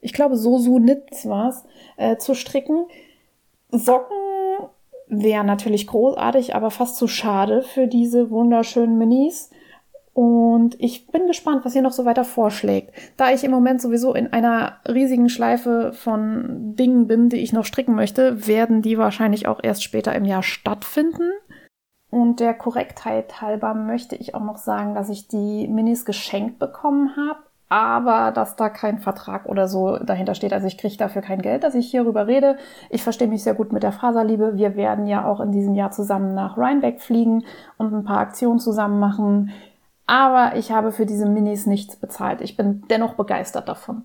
ich 0.02 0.14
glaube, 0.14 0.38
Sosu 0.38 0.78
Knits 0.80 1.28
war's, 1.28 1.66
äh, 1.98 2.18
zu 2.18 2.36
stricken. 2.36 2.86
Socken 3.70 4.18
wäre 5.08 5.44
natürlich 5.44 5.88
großartig, 5.88 6.56
aber 6.56 6.72
fast 6.72 6.98
zu 6.98 7.08
schade 7.08 7.64
für 7.64 7.88
diese 7.88 8.32
wunderschönen 8.32 8.98
Minis. 8.98 9.50
Und 10.16 10.78
ich 10.80 11.08
bin 11.08 11.28
gespannt, 11.28 11.66
was 11.66 11.76
ihr 11.76 11.82
noch 11.82 11.92
so 11.92 12.06
weiter 12.06 12.24
vorschlägt. 12.24 12.94
Da 13.18 13.32
ich 13.32 13.44
im 13.44 13.52
Moment 13.52 13.82
sowieso 13.82 14.14
in 14.14 14.32
einer 14.32 14.78
riesigen 14.88 15.28
Schleife 15.28 15.92
von 15.92 16.74
Dingen 16.78 17.06
bin, 17.06 17.28
die 17.28 17.42
ich 17.42 17.52
noch 17.52 17.66
stricken 17.66 17.96
möchte, 17.96 18.48
werden 18.48 18.82
die 18.82 18.98
wahrscheinlich 18.98 19.46
auch 19.46 19.60
erst 19.62 19.84
später 19.84 20.16
im 20.16 20.24
Jahr 20.24 20.42
stattfinden. 20.42 21.32
Und 22.10 22.40
der 22.40 22.54
Korrektheit 22.54 23.42
halber 23.42 23.74
möchte 23.74 24.16
ich 24.16 24.36
auch 24.36 24.44
noch 24.46 24.56
sagen, 24.56 24.96
dass 24.96 25.10
ich 25.10 25.28
die 25.28 25.68
Minis 25.68 26.06
geschenkt 26.06 26.60
bekommen 26.60 27.18
habe, 27.18 27.40
aber 27.68 28.32
dass 28.32 28.56
da 28.56 28.70
kein 28.70 29.00
Vertrag 29.00 29.48
oder 29.48 29.68
so 29.68 29.98
dahinter 29.98 30.34
steht. 30.34 30.54
Also 30.54 30.66
ich 30.66 30.78
kriege 30.78 30.96
dafür 30.96 31.24
kein 31.24 31.42
Geld, 31.42 31.66
dass 31.66 31.76
ich 31.76 31.92
hierüber 31.92 32.26
rede. 32.26 32.56
Ich 32.90 33.04
verstehe 33.04 33.28
mich 33.28 33.44
sehr 33.44 33.54
gut 33.54 33.74
mit 33.74 33.84
der 33.84 33.92
Faserliebe. 33.92 34.56
Wir 34.56 34.78
werden 34.78 35.08
ja 35.08 35.26
auch 35.26 35.42
in 35.42 35.52
diesem 35.52 35.76
Jahr 35.76 35.92
zusammen 35.92 36.34
nach 36.34 36.58
Rhinebeck 36.58 37.02
fliegen 37.02 37.44
und 37.78 37.94
ein 37.94 38.06
paar 38.06 38.20
Aktionen 38.20 38.60
zusammen 38.60 39.02
machen. 39.02 39.52
Aber 40.08 40.56
ich 40.56 40.72
habe 40.72 40.92
für 40.92 41.06
diese 41.06 41.28
Minis 41.28 41.66
nichts 41.66 41.96
bezahlt. 41.96 42.42
Ich 42.42 42.56
bin 42.56 42.84
dennoch 42.90 43.16
begeistert 43.16 43.68
davon. 43.68 44.04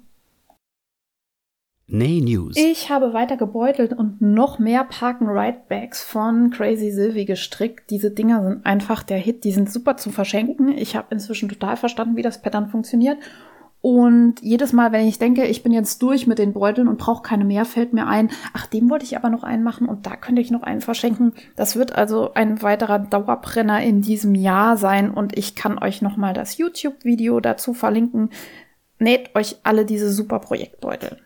Nay 1.93 2.21
News. 2.21 2.57
Ich 2.57 2.89
habe 2.89 3.13
weiter 3.13 3.37
gebeutelt 3.37 3.93
und 3.93 4.21
noch 4.21 4.61
mehr 4.61 4.85
Park 4.85 5.21
and 5.21 5.31
Ride 5.31 5.63
Bags 5.69 6.05
von 6.05 6.51
Crazy 6.51 6.93
Sylvie 6.93 7.25
gestrickt. 7.25 7.91
Diese 7.91 8.13
Dinger 8.13 8.45
sind 8.45 8.65
einfach 8.65 9.03
der 9.03 9.19
Hit. 9.19 9.43
Die 9.43 9.51
sind 9.51 9.73
super 9.73 9.97
zu 9.97 10.11
verschenken. 10.11 10.69
Ich 10.69 10.95
habe 10.95 11.09
inzwischen 11.11 11.49
total 11.49 11.77
verstanden, 11.77 12.17
wie 12.17 12.23
das 12.23 12.41
Pattern 12.41 12.69
funktioniert. 12.69 13.19
Und 13.83 14.43
jedes 14.43 14.75
Mal, 14.75 14.93
wenn 14.93 15.07
ich 15.07 15.19
denke, 15.19 15.47
ich 15.47 15.63
bin 15.63 15.73
jetzt 15.73 16.03
durch 16.03 16.27
mit 16.27 16.39
den 16.39 16.53
Beuteln 16.53 16.87
und 16.87 16.99
brauche 16.99 17.23
keine 17.23 17.47
mehr, 17.47 17.65
fällt 17.65 17.95
mir 17.95 18.07
ein, 18.07 18.31
ach, 18.53 18.67
dem 18.67 18.91
wollte 18.91 19.07
ich 19.07 19.17
aber 19.17 19.31
noch 19.31 19.43
einen 19.43 19.63
machen 19.63 19.89
und 19.89 20.07
da 20.07 20.17
könnte 20.17 20.43
ich 20.43 20.51
noch 20.51 20.63
einen 20.63 20.83
verschenken. 20.83 21.33
Das 21.57 21.77
wird 21.77 21.95
also 21.95 22.35
ein 22.35 22.61
weiterer 22.61 22.99
Dauerbrenner 22.99 23.83
in 23.83 24.03
diesem 24.03 24.35
Jahr 24.35 24.77
sein 24.77 25.11
und 25.11 25.37
ich 25.39 25.55
kann 25.55 25.79
euch 25.79 26.03
nochmal 26.03 26.35
das 26.35 26.59
YouTube-Video 26.59 27.41
dazu 27.41 27.73
verlinken. 27.73 28.29
Näht 28.99 29.35
euch 29.35 29.57
alle 29.63 29.87
diese 29.87 30.13
super 30.13 30.41
Projektbeutel. 30.41 31.17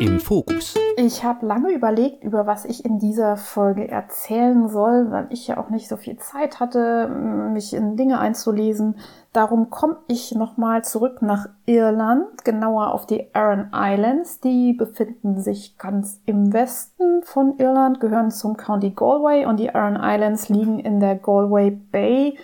Im 0.00 0.18
Fokus. 0.18 0.78
Ich 0.96 1.24
habe 1.24 1.44
lange 1.44 1.74
überlegt, 1.74 2.24
über 2.24 2.46
was 2.46 2.64
ich 2.64 2.86
in 2.86 2.98
dieser 2.98 3.36
Folge 3.36 3.86
erzählen 3.86 4.66
soll, 4.66 5.10
weil 5.10 5.26
ich 5.28 5.46
ja 5.46 5.58
auch 5.58 5.68
nicht 5.68 5.88
so 5.88 5.98
viel 5.98 6.16
Zeit 6.16 6.58
hatte, 6.58 7.06
mich 7.06 7.74
in 7.74 7.98
Dinge 7.98 8.18
einzulesen. 8.18 8.96
Darum 9.34 9.68
komme 9.68 9.98
ich 10.08 10.34
nochmal 10.34 10.84
zurück 10.84 11.20
nach 11.20 11.50
Irland, 11.66 12.46
genauer 12.46 12.94
auf 12.94 13.04
die 13.04 13.34
Aran 13.34 13.72
Islands. 13.74 14.40
Die 14.40 14.72
befinden 14.72 15.38
sich 15.38 15.76
ganz 15.76 16.22
im 16.24 16.54
Westen 16.54 17.22
von 17.22 17.58
Irland, 17.58 18.00
gehören 18.00 18.30
zum 18.30 18.56
County 18.56 18.92
Galway 18.96 19.44
und 19.44 19.60
die 19.60 19.74
Aran 19.74 19.98
Islands 20.00 20.48
liegen 20.48 20.78
in 20.78 21.00
der 21.00 21.16
Galway 21.16 21.72
Bay 21.72 22.38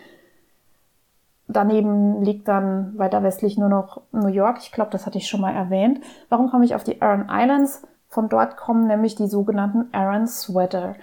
Daneben 1.49 2.23
liegt 2.23 2.49
dann 2.49 2.99
weiter 2.99 3.23
westlich 3.23 3.57
nur 3.57 3.69
noch 3.69 4.03
New 4.13 4.29
York. 4.29 4.59
Ich 4.61 4.73
glaube, 4.73 4.91
das 4.91 5.07
hatte 5.07 5.19
ich 5.19 5.29
schon 5.29 5.41
mal 5.41 5.55
erwähnt. 5.55 6.01
Warum 6.29 6.51
komme 6.51 6.65
ich 6.65 6.75
auf 6.75 6.83
die 6.83 7.01
Aran 7.01 7.29
Islands? 7.31 7.83
Von 8.09 8.29
dort 8.29 8.57
kommen 8.57 8.87
nämlich 8.87 9.15
die 9.15 9.29
sogenannten 9.29 9.89
Aran 9.93 10.27
Sweater. 10.27 10.97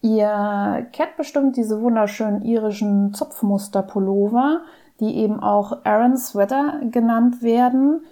Ihr 0.00 0.86
kennt 0.92 1.16
bestimmt 1.16 1.56
diese 1.56 1.80
wunderschönen 1.82 2.42
irischen 2.42 3.12
Zopfmuster-Pullover, 3.12 4.60
die 5.00 5.16
eben 5.16 5.40
auch 5.40 5.84
Aran 5.84 6.16
Sweater 6.16 6.80
genannt 6.90 7.42
werden. 7.42 8.02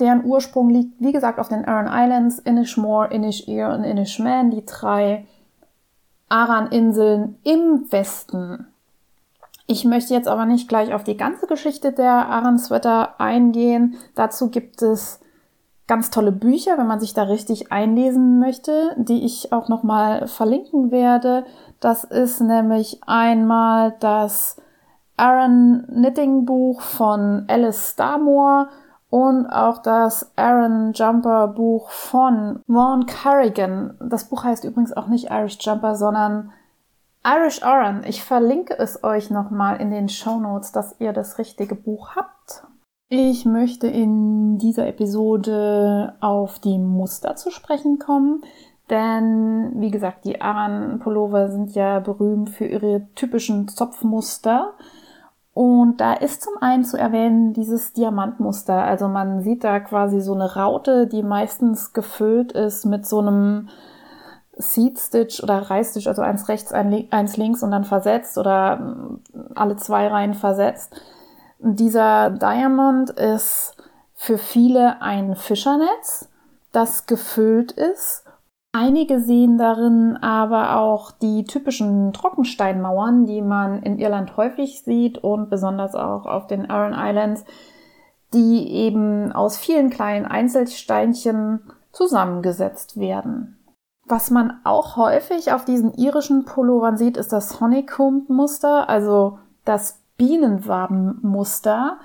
Deren 0.00 0.24
Ursprung 0.24 0.68
liegt, 0.68 1.00
wie 1.00 1.12
gesagt, 1.12 1.38
auf 1.38 1.48
den 1.48 1.64
Aran 1.64 1.88
Islands, 1.88 2.38
Inishmore, 2.40 3.12
Inisheer 3.14 3.72
und 3.72 3.84
Inishman, 3.84 4.50
die 4.50 4.64
drei 4.66 5.26
Aran-Inseln 6.28 7.38
im 7.44 7.86
Westen. 7.90 8.66
Ich 9.66 9.84
möchte 9.84 10.14
jetzt 10.14 10.28
aber 10.28 10.46
nicht 10.46 10.68
gleich 10.68 10.94
auf 10.94 11.02
die 11.02 11.16
ganze 11.16 11.46
Geschichte 11.46 11.92
der 11.92 12.28
Aran-Sweater 12.28 13.20
eingehen. 13.20 13.96
Dazu 14.14 14.48
gibt 14.50 14.80
es 14.80 15.20
ganz 15.88 16.10
tolle 16.10 16.32
Bücher, 16.32 16.78
wenn 16.78 16.86
man 16.86 17.00
sich 17.00 17.14
da 17.14 17.24
richtig 17.24 17.72
einlesen 17.72 18.38
möchte, 18.38 18.94
die 18.96 19.24
ich 19.24 19.52
auch 19.52 19.68
nochmal 19.68 20.28
verlinken 20.28 20.90
werde. 20.90 21.44
Das 21.80 22.04
ist 22.04 22.40
nämlich 22.40 23.00
einmal 23.06 23.94
das 24.00 24.56
Aaron 25.16 25.84
Knitting 25.88 26.44
Buch 26.44 26.80
von 26.80 27.44
Alice 27.48 27.92
Starmore 27.92 28.68
und 29.08 29.46
auch 29.46 29.78
das 29.78 30.32
Aaron 30.36 30.92
Jumper 30.92 31.48
Buch 31.48 31.90
von 31.90 32.60
Vaughn 32.66 33.06
Carrigan. 33.06 33.96
Das 34.00 34.28
Buch 34.28 34.44
heißt 34.44 34.64
übrigens 34.64 34.92
auch 34.92 35.06
nicht 35.06 35.30
Irish 35.30 35.58
Jumper, 35.60 35.94
sondern 35.94 36.52
Irish 37.26 37.64
Aaron. 37.64 38.04
Ich 38.06 38.22
verlinke 38.22 38.78
es 38.78 39.02
euch 39.02 39.30
nochmal 39.30 39.80
in 39.80 39.90
den 39.90 40.08
Show 40.08 40.38
Notes, 40.38 40.70
dass 40.70 40.94
ihr 41.00 41.12
das 41.12 41.38
richtige 41.38 41.74
Buch 41.74 42.14
habt. 42.14 42.62
Ich 43.08 43.44
möchte 43.44 43.88
in 43.88 44.58
dieser 44.58 44.86
Episode 44.86 46.14
auf 46.20 46.60
die 46.60 46.78
Muster 46.78 47.34
zu 47.34 47.50
sprechen 47.50 47.98
kommen, 47.98 48.42
denn 48.90 49.72
wie 49.76 49.90
gesagt, 49.90 50.24
die 50.24 50.40
Aran-Pullover 50.40 51.50
sind 51.50 51.74
ja 51.74 51.98
berühmt 51.98 52.50
für 52.50 52.66
ihre 52.66 53.08
typischen 53.16 53.66
Zopfmuster. 53.66 54.74
Und 55.52 56.00
da 56.00 56.12
ist 56.12 56.42
zum 56.42 56.54
einen 56.60 56.84
zu 56.84 56.96
erwähnen 56.96 57.54
dieses 57.54 57.92
Diamantmuster. 57.92 58.84
Also 58.84 59.08
man 59.08 59.40
sieht 59.40 59.64
da 59.64 59.80
quasi 59.80 60.20
so 60.20 60.34
eine 60.34 60.54
Raute, 60.54 61.08
die 61.08 61.24
meistens 61.24 61.92
gefüllt 61.92 62.52
ist 62.52 62.84
mit 62.84 63.04
so 63.04 63.18
einem 63.18 63.68
Seed 64.56 64.98
Stitch 64.98 65.42
oder 65.42 65.70
Reistitch, 65.70 66.06
also 66.06 66.22
eins 66.22 66.48
rechts, 66.48 66.72
eins 66.72 67.36
links 67.36 67.62
und 67.62 67.70
dann 67.70 67.84
versetzt 67.84 68.38
oder 68.38 69.16
alle 69.54 69.76
zwei 69.76 70.08
Reihen 70.08 70.34
versetzt. 70.34 70.94
Dieser 71.58 72.30
Diamond 72.30 73.10
ist 73.10 73.76
für 74.14 74.38
viele 74.38 75.02
ein 75.02 75.36
Fischernetz, 75.36 76.30
das 76.72 77.06
gefüllt 77.06 77.72
ist. 77.72 78.24
Einige 78.72 79.20
sehen 79.20 79.56
darin 79.56 80.18
aber 80.18 80.78
auch 80.78 81.10
die 81.10 81.44
typischen 81.44 82.12
Trockensteinmauern, 82.12 83.24
die 83.26 83.40
man 83.40 83.82
in 83.82 83.98
Irland 83.98 84.36
häufig 84.36 84.82
sieht 84.82 85.18
und 85.18 85.48
besonders 85.48 85.94
auch 85.94 86.26
auf 86.26 86.46
den 86.46 86.68
Aran 86.68 86.94
Islands, 86.94 87.44
die 88.34 88.70
eben 88.70 89.32
aus 89.32 89.56
vielen 89.56 89.88
kleinen 89.88 90.26
Einzelsteinchen 90.26 91.60
zusammengesetzt 91.92 92.98
werden. 92.98 93.55
Was 94.08 94.30
man 94.30 94.60
auch 94.62 94.96
häufig 94.96 95.52
auf 95.52 95.64
diesen 95.64 95.92
irischen 95.94 96.44
Pullovern 96.44 96.96
sieht, 96.96 97.16
ist 97.16 97.32
das 97.32 97.60
Honeycomb-Muster, 97.60 98.88
also 98.88 99.40
das 99.64 100.00
Bienenwabenmuster. 100.16 101.98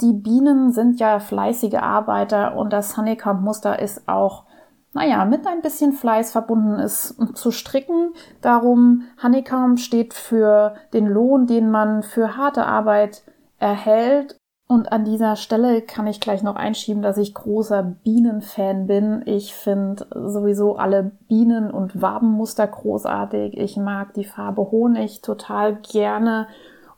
Die 0.00 0.12
Bienen 0.12 0.72
sind 0.72 0.98
ja 0.98 1.20
fleißige 1.20 1.76
Arbeiter 1.76 2.56
und 2.56 2.72
das 2.72 2.96
Honeycomb-Muster 2.96 3.78
ist 3.78 4.08
auch, 4.08 4.46
naja, 4.94 5.24
mit 5.24 5.46
ein 5.46 5.62
bisschen 5.62 5.92
Fleiß 5.92 6.32
verbunden 6.32 6.80
ist 6.80 7.14
zu 7.36 7.52
stricken. 7.52 8.14
Darum 8.40 9.04
Honeycomb 9.22 9.78
steht 9.78 10.12
für 10.12 10.74
den 10.92 11.06
Lohn, 11.06 11.46
den 11.46 11.70
man 11.70 12.02
für 12.02 12.36
harte 12.36 12.66
Arbeit 12.66 13.22
erhält. 13.58 14.36
Und 14.66 14.92
an 14.92 15.04
dieser 15.04 15.36
Stelle 15.36 15.82
kann 15.82 16.06
ich 16.06 16.20
gleich 16.20 16.42
noch 16.42 16.56
einschieben, 16.56 17.02
dass 17.02 17.18
ich 17.18 17.34
großer 17.34 17.82
Bienenfan 17.82 18.86
bin. 18.86 19.22
Ich 19.26 19.54
finde 19.54 20.06
sowieso 20.10 20.76
alle 20.76 21.12
Bienen- 21.28 21.70
und 21.70 22.00
Wabenmuster 22.00 22.66
großartig. 22.66 23.58
Ich 23.58 23.76
mag 23.76 24.14
die 24.14 24.24
Farbe 24.24 24.70
Honig 24.70 25.20
total 25.20 25.76
gerne 25.76 26.48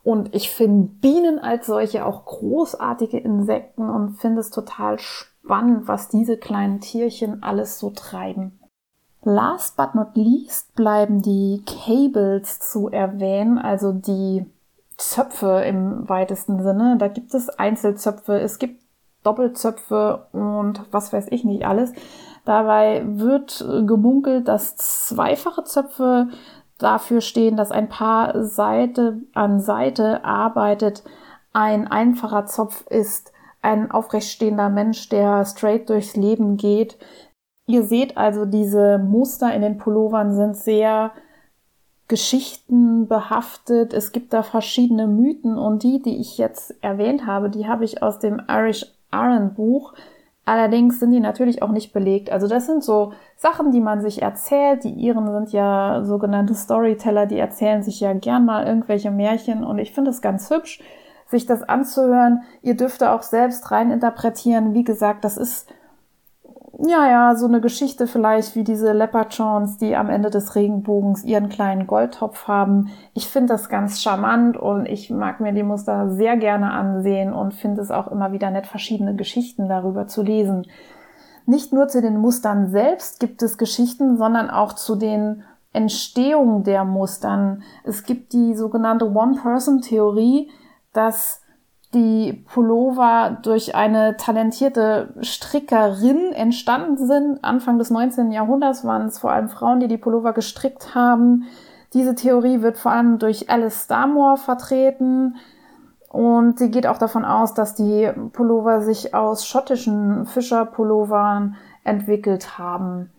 und 0.07 0.33
ich 0.33 0.49
finde 0.49 0.87
Bienen 1.01 1.39
als 1.39 1.65
solche 1.65 2.05
auch 2.05 2.23
großartige 2.23 3.17
Insekten 3.17 3.89
und 3.89 4.11
finde 4.11 4.39
es 4.39 4.49
total 4.49 4.97
spannend, 4.99 5.89
was 5.89 6.07
diese 6.07 6.37
kleinen 6.37 6.79
Tierchen 6.79 7.43
alles 7.43 7.77
so 7.79 7.89
treiben. 7.89 8.57
Last 9.23 9.75
but 9.75 9.93
not 9.95 10.15
least 10.15 10.73
bleiben 10.75 11.21
die 11.21 11.61
Cables 11.65 12.59
zu 12.59 12.87
erwähnen, 12.87 13.57
also 13.57 13.91
die 13.91 14.45
Zöpfe 14.97 15.63
im 15.65 16.09
weitesten 16.09 16.61
Sinne. 16.63 16.97
Da 16.97 17.07
gibt 17.07 17.33
es 17.33 17.49
Einzelzöpfe, 17.49 18.39
es 18.39 18.59
gibt 18.59 18.81
Doppelzöpfe 19.23 20.27
und 20.31 20.81
was 20.91 21.13
weiß 21.13 21.27
ich 21.29 21.43
nicht 21.43 21.65
alles. 21.65 21.93
Dabei 22.45 23.03
wird 23.05 23.65
gemunkelt, 23.85 24.47
dass 24.47 24.75
zweifache 24.77 25.63
Zöpfe 25.65 26.29
dafür 26.77 27.21
stehen, 27.21 27.57
dass 27.57 27.71
ein 27.71 27.89
Paar 27.89 28.43
Seite 28.45 29.21
an 29.33 29.59
Seite 29.59 30.23
arbeitet. 30.23 31.03
Ein 31.53 31.87
einfacher 31.87 32.45
Zopf 32.45 32.85
ist 32.87 33.31
ein 33.61 33.91
aufrechtstehender 33.91 34.69
Mensch, 34.69 35.09
der 35.09 35.43
straight 35.45 35.89
durchs 35.89 36.15
Leben 36.15 36.55
geht. 36.57 36.97
Ihr 37.65 37.83
seht 37.83 38.15
also, 38.15 38.45
diese 38.45 38.97
Muster 38.97 39.53
in 39.53 39.61
den 39.61 39.77
Pullovern 39.77 40.33
sind 40.33 40.55
sehr 40.55 41.11
Geschichten 42.07 43.07
behaftet. 43.07 43.93
Es 43.93 44.11
gibt 44.11 44.33
da 44.33 44.43
verschiedene 44.43 45.07
Mythen 45.07 45.57
und 45.57 45.83
die, 45.83 46.01
die 46.01 46.19
ich 46.19 46.37
jetzt 46.37 46.75
erwähnt 46.81 47.25
habe, 47.25 47.49
die 47.49 47.67
habe 47.67 47.83
ich 47.83 48.01
aus 48.01 48.19
dem 48.19 48.41
Irish 48.47 48.85
Iron 49.11 49.53
Buch. 49.53 49.93
Allerdings 50.45 51.01
sind 51.01 51.11
die 51.11 51.19
natürlich 51.19 51.61
auch 51.61 51.71
nicht 51.71 51.91
belegt. 51.91 52.29
Also 52.29 52.47
das 52.47 52.65
sind 52.65 52.81
so 52.81 53.11
Sachen, 53.35 53.71
die 53.71 53.81
man 53.81 54.01
sich 54.01 54.21
erzählt. 54.21 54.85
Die 54.85 54.93
Iren 54.93 55.29
sind 55.33 55.51
ja 55.51 56.03
sogenannte 56.05 56.55
Storyteller, 56.55 57.25
die 57.25 57.37
erzählen 57.37 57.83
sich 57.83 57.99
ja 57.99 58.13
gern 58.13 58.45
mal 58.45 58.65
irgendwelche 58.65 59.11
Märchen 59.11 59.65
und 59.65 59.77
ich 59.77 59.91
finde 59.91 60.11
es 60.11 60.21
ganz 60.21 60.49
hübsch, 60.49 60.81
sich 61.25 61.45
das 61.45 61.63
anzuhören. 61.63 62.43
Ihr 62.61 62.77
dürft 62.77 63.01
da 63.01 63.13
auch 63.13 63.23
selbst 63.23 63.69
rein 63.71 63.91
interpretieren. 63.91 64.73
Wie 64.73 64.85
gesagt, 64.85 65.25
das 65.25 65.35
ist 65.35 65.67
ja, 66.79 67.09
ja, 67.09 67.35
so 67.35 67.47
eine 67.47 67.59
Geschichte 67.59 68.05
vielleicht 68.05 68.55
wie 68.55 68.63
diese 68.63 68.93
Leopardchons, 68.93 69.77
die 69.77 69.95
am 69.95 70.09
Ende 70.09 70.29
des 70.29 70.53
Regenbogens 70.53 71.23
ihren 71.23 71.49
kleinen 71.49 71.87
Goldtopf 71.87 72.47
haben. 72.47 72.89
Ich 73.15 73.27
finde 73.27 73.53
das 73.53 73.67
ganz 73.67 73.99
charmant 74.01 74.57
und 74.57 74.85
ich 74.85 75.09
mag 75.09 75.39
mir 75.39 75.53
die 75.53 75.63
Muster 75.63 76.11
sehr 76.11 76.37
gerne 76.37 76.71
ansehen 76.71 77.33
und 77.33 77.55
finde 77.55 77.81
es 77.81 77.89
auch 77.89 78.07
immer 78.07 78.31
wieder 78.31 78.51
nett, 78.51 78.67
verschiedene 78.67 79.15
Geschichten 79.15 79.67
darüber 79.67 80.05
zu 80.05 80.21
lesen. 80.21 80.67
Nicht 81.47 81.73
nur 81.73 81.87
zu 81.87 81.99
den 81.99 82.17
Mustern 82.17 82.69
selbst 82.69 83.19
gibt 83.19 83.41
es 83.41 83.57
Geschichten, 83.57 84.17
sondern 84.17 84.51
auch 84.51 84.73
zu 84.73 84.95
den 84.95 85.43
Entstehungen 85.73 86.63
der 86.63 86.85
Mustern. 86.85 87.63
Es 87.85 88.03
gibt 88.03 88.33
die 88.33 88.53
sogenannte 88.53 89.09
One-Person-Theorie, 89.09 90.51
dass 90.93 91.41
die 91.93 92.33
Pullover 92.53 93.37
durch 93.41 93.75
eine 93.75 94.17
talentierte 94.17 95.13
Strickerin 95.21 96.33
entstanden 96.33 97.07
sind. 97.07 97.43
Anfang 97.43 97.77
des 97.79 97.89
19. 97.89 98.31
Jahrhunderts 98.31 98.83
waren 98.83 99.07
es 99.07 99.19
vor 99.19 99.31
allem 99.31 99.49
Frauen, 99.49 99.79
die 99.79 99.87
die 99.87 99.97
Pullover 99.97 100.33
gestrickt 100.33 100.95
haben. 100.95 101.45
Diese 101.93 102.15
Theorie 102.15 102.61
wird 102.61 102.77
vor 102.77 102.91
allem 102.91 103.19
durch 103.19 103.49
Alice 103.49 103.85
Starmore 103.85 104.37
vertreten. 104.37 105.37
Und 106.09 106.59
sie 106.59 106.71
geht 106.71 106.87
auch 106.87 106.97
davon 106.97 107.25
aus, 107.25 107.53
dass 107.53 107.75
die 107.75 108.11
Pullover 108.33 108.81
sich 108.81 109.13
aus 109.13 109.45
schottischen 109.45 110.25
Fischerpullovern 110.25 111.55
entwickelt 111.83 112.57
haben. 112.57 113.09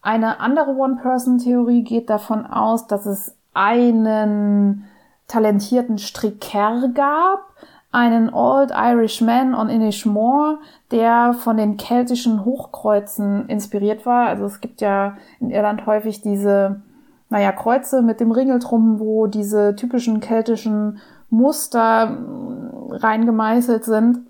Eine 0.00 0.40
andere 0.40 0.74
One-Person-Theorie 0.74 1.84
geht 1.84 2.08
davon 2.08 2.46
aus, 2.46 2.86
dass 2.86 3.06
es 3.06 3.34
einen 3.52 4.84
talentierten 5.26 5.98
Stricker 5.98 6.88
gab, 6.94 7.47
einen 7.90 8.32
Old 8.32 8.70
Irish 8.74 9.20
Man 9.20 9.54
on 9.54 9.68
Inishmore, 9.68 10.58
der 10.90 11.32
von 11.32 11.56
den 11.56 11.76
keltischen 11.76 12.44
Hochkreuzen 12.44 13.48
inspiriert 13.48 14.04
war. 14.04 14.28
Also 14.28 14.44
es 14.44 14.60
gibt 14.60 14.80
ja 14.80 15.16
in 15.40 15.50
Irland 15.50 15.86
häufig 15.86 16.20
diese, 16.20 16.82
naja, 17.30 17.52
Kreuze 17.52 18.02
mit 18.02 18.20
dem 18.20 18.30
Ringel 18.30 18.58
drum, 18.58 19.00
wo 19.00 19.26
diese 19.26 19.74
typischen 19.74 20.20
keltischen 20.20 20.98
Muster 21.30 22.06
mm, 22.06 22.92
reingemeißelt 22.92 23.84
sind. 23.84 24.20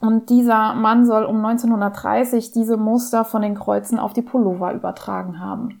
Und 0.00 0.28
dieser 0.28 0.74
Mann 0.74 1.06
soll 1.06 1.24
um 1.24 1.44
1930 1.44 2.52
diese 2.52 2.76
Muster 2.76 3.24
von 3.24 3.42
den 3.42 3.54
Kreuzen 3.54 3.98
auf 3.98 4.12
die 4.12 4.22
Pullover 4.22 4.74
übertragen 4.74 5.40
haben. 5.40 5.80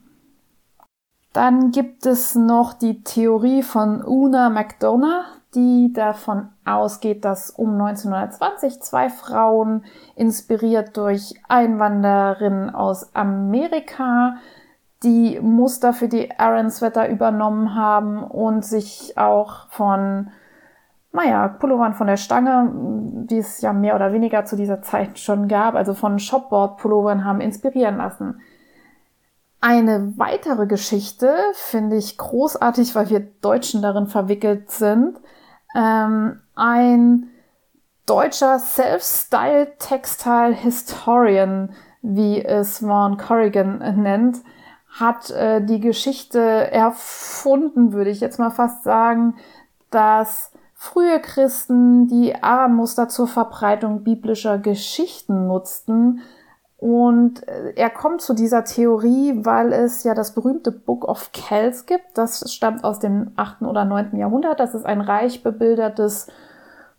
Dann 1.34 1.70
gibt 1.70 2.06
es 2.06 2.34
noch 2.34 2.72
die 2.72 3.02
Theorie 3.02 3.62
von 3.62 4.02
Una 4.02 4.48
McDonough, 4.48 5.24
die 5.54 5.92
davon 5.92 6.48
ausgeht, 6.64 7.24
dass 7.24 7.50
um 7.50 7.80
1920 7.80 8.80
zwei 8.82 9.08
Frauen, 9.08 9.84
inspiriert 10.14 10.96
durch 10.96 11.34
Einwandererinnen 11.48 12.74
aus 12.74 13.14
Amerika, 13.14 14.36
die 15.02 15.38
Muster 15.40 15.92
für 15.92 16.08
die 16.08 16.38
Aaron 16.38 16.70
Sweater 16.70 17.08
übernommen 17.08 17.74
haben 17.74 18.22
und 18.24 18.64
sich 18.64 19.16
auch 19.16 19.68
von, 19.68 20.30
naja, 21.12 21.48
Pullovern 21.48 21.94
von 21.94 22.06
der 22.06 22.16
Stange, 22.16 22.70
die 23.28 23.38
es 23.38 23.60
ja 23.60 23.72
mehr 23.72 23.94
oder 23.94 24.12
weniger 24.12 24.44
zu 24.44 24.56
dieser 24.56 24.82
Zeit 24.82 25.18
schon 25.18 25.48
gab, 25.48 25.74
also 25.74 25.94
von 25.94 26.18
Shopboard-Pullovern 26.18 27.24
haben 27.24 27.40
inspirieren 27.40 27.98
lassen. 27.98 28.40
Eine 29.60 30.12
weitere 30.16 30.66
Geschichte 30.66 31.34
finde 31.54 31.96
ich 31.96 32.18
großartig, 32.18 32.94
weil 32.94 33.10
wir 33.10 33.20
Deutschen 33.20 33.82
darin 33.82 34.06
verwickelt 34.06 34.70
sind. 34.70 35.18
Ähm, 35.76 36.40
ein 36.54 37.28
deutscher 38.06 38.58
Self-Styled 38.58 39.78
Textile 39.78 40.54
Historian, 40.54 41.74
wie 42.00 42.42
es 42.42 42.78
Vaughn 42.78 43.18
Corrigan 43.18 43.78
nennt, 44.02 44.38
hat 44.88 45.30
äh, 45.30 45.62
die 45.62 45.80
Geschichte 45.80 46.40
erfunden, 46.40 47.92
würde 47.92 48.08
ich 48.10 48.20
jetzt 48.20 48.38
mal 48.38 48.50
fast 48.50 48.84
sagen, 48.84 49.34
dass 49.90 50.50
frühe 50.72 51.20
Christen 51.20 52.08
die 52.08 52.34
Arammuster 52.34 53.08
zur 53.08 53.28
Verbreitung 53.28 54.02
biblischer 54.02 54.56
Geschichten 54.56 55.46
nutzten. 55.46 56.22
Und 56.78 57.46
äh, 57.48 57.72
er 57.74 57.90
kommt 57.90 58.20
zu 58.20 58.34
dieser 58.34 58.64
Theorie, 58.64 59.44
weil 59.44 59.72
es 59.72 60.04
ja 60.04 60.14
das 60.14 60.34
berühmte 60.34 60.70
Book 60.70 61.06
of 61.08 61.32
Kells 61.32 61.86
gibt. 61.86 62.06
Das 62.14 62.52
stammt 62.52 62.84
aus 62.84 62.98
dem 62.98 63.32
8. 63.36 63.62
oder 63.62 63.84
9. 63.84 64.16
Jahrhundert. 64.16 64.60
Das 64.60 64.74
ist 64.74 64.84
ein 64.84 65.00
reich 65.00 65.42
bebildertes 65.42 66.26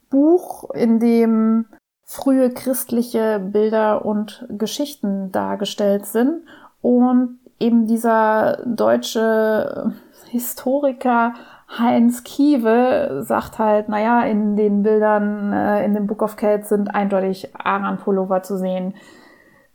Buch, 0.09 0.69
in 0.71 0.99
dem 0.99 1.65
frühe 2.03 2.49
christliche 2.49 3.39
Bilder 3.39 4.05
und 4.05 4.45
Geschichten 4.49 5.31
dargestellt 5.31 6.05
sind. 6.05 6.41
Und 6.81 7.39
eben 7.59 7.85
dieser 7.85 8.63
deutsche 8.65 9.93
Historiker 10.29 11.33
Heinz 11.69 12.23
Kiewe 12.23 13.23
sagt 13.23 13.59
halt, 13.59 13.89
naja, 13.89 14.23
in 14.23 14.55
den 14.55 14.83
Bildern 14.83 15.51
äh, 15.51 15.83
in 15.83 15.93
dem 15.93 16.07
Book 16.07 16.21
of 16.21 16.37
Kells 16.37 16.69
sind 16.69 16.95
eindeutig 16.95 17.49
Aran-Pullover 17.55 18.41
zu 18.41 18.57
sehen. 18.57 18.93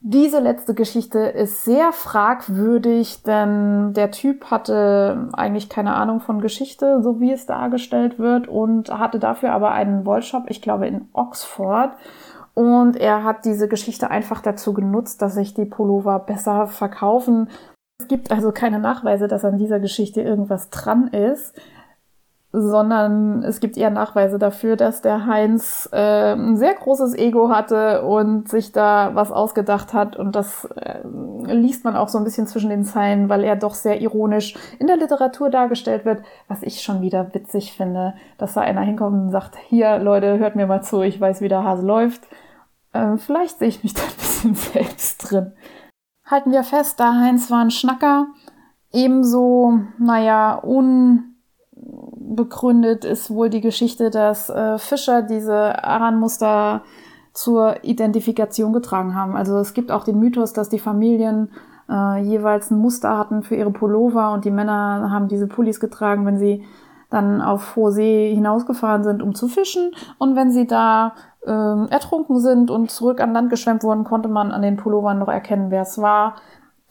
Diese 0.05 0.41
letzte 0.41 0.75
Geschichte 0.75 1.21
ist 1.21 1.65
sehr 1.65 1.93
fragwürdig, 1.93 3.23
denn 3.23 3.93
der 3.93 4.11
Typ 4.11 4.51
hatte 4.51 5.29
eigentlich 5.33 5.69
keine 5.69 5.95
Ahnung 5.95 6.19
von 6.19 6.41
Geschichte, 6.41 7.01
so 7.03 7.21
wie 7.21 7.31
es 7.31 7.47
dargestellt 7.47 8.19
wird, 8.19 8.49
und 8.49 8.91
hatte 8.91 9.21
dafür 9.21 9.53
aber 9.53 9.71
einen 9.71 10.05
Wollshop, 10.05 10.51
ich 10.51 10.61
glaube 10.61 10.89
in 10.89 11.09
Oxford. 11.13 11.93
Und 12.55 12.97
er 12.97 13.23
hat 13.23 13.45
diese 13.45 13.69
Geschichte 13.69 14.11
einfach 14.11 14.43
dazu 14.43 14.75
genutzt, 14.75 15.23
dass 15.23 15.35
sich 15.35 15.55
die 15.55 15.67
Pullover 15.67 16.19
besser 16.19 16.67
verkaufen. 16.67 17.49
Es 18.01 18.09
gibt 18.09 18.33
also 18.33 18.51
keine 18.51 18.81
Nachweise, 18.81 19.29
dass 19.29 19.45
an 19.45 19.57
dieser 19.57 19.79
Geschichte 19.79 20.21
irgendwas 20.21 20.69
dran 20.71 21.07
ist 21.07 21.55
sondern 22.53 23.43
es 23.45 23.61
gibt 23.61 23.79
eher 23.79 23.89
Nachweise 23.89 24.39
dafür, 24.39 24.77
dass 24.77 25.01
der 25.01 25.25
Heinz 25.25 25.89
äh, 25.91 26.35
ein 26.35 26.59
sehr 26.59 26.75
großes 26.75 27.17
Ego 27.17 27.49
hatte 27.49 28.03
und 28.03 28.49
sich 28.49 28.73
da 28.73 29.13
was 29.15 29.33
ausgedacht 29.33 29.95
hat. 29.95 30.17
Und 30.17 30.37
das 30.37 30.67
äh, 30.77 31.01
liest 31.47 31.85
man 31.85 31.97
auch 31.97 32.11
so 32.11 32.19
ein 32.19 32.25
bisschen 32.25 32.47
zwischen 32.47 32.69
den 32.69 32.85
Zeilen, 32.85 33.31
weil 33.31 33.43
er 33.43 33.57
doch 33.57 33.75
sehr 33.75 34.03
ironisch 34.03 34.55
in 34.79 34.87
der 34.87 34.99
Literatur 34.99 35.49
dargestellt 35.49 36.05
wird, 36.05 36.23
was 36.47 36.63
ich 36.63 36.83
schon 36.83 37.01
wieder 37.01 37.33
witzig 37.33 37.73
finde, 37.73 38.13
dass 38.37 38.53
da 38.53 38.61
einer 38.61 38.83
hinkommt 38.83 39.17
und 39.17 39.31
sagt, 39.31 39.57
hier 39.57 39.99
Leute, 39.99 40.39
hört 40.39 40.55
mir 40.55 40.67
mal 40.67 40.83
zu, 40.83 41.01
ich 41.01 41.19
weiß, 41.19 41.41
wie 41.41 41.49
der 41.49 41.65
Hase 41.65 41.87
läuft. 41.87 42.23
Äh, 42.93 43.17
vielleicht 43.17 43.61
sehe 43.61 43.69
ich 43.69 43.83
mich 43.83 43.95
da 43.95 44.03
ein 44.03 44.17
bisschen 44.19 44.55
selbst 44.73 45.31
drin. 45.31 45.53
Halten 46.27 46.53
wir 46.53 46.65
fest, 46.65 47.01
da 47.01 47.15
Heinz 47.15 47.51
war 47.51 47.63
ein 47.65 47.71
Schnacker, 47.71 48.27
ebenso, 48.93 49.79
naja, 49.99 50.63
un 50.63 51.32
begründet 52.35 53.05
ist 53.05 53.31
wohl 53.31 53.51
die 53.51 53.61
Geschichte, 53.61 54.11
dass 54.11 54.49
äh, 54.49 54.79
Fischer 54.79 55.23
diese 55.23 55.85
Aran-Muster 55.85 56.83
zur 57.33 57.83
Identifikation 57.85 58.73
getragen 58.73 59.15
haben. 59.15 59.37
Also 59.37 59.57
es 59.59 59.75
gibt 59.75 59.91
auch 59.91 60.05
den 60.05 60.19
Mythos, 60.19 60.53
dass 60.53 60.69
die 60.69 60.79
Familien 60.79 61.51
äh, 61.89 62.21
jeweils 62.23 62.71
ein 62.71 62.79
Muster 62.79 63.17
hatten 63.17 63.43
für 63.43 63.57
ihre 63.57 63.71
Pullover 63.71 64.33
und 64.33 64.45
die 64.45 64.51
Männer 64.51 65.11
haben 65.11 65.29
diese 65.29 65.47
Pullis 65.47 65.81
getragen, 65.81 66.27
wenn 66.27 66.39
sie 66.39 66.65
dann 67.11 67.43
auf 67.43 67.77
hohe 67.77 67.93
See 67.93 68.35
hinausgefahren 68.35 69.05
sind, 69.05 69.23
um 69.23 69.35
zu 69.35 69.49
fischen. 69.49 69.93
Und 70.19 70.35
wenn 70.35 70.51
sie 70.51 70.67
da 70.67 71.13
äh, 71.45 71.51
ertrunken 71.51 72.39
sind 72.39 72.71
und 72.71 72.91
zurück 72.91 73.21
an 73.21 73.33
Land 73.33 73.51
geschwemmt 73.51 73.83
wurden, 73.83 74.05
konnte 74.05 74.29
man 74.29 74.51
an 74.51 74.63
den 74.63 74.77
Pullovern 74.77 75.19
noch 75.19 75.29
erkennen, 75.29 75.71
wer 75.71 75.83
es 75.83 76.01
war 76.01 76.37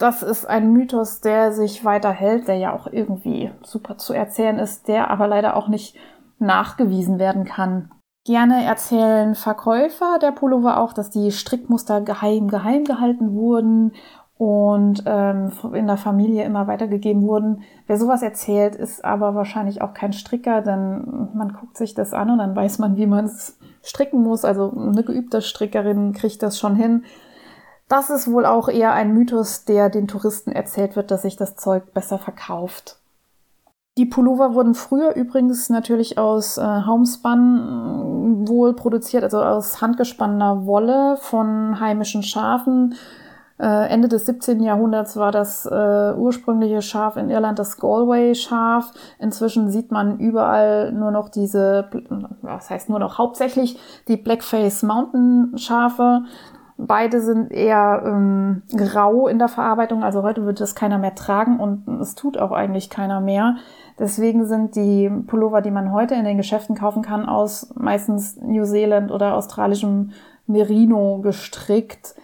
das 0.02 0.24
ist 0.24 0.46
ein 0.46 0.74
Mythos, 0.74 1.22
der 1.22 1.52
sich 1.52 1.86
weiterhält, 1.86 2.48
der 2.48 2.58
ja 2.58 2.74
auch 2.74 2.88
irgendwie 2.88 3.52
super 3.64 3.98
zu 3.98 4.14
erzählen 4.14 4.58
ist, 4.58 4.88
der 4.88 5.12
aber 5.12 5.28
leider 5.28 5.56
auch 5.56 5.68
nicht 5.68 5.96
nachgewiesen 6.40 7.20
werden 7.20 7.46
kann. 7.46 7.92
Gerne 8.26 8.64
erzählen 8.64 9.36
Verkäufer 9.36 10.20
der 10.22 10.32
Pullover 10.32 10.80
auch, 10.80 10.94
dass 10.94 11.10
die 11.10 11.32
Strickmuster 11.32 12.02
geheim 12.02 12.48
geheim 12.48 12.84
gehalten 12.84 13.34
wurden 13.34 13.94
und 14.38 15.04
ähm, 15.06 15.52
in 15.74 15.88
der 15.88 15.98
Familie 15.98 16.46
immer 16.46 16.66
weitergegeben 16.68 17.24
wurden. 17.24 17.62
Wer 17.86 17.98
sowas 17.98 18.24
erzählt, 18.24 18.76
ist 18.76 19.06
aber 19.06 19.36
wahrscheinlich 19.36 19.84
auch 19.84 19.94
kein 19.94 20.14
Stricker, 20.14 20.62
denn 20.62 21.30
man 21.36 21.54
guckt 21.54 21.78
sich 21.78 21.94
das 21.94 22.14
an 22.14 22.32
und 22.32 22.40
dann 22.40 22.56
weiß 22.56 22.80
man, 22.80 22.96
wie 22.96 23.06
man 23.06 23.26
es 23.26 23.60
stricken 23.84 24.24
muss. 24.24 24.46
Also 24.46 24.72
eine 24.72 25.04
geübte 25.04 25.42
Strickerin 25.42 26.14
kriegt 26.14 26.42
das 26.42 26.60
schon 26.60 26.76
hin. 26.76 27.04
Das 27.92 28.10
ist 28.10 28.32
wohl 28.32 28.46
auch 28.46 28.70
eher 28.70 28.94
ein 28.94 29.14
Mythos, 29.14 29.66
der 29.66 29.90
den 29.90 30.08
Touristen 30.08 30.54
erzählt 30.54 30.96
wird, 30.96 31.12
dass 31.12 31.24
sich 31.24 31.36
das 31.36 31.58
Zeug 31.58 31.94
besser 31.94 32.18
verkauft. 32.18 33.02
Die 33.98 34.06
Pullover 34.06 34.54
wurden 34.54 34.76
früher 34.76 35.14
übrigens 35.14 35.70
natürlich 35.70 36.18
aus 36.18 36.58
äh, 36.58 36.62
Homespun 36.62 38.46
äh, 38.46 38.48
wohl 38.48 38.74
produziert, 38.78 39.26
also 39.26 39.44
aus 39.44 39.82
handgespannener 39.82 40.66
Wolle 40.66 41.18
von 41.18 41.82
heimischen 41.82 42.24
Schafen. 42.24 42.96
Äh, 43.62 43.90
Ende 43.90 44.08
des 44.08 44.26
17. 44.26 44.64
Jahrhunderts 44.64 45.18
war 45.18 45.32
das 45.32 45.68
äh, 45.68 46.14
ursprüngliche 46.16 46.82
Schaf 46.82 47.16
in 47.16 47.30
Irland 47.30 47.60
das 47.60 47.78
Galway-Schaf. 47.78 48.92
Inzwischen 49.20 49.70
sieht 49.70 49.92
man 49.92 50.18
überall 50.18 50.92
nur 50.94 51.12
noch 51.12 51.30
diese, 51.30 51.90
was 52.42 52.72
heißt 52.72 52.90
nur 52.90 52.98
noch 52.98 53.20
hauptsächlich 53.20 53.78
die 54.08 54.18
Blackface 54.18 54.82
Mountain 54.82 55.58
Schafe. 55.58 56.24
Beide 56.84 57.22
sind 57.22 57.52
eher 57.52 58.02
ähm, 58.08 58.64
grau 58.76 59.28
in 59.28 59.38
der 59.38 59.50
Verarbeitung, 59.50 60.04
also 60.04 60.24
heute 60.24 60.48
wird 60.48 60.60
das 60.60 60.74
keiner 60.74 60.98
mehr 60.98 61.14
tragen 61.14 61.60
und 61.60 61.88
es 62.02 62.16
tut 62.16 62.40
auch 62.40 62.52
eigentlich 62.52 62.90
keiner 62.90 63.22
mehr. 63.22 63.58
Deswegen 64.00 64.46
sind 64.48 64.76
die 64.76 65.08
Pullover, 65.28 65.62
die 65.62 65.70
man 65.70 65.92
heute 65.92 66.16
in 66.16 66.26
den 66.26 66.38
Geschäften 66.38 66.76
kaufen 66.76 67.04
kann, 67.04 67.30
aus 67.30 67.72
meistens 67.76 68.36
New 68.42 68.66
Zealand 68.66 69.12
oder 69.12 69.36
australischem 69.36 70.10
Merino 70.48 71.20
gestrickt. 71.20 72.16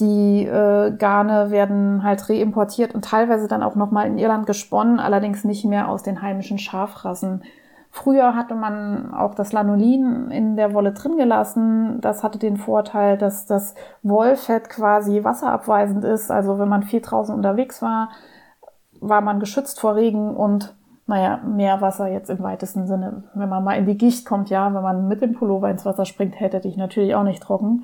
Die 0.00 0.44
äh, 0.44 0.90
Garne 0.96 1.52
werden 1.52 2.02
halt 2.02 2.28
reimportiert 2.28 2.96
und 2.96 3.04
teilweise 3.04 3.46
dann 3.46 3.62
auch 3.62 3.76
nochmal 3.76 4.08
in 4.08 4.18
Irland 4.18 4.46
gesponnen, 4.46 4.98
allerdings 4.98 5.44
nicht 5.44 5.64
mehr 5.64 5.88
aus 5.88 6.02
den 6.02 6.20
heimischen 6.20 6.58
Schafrassen. 6.58 7.44
Früher 7.92 8.36
hatte 8.36 8.54
man 8.54 9.12
auch 9.12 9.34
das 9.34 9.52
Lanolin 9.52 10.30
in 10.30 10.56
der 10.56 10.74
Wolle 10.74 10.92
drin 10.92 11.16
gelassen. 11.16 12.00
Das 12.00 12.22
hatte 12.22 12.38
den 12.38 12.56
Vorteil, 12.56 13.18
dass 13.18 13.46
das 13.46 13.74
Wollfett 14.02 14.70
quasi 14.70 15.24
wasserabweisend 15.24 16.04
ist. 16.04 16.30
Also 16.30 16.58
wenn 16.58 16.68
man 16.68 16.84
viel 16.84 17.00
draußen 17.00 17.34
unterwegs 17.34 17.82
war, 17.82 18.10
war 19.00 19.20
man 19.20 19.40
geschützt 19.40 19.80
vor 19.80 19.96
Regen 19.96 20.36
und 20.36 20.74
naja, 21.06 21.40
Meerwasser 21.44 22.06
jetzt 22.06 22.30
im 22.30 22.40
weitesten 22.40 22.86
Sinne. 22.86 23.24
Wenn 23.34 23.48
man 23.48 23.64
mal 23.64 23.76
in 23.76 23.86
die 23.86 23.98
Gicht 23.98 24.24
kommt, 24.24 24.48
ja, 24.48 24.72
wenn 24.72 24.82
man 24.82 25.08
mit 25.08 25.20
dem 25.20 25.32
Pullover 25.32 25.68
ins 25.68 25.84
Wasser 25.84 26.04
springt, 26.04 26.38
hätte 26.38 26.68
ich 26.68 26.76
natürlich 26.76 27.16
auch 27.16 27.24
nicht 27.24 27.42
trocken. 27.42 27.82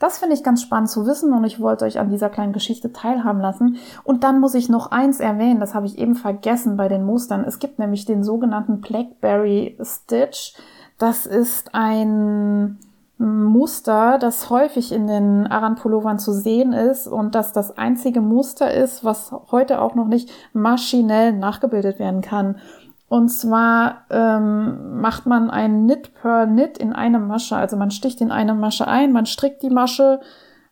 Das 0.00 0.18
finde 0.18 0.34
ich 0.34 0.42
ganz 0.42 0.62
spannend 0.62 0.88
zu 0.88 1.06
wissen 1.06 1.32
und 1.34 1.44
ich 1.44 1.60
wollte 1.60 1.84
euch 1.84 2.00
an 2.00 2.08
dieser 2.08 2.30
kleinen 2.30 2.54
Geschichte 2.54 2.90
teilhaben 2.90 3.40
lassen. 3.40 3.76
Und 4.02 4.24
dann 4.24 4.40
muss 4.40 4.54
ich 4.54 4.70
noch 4.70 4.90
eins 4.90 5.20
erwähnen, 5.20 5.60
das 5.60 5.74
habe 5.74 5.86
ich 5.86 5.98
eben 5.98 6.16
vergessen 6.16 6.78
bei 6.78 6.88
den 6.88 7.04
Mustern. 7.04 7.44
Es 7.44 7.58
gibt 7.58 7.78
nämlich 7.78 8.06
den 8.06 8.24
sogenannten 8.24 8.80
Blackberry 8.80 9.76
Stitch. 9.82 10.54
Das 10.96 11.26
ist 11.26 11.74
ein 11.74 12.78
Muster, 13.18 14.16
das 14.18 14.48
häufig 14.48 14.90
in 14.90 15.06
den 15.06 15.46
Aran-Pullovern 15.46 16.18
zu 16.18 16.32
sehen 16.32 16.72
ist 16.72 17.06
und 17.06 17.34
das 17.34 17.52
das 17.52 17.76
einzige 17.76 18.22
Muster 18.22 18.72
ist, 18.72 19.04
was 19.04 19.34
heute 19.50 19.82
auch 19.82 19.94
noch 19.94 20.08
nicht 20.08 20.30
maschinell 20.54 21.34
nachgebildet 21.34 21.98
werden 21.98 22.22
kann. 22.22 22.56
Und 23.10 23.28
zwar 23.28 24.04
ähm, 24.08 25.00
macht 25.00 25.26
man 25.26 25.50
ein 25.50 25.82
Knit 25.82 26.14
per 26.14 26.46
Knit 26.46 26.78
in 26.78 26.92
eine 26.92 27.18
Masche. 27.18 27.56
Also 27.56 27.76
man 27.76 27.90
sticht 27.90 28.20
in 28.20 28.30
eine 28.30 28.54
Masche 28.54 28.86
ein, 28.86 29.10
man 29.10 29.26
strickt 29.26 29.64
die 29.64 29.68
Masche, 29.68 30.20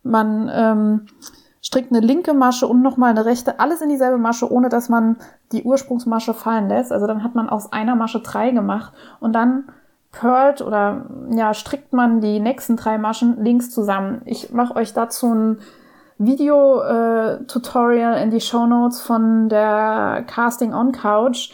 man 0.04 0.48
ähm, 0.54 1.06
strickt 1.60 1.90
eine 1.90 1.98
linke 1.98 2.34
Masche 2.34 2.68
und 2.68 2.80
nochmal 2.80 3.10
eine 3.10 3.24
rechte, 3.24 3.58
alles 3.58 3.80
in 3.80 3.88
dieselbe 3.88 4.18
Masche, 4.18 4.52
ohne 4.52 4.68
dass 4.68 4.88
man 4.88 5.16
die 5.50 5.64
Ursprungsmasche 5.64 6.32
fallen 6.32 6.68
lässt. 6.68 6.92
Also 6.92 7.08
dann 7.08 7.24
hat 7.24 7.34
man 7.34 7.48
aus 7.48 7.72
einer 7.72 7.96
Masche 7.96 8.20
drei 8.20 8.52
gemacht 8.52 8.92
und 9.18 9.32
dann 9.32 9.64
purlt 10.12 10.62
oder 10.62 11.06
ja, 11.30 11.52
strickt 11.54 11.92
man 11.92 12.20
die 12.20 12.38
nächsten 12.38 12.76
drei 12.76 12.98
Maschen 12.98 13.42
links 13.42 13.72
zusammen. 13.72 14.22
Ich 14.26 14.52
mache 14.52 14.76
euch 14.76 14.92
dazu 14.92 15.34
ein 15.34 15.58
Video-Tutorial 16.18 18.16
äh, 18.16 18.22
in 18.22 18.30
die 18.30 18.40
Show 18.40 18.66
Notes 18.66 19.00
von 19.00 19.48
der 19.48 20.24
Casting 20.28 20.72
on 20.72 20.92
Couch 20.92 21.50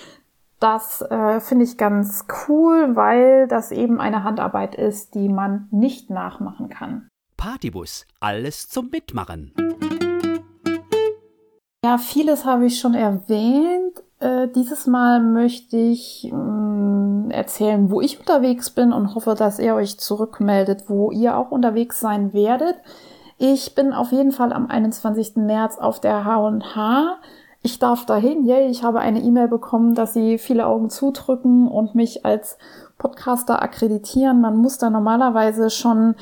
das 0.65 1.03
äh, 1.03 1.41
finde 1.41 1.65
ich 1.65 1.77
ganz 1.77 2.25
cool, 2.49 2.97
weil 2.97 3.47
das 3.49 3.71
eben 3.71 4.01
eine 4.01 4.25
Handarbeit 4.25 4.75
ist, 4.75 5.15
die 5.15 5.29
man 5.29 5.69
nicht 5.71 6.09
nachmachen 6.09 6.71
kann. 6.71 7.07
Partybus, 7.37 8.07
alles 8.19 8.71
zum 8.71 8.89
Mitmachen. 8.89 9.53
Ja, 11.85 11.99
vieles 11.99 12.47
habe 12.47 12.65
ich 12.65 12.81
schon 12.81 12.95
erwähnt. 12.95 14.03
Äh, 14.21 14.49
dieses 14.49 14.87
Mal 14.87 15.21
möchte 15.21 15.77
ich 15.77 16.31
mh, 16.33 16.39
mm, 16.39 17.31
erzählen, 17.31 17.91
wo 17.91 18.01
ich 18.01 18.19
unterwegs 18.19 18.71
bin 18.71 18.95
und 18.95 19.15
hoffe, 19.15 19.35
dass 19.35 19.59
ihr 19.59 19.75
euch 19.75 20.01
zurückmeldet, 20.01 20.85
wo 20.89 21.11
ihr 21.11 21.37
auch 21.37 21.51
unterwegs 21.51 22.01
sein 22.01 22.33
werdet. 22.33 22.77
Ich 23.37 23.75
bin 23.75 23.93
auf 23.93 24.13
jeden 24.13 24.33
Fall 24.33 24.55
am 24.55 24.69
21. 24.69 25.37
März 25.37 25.77
auf 25.77 26.01
der 26.01 26.25
H&H. 26.25 27.19
Ich 27.67 27.79
darf 27.79 28.05
dahin, 28.05 28.45
yay, 28.45 28.69
ich 28.69 28.85
habe 28.85 29.01
eine 29.01 29.23
E-Mail 29.23 29.49
bekommen, 29.49 29.95
dass 29.95 30.13
sie 30.13 30.37
viele 30.37 30.67
Augen 30.67 30.91
zudrücken 30.91 31.67
und 31.67 31.95
mich 31.95 32.27
als 32.27 32.59
Podcaster 32.99 33.63
akkreditieren. 33.63 34.43
Man 34.43 34.59
muss 34.59 34.77
da 34.77 34.91
normalerweise 34.91 35.71
schon, 35.71 36.15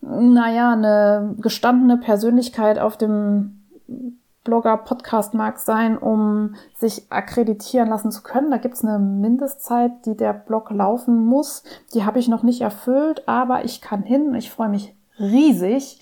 naja, 0.00 0.74
eine 0.74 1.34
gestandene 1.38 1.96
Persönlichkeit 1.96 2.78
auf 2.78 2.96
dem 2.96 3.64
Blogger, 4.44 4.76
Podcast-Markt 4.76 5.58
sein, 5.58 5.98
um 5.98 6.54
sich 6.76 7.10
akkreditieren 7.10 7.88
lassen 7.88 8.12
zu 8.12 8.22
können. 8.22 8.52
Da 8.52 8.58
gibt's 8.58 8.84
eine 8.84 9.00
Mindestzeit, 9.00 10.06
die 10.06 10.16
der 10.16 10.34
Blog 10.34 10.70
laufen 10.70 11.26
muss. 11.26 11.64
Die 11.94 12.04
habe 12.04 12.20
ich 12.20 12.28
noch 12.28 12.44
nicht 12.44 12.60
erfüllt, 12.60 13.26
aber 13.26 13.64
ich 13.64 13.80
kann 13.80 14.04
hin. 14.04 14.36
Ich 14.36 14.52
freue 14.52 14.68
mich 14.68 14.94
riesig. 15.18 15.98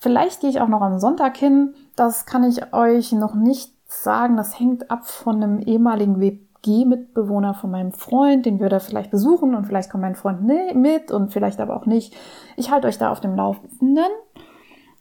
Vielleicht 0.00 0.40
gehe 0.40 0.50
ich 0.50 0.60
auch 0.60 0.66
noch 0.66 0.80
am 0.82 0.98
Sonntag 0.98 1.36
hin. 1.36 1.74
Das 1.94 2.26
kann 2.26 2.42
ich 2.42 2.74
euch 2.74 3.12
noch 3.12 3.36
nicht 3.36 3.77
sagen. 3.88 4.36
Das 4.36 4.58
hängt 4.58 4.90
ab 4.90 5.06
von 5.06 5.42
einem 5.42 5.58
ehemaligen 5.60 6.20
WG-Mitbewohner 6.20 7.54
von 7.54 7.70
meinem 7.70 7.92
Freund. 7.92 8.46
Den 8.46 8.60
würde 8.60 8.76
er 8.76 8.80
vielleicht 8.80 9.10
besuchen 9.10 9.54
und 9.54 9.66
vielleicht 9.66 9.90
kommt 9.90 10.02
mein 10.02 10.14
Freund 10.14 10.42
mit 10.42 11.10
und 11.10 11.32
vielleicht 11.32 11.60
aber 11.60 11.76
auch 11.76 11.86
nicht. 11.86 12.14
Ich 12.56 12.70
halte 12.70 12.86
euch 12.86 12.98
da 12.98 13.10
auf 13.10 13.20
dem 13.20 13.34
Laufenden. 13.34 14.10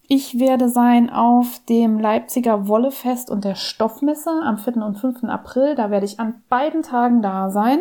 Ich 0.09 0.39
werde 0.39 0.69
sein 0.69 1.09
auf 1.09 1.59
dem 1.67 1.99
Leipziger 1.99 2.69
Wollefest 2.69 3.29
und 3.29 3.43
der 3.43 3.55
Stoffmesse 3.55 4.31
am 4.41 4.57
4. 4.57 4.77
und 4.77 4.97
5. 4.97 5.25
April. 5.25 5.75
Da 5.75 5.91
werde 5.91 6.05
ich 6.05 6.19
an 6.19 6.41
beiden 6.47 6.81
Tagen 6.81 7.21
da 7.21 7.49
sein. 7.49 7.79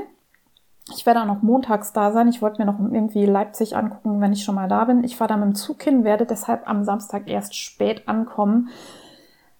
Ich 0.92 1.06
werde 1.06 1.22
auch 1.22 1.26
noch 1.26 1.42
montags 1.42 1.92
da 1.92 2.10
sein. 2.10 2.26
Ich 2.28 2.42
wollte 2.42 2.60
mir 2.60 2.66
noch 2.66 2.78
irgendwie 2.80 3.26
Leipzig 3.26 3.76
angucken, 3.76 4.20
wenn 4.20 4.32
ich 4.32 4.42
schon 4.42 4.56
mal 4.56 4.68
da 4.68 4.84
bin. 4.84 5.04
Ich 5.04 5.16
fahre 5.16 5.28
da 5.28 5.36
mit 5.36 5.46
dem 5.46 5.54
Zug 5.54 5.82
hin, 5.82 6.02
werde 6.02 6.26
deshalb 6.26 6.68
am 6.68 6.84
Samstag 6.84 7.28
erst 7.28 7.54
spät 7.54 8.08
ankommen. 8.08 8.70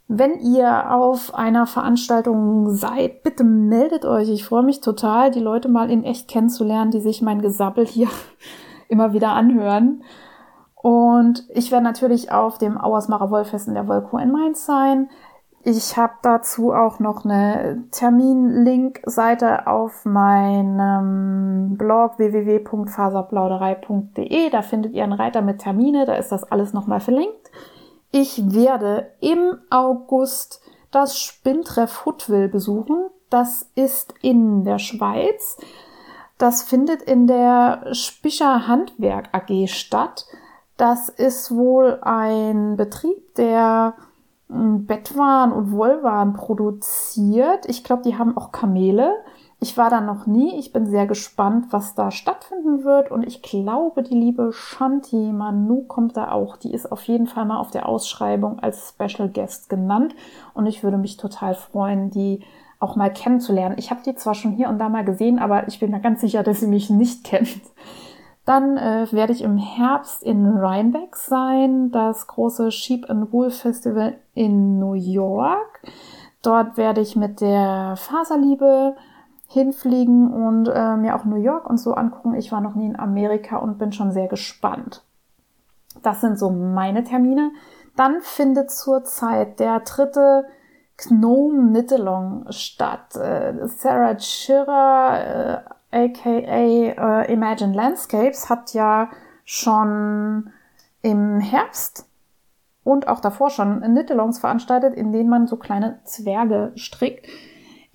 Wenn 0.09 0.39
ihr 0.39 0.95
auf 0.95 1.35
einer 1.35 1.67
Veranstaltung 1.67 2.71
seid, 2.71 3.25
bitte 3.25 3.43
meldet 3.43 4.05
euch. 4.05 4.29
Ich 4.29 4.45
freue 4.45 4.63
mich 4.63 4.81
total, 4.81 5.33
die 5.33 5.41
Leute 5.41 5.69
mal 5.69 5.91
in 5.91 6.05
echt 6.05 6.29
kennenzulernen, 6.29 6.93
die 6.93 7.01
sich 7.01 7.23
mein 7.23 7.43
Gesabbel 7.43 7.85
hier 7.85 8.07
immer 8.89 9.13
wieder 9.13 9.31
anhören. 9.31 10.05
Und 10.77 11.45
ich 11.49 11.73
werde 11.73 11.83
natürlich 11.83 12.31
auf 12.31 12.59
dem 12.59 12.81
Auersmacher 12.81 13.33
Wollfest 13.33 13.67
in 13.67 13.75
der 13.75 13.89
Wollkur 13.89 14.21
in 14.21 14.31
Mainz 14.31 14.65
sein. 14.65 15.11
Ich 15.65 15.97
habe 15.97 16.13
dazu 16.23 16.73
auch 16.73 17.01
noch 17.01 17.25
eine 17.25 17.83
Terminlink-Seite 17.91 19.67
auf 19.67 20.05
meinem 20.05 21.77
Blog 21.77 22.21
www.faserplauderei.de. 22.21 24.51
Da 24.51 24.63
findet 24.63 24.93
ihr 24.93 25.03
einen 25.03 25.15
Reiter 25.15 25.43
mit 25.43 25.59
Termine, 25.59 26.07
da 26.07 26.15
ist 26.15 26.31
das 26.31 26.45
alles 26.45 26.73
nochmal 26.73 27.01
verlinkt. 27.01 27.51
Ich 28.11 28.53
werde 28.53 29.13
im 29.21 29.59
August 29.71 30.61
das 30.91 31.19
Spinntreff 31.19 32.05
Huttwil 32.05 32.49
besuchen. 32.49 33.11
Das 33.31 33.71
ist 33.75 34.15
in 34.23 34.65
der 34.65 34.79
Schweiz. 34.79 35.59
Das 36.39 36.63
findet 36.63 37.03
in 37.03 37.27
der 37.27 37.87
Spischer 37.93 38.69
Handwerk 38.69 39.31
AG 39.33 39.69
statt. 39.69 40.27
Das 40.77 41.09
ist 41.09 41.55
wohl 41.55 41.99
ein 42.03 42.77
Betrieb, 42.77 43.35
der 43.37 43.95
hm, 44.49 44.87
Bettwaren 44.87 45.53
und 45.53 45.73
Wollwaren 45.73 46.35
produziert. 46.35 47.67
Ich 47.67 47.85
glaube, 47.85 48.03
die 48.03 48.19
haben 48.19 48.37
auch 48.37 48.53
Kamele. 48.53 49.15
Ich 49.59 49.77
war 49.79 49.89
da 49.89 50.01
noch 50.01 50.27
nie. 50.27 50.59
Ich 50.59 50.73
bin 50.73 50.87
sehr 50.87 51.07
gespannt, 51.07 51.67
was 51.71 51.95
da 51.95 52.11
stattfinden 52.11 52.85
wird. 52.85 53.11
Und 53.11 53.27
ich 53.27 53.41
glaube, 53.43 54.03
die 54.03 54.15
liebe 54.15 54.53
Shanti 54.53 55.33
Manu 55.33 55.85
kommt 55.85 56.17
da 56.17 56.31
auch. 56.31 56.57
Die 56.57 56.73
ist 56.73 56.93
auf 56.93 57.03
jeden 57.05 57.27
Fall 57.27 57.47
mal 57.47 57.59
auf 57.59 57.71
der 57.71 57.89
Ausschreibung 57.89 58.59
als 58.61 58.91
Special 58.91 59.29
Guest 59.31 59.71
genannt. 59.71 60.15
Und 60.53 60.67
ich 60.67 60.83
würde 60.83 60.99
mich 60.99 61.17
total 61.17 61.55
freuen, 61.55 62.11
die 62.11 62.45
auch 62.79 62.97
mal 62.97 63.11
kennenzulernen. 63.11 63.77
Ich 63.79 63.91
habe 63.91 64.03
die 64.05 64.15
zwar 64.15 64.35
schon 64.35 64.53
hier 64.53 64.69
und 64.69 64.79
da 64.79 64.91
mal 64.91 65.05
gesehen, 65.05 65.39
aber 65.39 65.67
ich 65.69 65.81
bin 65.81 65.91
mir 65.91 66.01
ganz 66.01 66.21
sicher, 66.21 66.43
dass 66.43 66.61
sie 66.61 66.67
mich 66.67 66.91
nicht 66.91 67.25
kennt. 67.25 67.63
Dann 68.45 68.77
äh, 68.77 69.09
werde 69.11 69.33
ich 69.33 69.43
im 69.43 69.57
Herbst 69.57 70.23
in 70.23 70.47
Rhinebeck 70.47 71.17
sein, 71.17 71.91
das 71.91 72.29
große 72.29 72.71
Sheep 72.71 73.11
and 73.11 73.33
Wool 73.33 73.51
Festival 73.51 74.19
in 74.35 74.79
New 74.79 74.95
York. 74.95 75.83
Dort 76.43 76.77
werde 76.77 77.01
ich 77.01 77.17
mit 77.17 77.41
der 77.41 77.95
Faserliebe 77.97 78.95
hinfliegen 79.47 80.33
und 80.33 80.69
äh, 80.69 80.97
mir 80.97 81.17
auch 81.17 81.25
New 81.25 81.37
York 81.37 81.69
und 81.69 81.79
so 81.79 81.95
angucken. 81.95 82.35
Ich 82.35 82.53
war 82.53 82.61
noch 82.61 82.75
nie 82.75 82.87
in 82.87 82.99
Amerika 82.99 83.57
und 83.57 83.79
bin 83.79 83.93
schon 83.93 84.13
sehr 84.13 84.29
gespannt. 84.29 85.05
Das 86.03 86.21
sind 86.21 86.39
so 86.39 86.51
meine 86.51 87.05
Termine. 87.05 87.53
Dann 87.97 88.21
findet 88.21 88.71
zurzeit 88.71 89.59
der 89.61 89.81
dritte 89.81 90.47
Gnome 90.97 91.71
Nittelong 91.71 92.47
statt. 92.51 93.17
Äh, 93.17 93.67
Sarah 93.67 94.19
Schirrer, 94.19 95.65
äh, 95.93 96.07
aka 96.07 96.31
äh, 96.31 97.33
Imagine 97.33 97.75
Landscapes, 97.75 98.51
hat 98.51 98.75
ja 98.75 99.11
schon 99.45 100.51
im 101.03 101.41
Herbst 101.41 102.07
und 102.83 103.09
auch 103.09 103.21
davor 103.21 103.51
schon 103.51 103.81
Knit-Alongs 103.81 104.39
veranstaltet, 104.39 104.95
in 104.95 105.13
denen 105.13 105.29
man 105.29 105.47
so 105.47 105.57
kleine 105.57 106.01
Zwerge 106.05 106.73
strickt. 106.77 107.27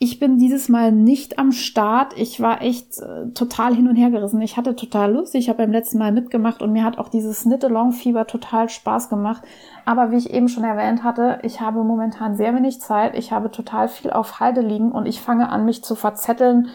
Ich 0.03 0.17
bin 0.17 0.39
dieses 0.39 0.67
Mal 0.67 0.91
nicht 0.91 1.37
am 1.37 1.51
Start. 1.51 2.17
Ich 2.17 2.41
war 2.41 2.63
echt 2.63 2.97
äh, 2.97 3.29
total 3.35 3.75
hin 3.75 3.87
und 3.87 3.95
her 3.95 4.09
gerissen. 4.09 4.41
Ich 4.41 4.57
hatte 4.57 4.75
total 4.75 5.13
Lust. 5.13 5.35
Ich 5.35 5.47
habe 5.47 5.59
beim 5.59 5.71
letzten 5.71 5.99
Mal 5.99 6.11
mitgemacht 6.11 6.63
und 6.63 6.71
mir 6.73 6.83
hat 6.83 6.97
auch 6.97 7.07
dieses 7.07 7.43
Knit-Along-Fieber 7.43 8.25
total 8.25 8.67
Spaß 8.67 9.09
gemacht. 9.09 9.43
Aber 9.85 10.09
wie 10.09 10.17
ich 10.17 10.33
eben 10.33 10.49
schon 10.49 10.63
erwähnt 10.63 11.03
hatte, 11.03 11.37
ich 11.43 11.61
habe 11.61 11.83
momentan 11.83 12.35
sehr 12.35 12.55
wenig 12.55 12.81
Zeit. 12.81 13.15
Ich 13.15 13.31
habe 13.31 13.51
total 13.51 13.87
viel 13.89 14.09
auf 14.09 14.39
Halde 14.39 14.61
liegen 14.61 14.91
und 14.91 15.05
ich 15.05 15.21
fange 15.21 15.49
an, 15.49 15.65
mich 15.65 15.83
zu 15.83 15.93
verzetteln 15.93 16.69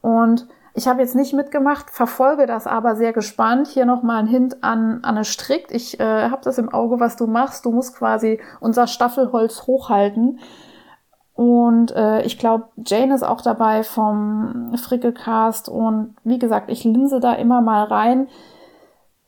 und 0.00 0.48
ich 0.74 0.88
habe 0.88 1.02
jetzt 1.02 1.14
nicht 1.14 1.34
mitgemacht, 1.34 1.88
verfolge 1.88 2.46
das 2.46 2.66
aber 2.66 2.96
sehr 2.96 3.12
gespannt. 3.12 3.68
Hier 3.68 3.86
nochmal 3.86 4.24
ein 4.24 4.26
Hint 4.26 4.64
an 4.64 5.00
Anne 5.02 5.24
Strickt. 5.24 5.70
Ich 5.70 6.00
äh, 6.00 6.30
habe 6.30 6.42
das 6.42 6.58
im 6.58 6.68
Auge, 6.68 6.98
was 6.98 7.14
du 7.14 7.28
machst. 7.28 7.64
Du 7.64 7.70
musst 7.70 7.94
quasi 7.94 8.40
unser 8.58 8.88
Staffelholz 8.88 9.68
hochhalten. 9.68 10.40
Und 11.42 11.90
äh, 11.90 12.22
ich 12.22 12.38
glaube, 12.38 12.68
Jane 12.86 13.14
ist 13.14 13.24
auch 13.24 13.40
dabei 13.40 13.82
vom 13.82 14.72
Frickelcast. 14.76 15.68
Und 15.68 16.14
wie 16.22 16.38
gesagt, 16.38 16.70
ich 16.70 16.84
linse 16.84 17.18
da 17.18 17.32
immer 17.32 17.60
mal 17.60 17.84
rein 17.84 18.28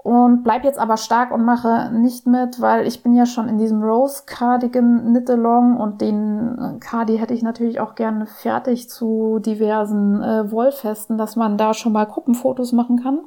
und 0.05 0.42
bleib 0.44 0.64
jetzt 0.64 0.79
aber 0.79 0.98
stark 0.98 1.33
und 1.33 1.46
mache 1.46 1.90
nicht 1.90 2.27
mit, 2.27 2.61
weil 2.61 2.87
ich 2.87 3.03
bin 3.03 3.14
ja 3.14 3.24
schon 3.24 3.48
in 3.48 3.57
diesem 3.57 3.83
Rose 3.83 4.24
Cardigan 4.27 5.07
Knit 5.07 5.31
Along 5.31 5.79
und 5.79 6.03
den 6.03 6.59
äh, 6.59 6.79
Cardi 6.79 7.16
hätte 7.16 7.33
ich 7.33 7.42
natürlich 7.42 7.81
auch 7.81 7.94
gerne 7.94 8.27
fertig 8.27 8.90
zu 8.90 9.38
diversen 9.38 10.22
äh, 10.22 10.53
Wollfesten, 10.53 11.16
dass 11.16 11.37
man 11.37 11.57
da 11.57 11.72
schon 11.72 11.92
mal 11.92 12.05
Gruppenfotos 12.05 12.72
machen 12.72 13.03
kann. 13.03 13.20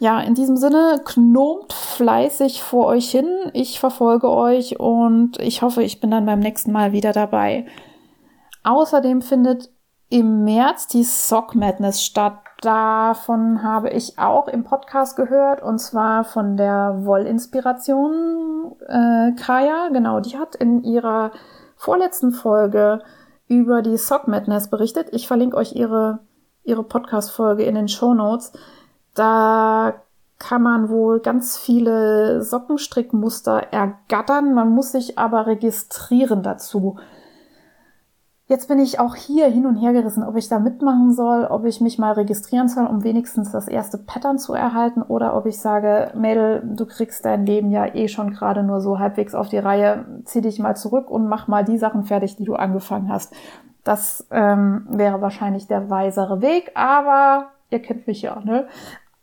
Ja, 0.00 0.20
in 0.20 0.34
diesem 0.34 0.56
Sinne, 0.56 1.00
knomt 1.04 1.72
fleißig 1.72 2.62
vor 2.62 2.86
euch 2.86 3.10
hin. 3.10 3.28
Ich 3.52 3.80
verfolge 3.80 4.30
euch 4.30 4.78
und 4.78 5.38
ich 5.40 5.62
hoffe, 5.62 5.82
ich 5.82 6.00
bin 6.00 6.10
dann 6.10 6.26
beim 6.26 6.38
nächsten 6.38 6.70
Mal 6.70 6.92
wieder 6.92 7.12
dabei. 7.12 7.66
Außerdem 8.62 9.22
findet 9.22 9.70
im 10.08 10.44
März 10.44 10.86
die 10.86 11.02
Sock 11.02 11.54
Madness 11.54 12.02
statt. 12.04 12.38
Davon 12.60 13.62
habe 13.62 13.90
ich 13.90 14.18
auch 14.18 14.48
im 14.48 14.64
Podcast 14.64 15.16
gehört 15.16 15.62
und 15.62 15.78
zwar 15.78 16.24
von 16.24 16.56
der 16.56 17.00
Wollinspiration 17.04 18.72
äh, 18.88 19.32
Kaya. 19.40 19.88
Genau, 19.92 20.20
die 20.20 20.38
hat 20.38 20.54
in 20.56 20.82
ihrer 20.82 21.32
vorletzten 21.76 22.32
Folge 22.32 23.00
über 23.48 23.82
die 23.82 23.96
Sock 23.96 24.28
Madness 24.28 24.70
berichtet. 24.70 25.08
Ich 25.12 25.26
verlinke 25.26 25.56
euch 25.56 25.74
ihre, 25.74 26.20
ihre 26.64 26.82
Podcast-Folge 26.82 27.64
in 27.64 27.74
den 27.74 27.88
Show 27.88 28.14
Notes. 28.14 28.52
Da 29.18 29.94
kann 30.38 30.62
man 30.62 30.88
wohl 30.88 31.18
ganz 31.18 31.58
viele 31.58 32.40
Sockenstrickmuster 32.42 33.72
ergattern. 33.72 34.54
Man 34.54 34.70
muss 34.70 34.92
sich 34.92 35.18
aber 35.18 35.48
registrieren 35.48 36.44
dazu. 36.44 36.96
Jetzt 38.46 38.68
bin 38.68 38.78
ich 38.78 39.00
auch 39.00 39.16
hier 39.16 39.48
hin 39.48 39.66
und 39.66 39.74
her 39.76 39.92
gerissen, 39.92 40.22
ob 40.22 40.36
ich 40.36 40.48
da 40.48 40.58
mitmachen 40.58 41.12
soll, 41.12 41.44
ob 41.44 41.64
ich 41.66 41.80
mich 41.80 41.98
mal 41.98 42.12
registrieren 42.12 42.68
soll, 42.68 42.86
um 42.86 43.02
wenigstens 43.02 43.50
das 43.50 43.66
erste 43.66 43.98
Pattern 43.98 44.38
zu 44.38 44.54
erhalten, 44.54 45.02
oder 45.02 45.36
ob 45.36 45.44
ich 45.44 45.60
sage, 45.60 46.12
Mädel, 46.14 46.62
du 46.64 46.86
kriegst 46.86 47.24
dein 47.26 47.44
Leben 47.44 47.70
ja 47.70 47.94
eh 47.94 48.08
schon 48.08 48.30
gerade 48.30 48.62
nur 48.62 48.80
so 48.80 48.98
halbwegs 49.00 49.34
auf 49.34 49.48
die 49.48 49.58
Reihe, 49.58 50.06
zieh 50.24 50.40
dich 50.40 50.60
mal 50.60 50.76
zurück 50.76 51.10
und 51.10 51.28
mach 51.28 51.46
mal 51.46 51.62
die 51.64 51.76
Sachen 51.76 52.04
fertig, 52.04 52.36
die 52.36 52.44
du 52.44 52.54
angefangen 52.54 53.12
hast. 53.12 53.34
Das 53.84 54.26
ähm, 54.30 54.86
wäre 54.88 55.20
wahrscheinlich 55.20 55.66
der 55.66 55.90
weisere 55.90 56.40
Weg, 56.40 56.70
aber 56.74 57.48
ihr 57.68 57.82
kennt 57.82 58.06
mich 58.06 58.22
ja, 58.22 58.40
ne? 58.40 58.66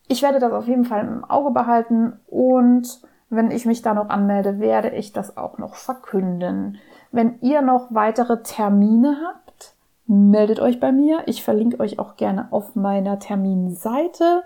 Ich 0.07 0.21
werde 0.21 0.39
das 0.39 0.53
auf 0.53 0.67
jeden 0.67 0.85
Fall 0.85 1.01
im 1.05 1.25
Auge 1.25 1.51
behalten 1.51 2.13
und 2.27 3.01
wenn 3.29 3.51
ich 3.51 3.65
mich 3.65 3.81
da 3.81 3.93
noch 3.93 4.09
anmelde, 4.09 4.59
werde 4.59 4.89
ich 4.89 5.11
das 5.11 5.35
auch 5.35 5.57
noch 5.57 5.75
verkünden. 5.75 6.77
Wenn 7.11 7.39
ihr 7.41 7.61
noch 7.61 7.87
weitere 7.89 8.43
Termine 8.43 9.17
habt, 9.27 9.75
meldet 10.05 10.59
euch 10.59 10.79
bei 10.79 10.91
mir. 10.91 11.23
Ich 11.25 11.43
verlinke 11.43 11.79
euch 11.79 11.97
auch 11.97 12.17
gerne 12.17 12.47
auf 12.51 12.75
meiner 12.75 13.19
Terminseite. 13.19 14.43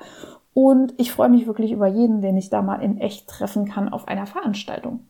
Und 0.54 0.94
ich 0.98 1.12
freue 1.12 1.30
mich 1.30 1.46
wirklich 1.46 1.72
über 1.72 1.88
jeden, 1.88 2.22
den 2.22 2.38
ich 2.38 2.50
da 2.50 2.62
mal 2.62 2.82
in 2.82 2.98
echt 2.98 3.30
treffen 3.30 3.66
kann 3.66 3.90
auf 3.90 4.08
einer 4.08 4.26
Veranstaltung. 4.26 5.02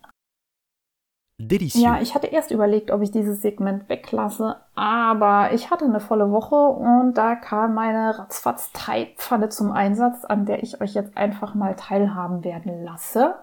Delicieux. 1.40 1.82
Ja, 1.82 2.02
ich 2.02 2.16
hatte 2.16 2.28
erst 2.28 2.52
überlegt, 2.52 2.92
ob 2.92 3.02
ich 3.02 3.12
dieses 3.12 3.42
Segment 3.42 3.88
weglasse, 3.88 4.58
aber 4.76 5.54
ich 5.54 5.72
hatte 5.72 5.86
eine 5.86 6.02
volle 6.02 6.32
Woche 6.32 6.56
und 6.56 7.14
da 7.14 7.36
kam 7.36 7.76
meine 7.76 8.20
ratzfatz 8.20 8.72
pfanne 9.16 9.48
zum 9.48 9.72
Einsatz, 9.72 10.26
an 10.26 10.46
der 10.46 10.62
ich 10.64 10.82
euch 10.82 10.94
jetzt 10.94 11.16
einfach 11.16 11.56
mal 11.56 11.76
teilhaben 11.76 12.44
werden 12.44 12.84
lasse. 12.84 13.36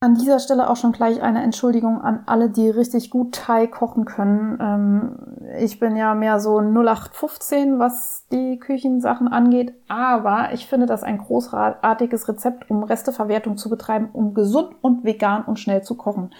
An 0.00 0.14
dieser 0.14 0.38
Stelle 0.38 0.70
auch 0.70 0.76
schon 0.76 0.92
gleich 0.92 1.20
eine 1.22 1.42
Entschuldigung 1.42 2.00
an 2.00 2.22
alle, 2.26 2.48
die 2.48 2.70
richtig 2.70 3.10
gut 3.10 3.34
Thai 3.34 3.66
kochen 3.66 4.04
können. 4.04 4.56
Ähm, 4.60 5.56
ich 5.58 5.80
bin 5.80 5.96
ja 5.96 6.14
mehr 6.14 6.38
so 6.38 6.60
0815, 6.60 7.80
was 7.80 8.24
die 8.30 8.60
Küchensachen 8.60 9.26
angeht, 9.26 9.74
aber 9.88 10.52
ich 10.52 10.68
finde 10.68 10.86
das 10.86 11.02
ein 11.02 11.18
großartiges 11.18 12.28
Rezept, 12.28 12.70
um 12.70 12.84
Resteverwertung 12.84 13.56
zu 13.56 13.68
betreiben, 13.68 14.08
um 14.12 14.34
gesund 14.34 14.76
und 14.82 15.04
vegan 15.04 15.44
und 15.44 15.58
schnell 15.58 15.82
zu 15.82 15.96
kochen. 15.96 16.30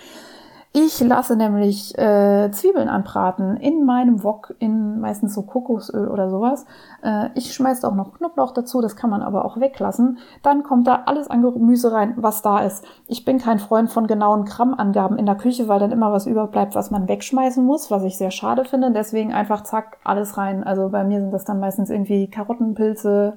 Ich 0.80 1.00
lasse 1.00 1.34
nämlich 1.34 1.98
äh, 1.98 2.52
Zwiebeln 2.52 2.88
anbraten 2.88 3.56
in 3.56 3.84
meinem 3.84 4.22
Wok, 4.22 4.54
in 4.60 5.00
meistens 5.00 5.34
so 5.34 5.42
Kokosöl 5.42 6.06
oder 6.06 6.30
sowas. 6.30 6.66
Äh, 7.02 7.30
ich 7.34 7.52
schmeiße 7.52 7.86
auch 7.86 7.96
noch 7.96 8.16
Knoblauch 8.16 8.52
dazu, 8.52 8.80
das 8.80 8.94
kann 8.94 9.10
man 9.10 9.20
aber 9.20 9.44
auch 9.44 9.58
weglassen. 9.58 10.18
Dann 10.44 10.62
kommt 10.62 10.86
da 10.86 11.02
alles 11.06 11.28
an 11.30 11.42
Gemüse 11.42 11.90
rein, 11.90 12.14
was 12.16 12.42
da 12.42 12.60
ist. 12.60 12.84
Ich 13.08 13.24
bin 13.24 13.38
kein 13.38 13.58
Freund 13.58 13.90
von 13.90 14.06
genauen 14.06 14.44
Grammangaben 14.44 15.18
in 15.18 15.26
der 15.26 15.34
Küche, 15.34 15.66
weil 15.66 15.80
dann 15.80 15.90
immer 15.90 16.12
was 16.12 16.26
überbleibt, 16.26 16.76
was 16.76 16.92
man 16.92 17.08
wegschmeißen 17.08 17.64
muss, 17.64 17.90
was 17.90 18.04
ich 18.04 18.16
sehr 18.16 18.30
schade 18.30 18.64
finde. 18.64 18.92
Deswegen 18.92 19.34
einfach 19.34 19.64
zack, 19.64 19.98
alles 20.04 20.38
rein. 20.38 20.62
Also 20.62 20.90
bei 20.90 21.02
mir 21.02 21.18
sind 21.18 21.32
das 21.32 21.44
dann 21.44 21.58
meistens 21.58 21.90
irgendwie 21.90 22.30
Karotten, 22.30 22.74
Pilze, 22.74 23.36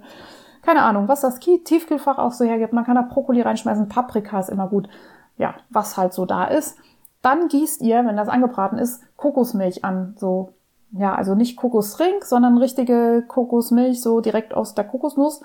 keine 0.62 0.84
Ahnung, 0.84 1.08
was 1.08 1.22
das 1.22 1.40
Tiefkühlfach 1.40 2.20
auch 2.20 2.34
so 2.34 2.46
hergibt. 2.46 2.74
Man 2.74 2.86
kann 2.86 2.98
da 2.98 3.02
Brokkoli 3.02 3.42
reinschmeißen, 3.42 3.90
Paprika 3.90 4.40
ist 4.40 4.50
immer 4.50 4.68
gut. 4.68 4.88
Ja, 5.40 5.56
was 5.72 5.98
halt 5.98 6.14
so 6.14 6.28
da 6.28 6.44
ist. 6.44 6.78
Dann 7.22 7.48
gießt 7.48 7.82
ihr, 7.82 8.06
wenn 8.06 8.18
das 8.18 8.30
angebraten 8.30 8.78
ist, 8.78 9.04
Kokosmilch 9.16 9.86
an. 9.86 10.16
So, 10.18 10.54
ja, 10.92 11.14
also 11.14 11.36
nicht 11.36 11.56
Kokosring, 11.56 12.24
sondern 12.24 12.58
richtige 12.58 13.24
Kokosmilch, 13.28 14.02
so 14.02 14.22
direkt 14.22 14.54
aus 14.54 14.74
der 14.74 14.86
Kokosnuss. 14.86 15.42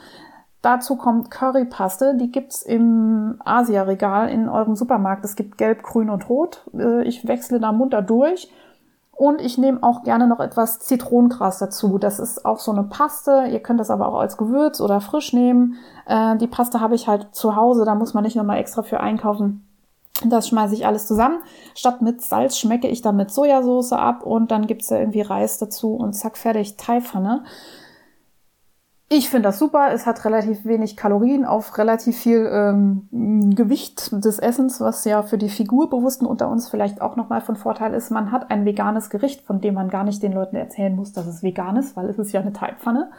Dazu 0.62 0.96
kommt 0.96 1.30
Currypaste, 1.30 2.16
die 2.16 2.32
gibt's 2.32 2.62
im 2.62 3.40
Asia-Regal 3.44 4.28
in 4.30 4.48
eurem 4.48 4.74
Supermarkt. 4.74 5.24
Es 5.24 5.36
gibt 5.36 5.58
gelb, 5.58 5.82
grün 5.82 6.10
und 6.10 6.28
rot. 6.28 6.64
Äh, 6.74 7.04
ich 7.04 7.28
wechsle 7.28 7.60
da 7.60 7.72
munter 7.72 8.02
durch. 8.02 8.50
Und 9.12 9.40
ich 9.40 9.56
nehme 9.56 9.82
auch 9.82 10.02
gerne 10.02 10.26
noch 10.26 10.40
etwas 10.40 10.80
Zitronengras 10.80 11.58
dazu. 11.58 11.98
Das 11.98 12.18
ist 12.18 12.44
auch 12.44 12.58
so 12.58 12.72
eine 12.72 12.82
Paste. 12.82 13.46
Ihr 13.50 13.60
könnt 13.60 13.80
das 13.80 13.90
aber 13.90 14.08
auch 14.08 14.18
als 14.18 14.36
Gewürz 14.36 14.80
oder 14.80 15.00
frisch 15.00 15.32
nehmen. 15.32 15.76
Äh, 16.06 16.36
die 16.36 16.48
Paste 16.48 16.80
habe 16.80 16.94
ich 16.94 17.06
halt 17.06 17.28
zu 17.34 17.54
Hause. 17.54 17.84
Da 17.84 17.94
muss 17.94 18.12
man 18.12 18.24
nicht 18.24 18.36
nochmal 18.36 18.58
extra 18.58 18.82
für 18.82 19.00
einkaufen. 19.00 19.65
Das 20.24 20.48
schmeiße 20.48 20.74
ich 20.74 20.86
alles 20.86 21.06
zusammen. 21.06 21.42
Statt 21.74 22.00
mit 22.00 22.22
Salz 22.22 22.58
schmecke 22.58 22.88
ich 22.88 23.02
dann 23.02 23.16
mit 23.16 23.30
Sojasauce 23.30 23.92
ab 23.92 24.22
und 24.24 24.50
dann 24.50 24.66
gibt's 24.66 24.88
da 24.88 24.98
irgendwie 24.98 25.20
Reis 25.20 25.58
dazu 25.58 25.94
und 25.94 26.14
zack, 26.14 26.38
fertig, 26.38 26.76
Teipfanne. 26.76 27.44
Ich 29.08 29.30
finde 29.30 29.48
das 29.48 29.60
super. 29.60 29.92
Es 29.92 30.04
hat 30.04 30.24
relativ 30.24 30.64
wenig 30.64 30.96
Kalorien 30.96 31.44
auf 31.44 31.78
relativ 31.78 32.16
viel 32.16 32.48
ähm, 32.50 33.54
Gewicht 33.54 34.10
des 34.12 34.40
Essens, 34.40 34.80
was 34.80 35.04
ja 35.04 35.22
für 35.22 35.38
die 35.38 35.48
Figurbewussten 35.48 36.26
unter 36.26 36.48
uns 36.48 36.68
vielleicht 36.68 37.00
auch 37.00 37.14
nochmal 37.14 37.40
von 37.40 37.54
Vorteil 37.54 37.94
ist. 37.94 38.10
Man 38.10 38.32
hat 38.32 38.50
ein 38.50 38.64
veganes 38.64 39.08
Gericht, 39.08 39.42
von 39.42 39.60
dem 39.60 39.74
man 39.74 39.90
gar 39.90 40.02
nicht 40.02 40.24
den 40.24 40.32
Leuten 40.32 40.56
erzählen 40.56 40.96
muss, 40.96 41.12
dass 41.12 41.28
es 41.28 41.44
vegan 41.44 41.76
ist, 41.76 41.96
weil 41.96 42.08
es 42.08 42.18
ist 42.18 42.32
ja 42.32 42.40
eine 42.40 42.52
Teigpfanne. 42.52 43.10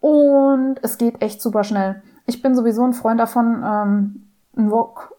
Und 0.00 0.76
es 0.82 0.96
geht 0.96 1.20
echt 1.20 1.42
super 1.42 1.64
schnell. 1.64 2.02
Ich 2.24 2.40
bin 2.40 2.54
sowieso 2.54 2.82
ein 2.82 2.94
Freund 2.94 3.20
davon, 3.20 3.62
ähm, 3.62 4.22
einen 4.56 4.70
Wok 4.70 5.14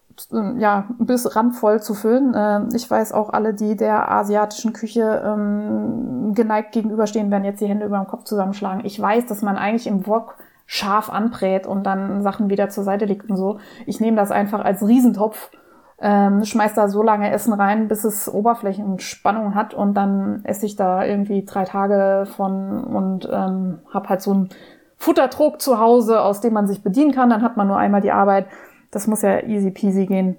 ja, 0.58 0.86
bis 1.00 1.36
randvoll 1.36 1.82
zu 1.82 1.94
füllen. 1.94 2.34
Ähm, 2.36 2.70
ich 2.74 2.90
weiß 2.90 3.12
auch, 3.14 3.32
alle, 3.32 3.54
die 3.54 3.76
der 3.76 4.12
asiatischen 4.12 4.74
Küche 4.74 5.22
ähm, 5.26 6.34
geneigt 6.34 6.72
gegenüberstehen, 6.72 7.32
werden 7.32 7.46
jetzt 7.46 7.62
die 7.62 7.68
Hände 7.68 7.86
über 7.86 7.98
dem 7.98 8.08
Kopf 8.08 8.24
zusammenschlagen. 8.24 8.86
Ich 8.86 9.00
weiß, 9.00 9.26
dass 9.26 9.42
man 9.42 9.58
eigentlich 9.58 9.88
im 9.88 10.06
Wok 10.08 10.36
scharf 10.66 11.10
anbrät 11.10 11.68
und 11.68 11.84
dann 11.84 12.22
Sachen 12.22 12.50
wieder 12.50 12.70
zur 12.70 12.84
Seite 12.84 13.06
legt 13.06 13.30
und 13.30 13.38
so. 13.38 13.60
Ich 13.86 14.00
nehme 14.00 14.18
das 14.18 14.32
einfach 14.32 14.64
als 14.64 14.86
Riesentopf, 14.86 15.52
ähm, 16.00 16.44
schmeiß 16.44 16.74
da 16.74 16.88
so 16.88 17.04
lange 17.04 17.32
Essen 17.32 17.54
rein, 17.54 17.88
bis 17.88 18.04
es 18.04 18.32
Oberflächenspannung 18.32 19.56
hat 19.56 19.74
und 19.74 19.94
dann 19.94 20.42
esse 20.44 20.66
ich 20.66 20.76
da 20.76 21.06
irgendwie 21.06 21.46
drei 21.46 21.66
Tage 21.66 22.26
von 22.36 22.84
und 22.84 23.28
ähm, 23.32 23.80
habe 23.94 24.10
halt 24.10 24.22
so 24.22 24.32
einen 24.32 24.50
Futtertrog 24.98 25.62
zu 25.62 25.80
Hause, 25.80 26.22
aus 26.22 26.40
dem 26.40 26.54
man 26.54 26.66
sich 26.66 26.82
bedienen 26.82 27.12
kann. 27.12 27.30
Dann 27.30 27.42
hat 27.42 27.58
man 27.58 27.68
nur 27.68 27.78
einmal 27.78 28.02
die 28.02 28.12
Arbeit 28.12 28.48
das 28.94 29.08
muss 29.08 29.22
ja 29.22 29.44
easy 29.44 29.72
peasy 29.72 30.06
gehen. 30.06 30.38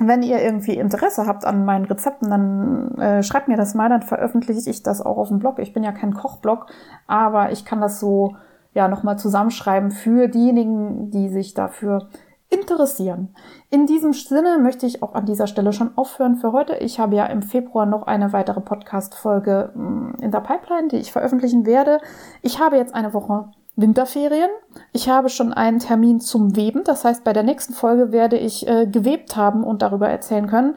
Wenn 0.00 0.22
ihr 0.22 0.40
irgendwie 0.40 0.76
Interesse 0.76 1.26
habt 1.26 1.44
an 1.44 1.64
meinen 1.64 1.84
Rezepten, 1.84 2.30
dann 2.30 2.98
äh, 2.98 3.22
schreibt 3.22 3.48
mir 3.48 3.56
das 3.56 3.74
mal, 3.74 3.88
dann 3.88 4.02
veröffentliche 4.02 4.70
ich 4.70 4.82
das 4.82 5.00
auch 5.00 5.16
auf 5.16 5.28
dem 5.28 5.40
Blog. 5.40 5.58
Ich 5.58 5.72
bin 5.72 5.82
ja 5.82 5.92
kein 5.92 6.14
Kochblog, 6.14 6.66
aber 7.06 7.50
ich 7.50 7.64
kann 7.64 7.80
das 7.80 7.98
so 7.98 8.36
ja 8.74 8.86
nochmal 8.86 9.18
zusammenschreiben 9.18 9.90
für 9.90 10.28
diejenigen, 10.28 11.10
die 11.10 11.28
sich 11.28 11.54
dafür 11.54 12.08
interessieren. 12.48 13.34
In 13.70 13.86
diesem 13.86 14.12
Sinne 14.12 14.58
möchte 14.58 14.86
ich 14.86 15.02
auch 15.02 15.14
an 15.14 15.26
dieser 15.26 15.46
Stelle 15.46 15.72
schon 15.72 15.96
aufhören 15.98 16.36
für 16.36 16.52
heute. 16.52 16.76
Ich 16.76 16.98
habe 16.98 17.16
ja 17.16 17.26
im 17.26 17.42
Februar 17.42 17.84
noch 17.84 18.06
eine 18.06 18.32
weitere 18.32 18.60
Podcast-Folge 18.60 19.72
mm, 19.74 20.22
in 20.22 20.30
der 20.30 20.40
Pipeline, 20.40 20.88
die 20.88 20.96
ich 20.96 21.12
veröffentlichen 21.12 21.66
werde. 21.66 22.00
Ich 22.40 22.60
habe 22.60 22.76
jetzt 22.76 22.94
eine 22.94 23.12
Woche 23.12 23.50
Winterferien. 23.78 24.50
Ich 24.92 25.08
habe 25.08 25.28
schon 25.28 25.52
einen 25.52 25.78
Termin 25.78 26.20
zum 26.20 26.56
Weben. 26.56 26.82
Das 26.82 27.04
heißt, 27.04 27.22
bei 27.22 27.32
der 27.32 27.44
nächsten 27.44 27.72
Folge 27.72 28.10
werde 28.10 28.36
ich 28.36 28.66
äh, 28.66 28.86
gewebt 28.86 29.36
haben 29.36 29.62
und 29.62 29.82
darüber 29.82 30.08
erzählen 30.08 30.48
können. 30.48 30.74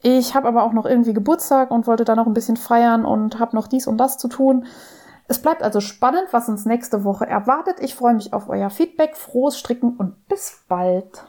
Ich 0.00 0.36
habe 0.36 0.46
aber 0.46 0.62
auch 0.62 0.72
noch 0.72 0.86
irgendwie 0.86 1.12
Geburtstag 1.12 1.72
und 1.72 1.88
wollte 1.88 2.04
da 2.04 2.14
noch 2.14 2.26
ein 2.26 2.34
bisschen 2.34 2.56
feiern 2.56 3.04
und 3.04 3.40
habe 3.40 3.56
noch 3.56 3.66
dies 3.66 3.88
und 3.88 3.98
das 3.98 4.18
zu 4.18 4.28
tun. 4.28 4.66
Es 5.26 5.42
bleibt 5.42 5.64
also 5.64 5.80
spannend, 5.80 6.28
was 6.30 6.48
uns 6.48 6.64
nächste 6.64 7.02
Woche 7.02 7.26
erwartet. 7.26 7.80
Ich 7.80 7.96
freue 7.96 8.14
mich 8.14 8.32
auf 8.32 8.48
euer 8.48 8.70
Feedback, 8.70 9.16
frohes 9.16 9.58
Stricken 9.58 9.96
und 9.96 10.28
bis 10.28 10.62
bald. 10.68 11.24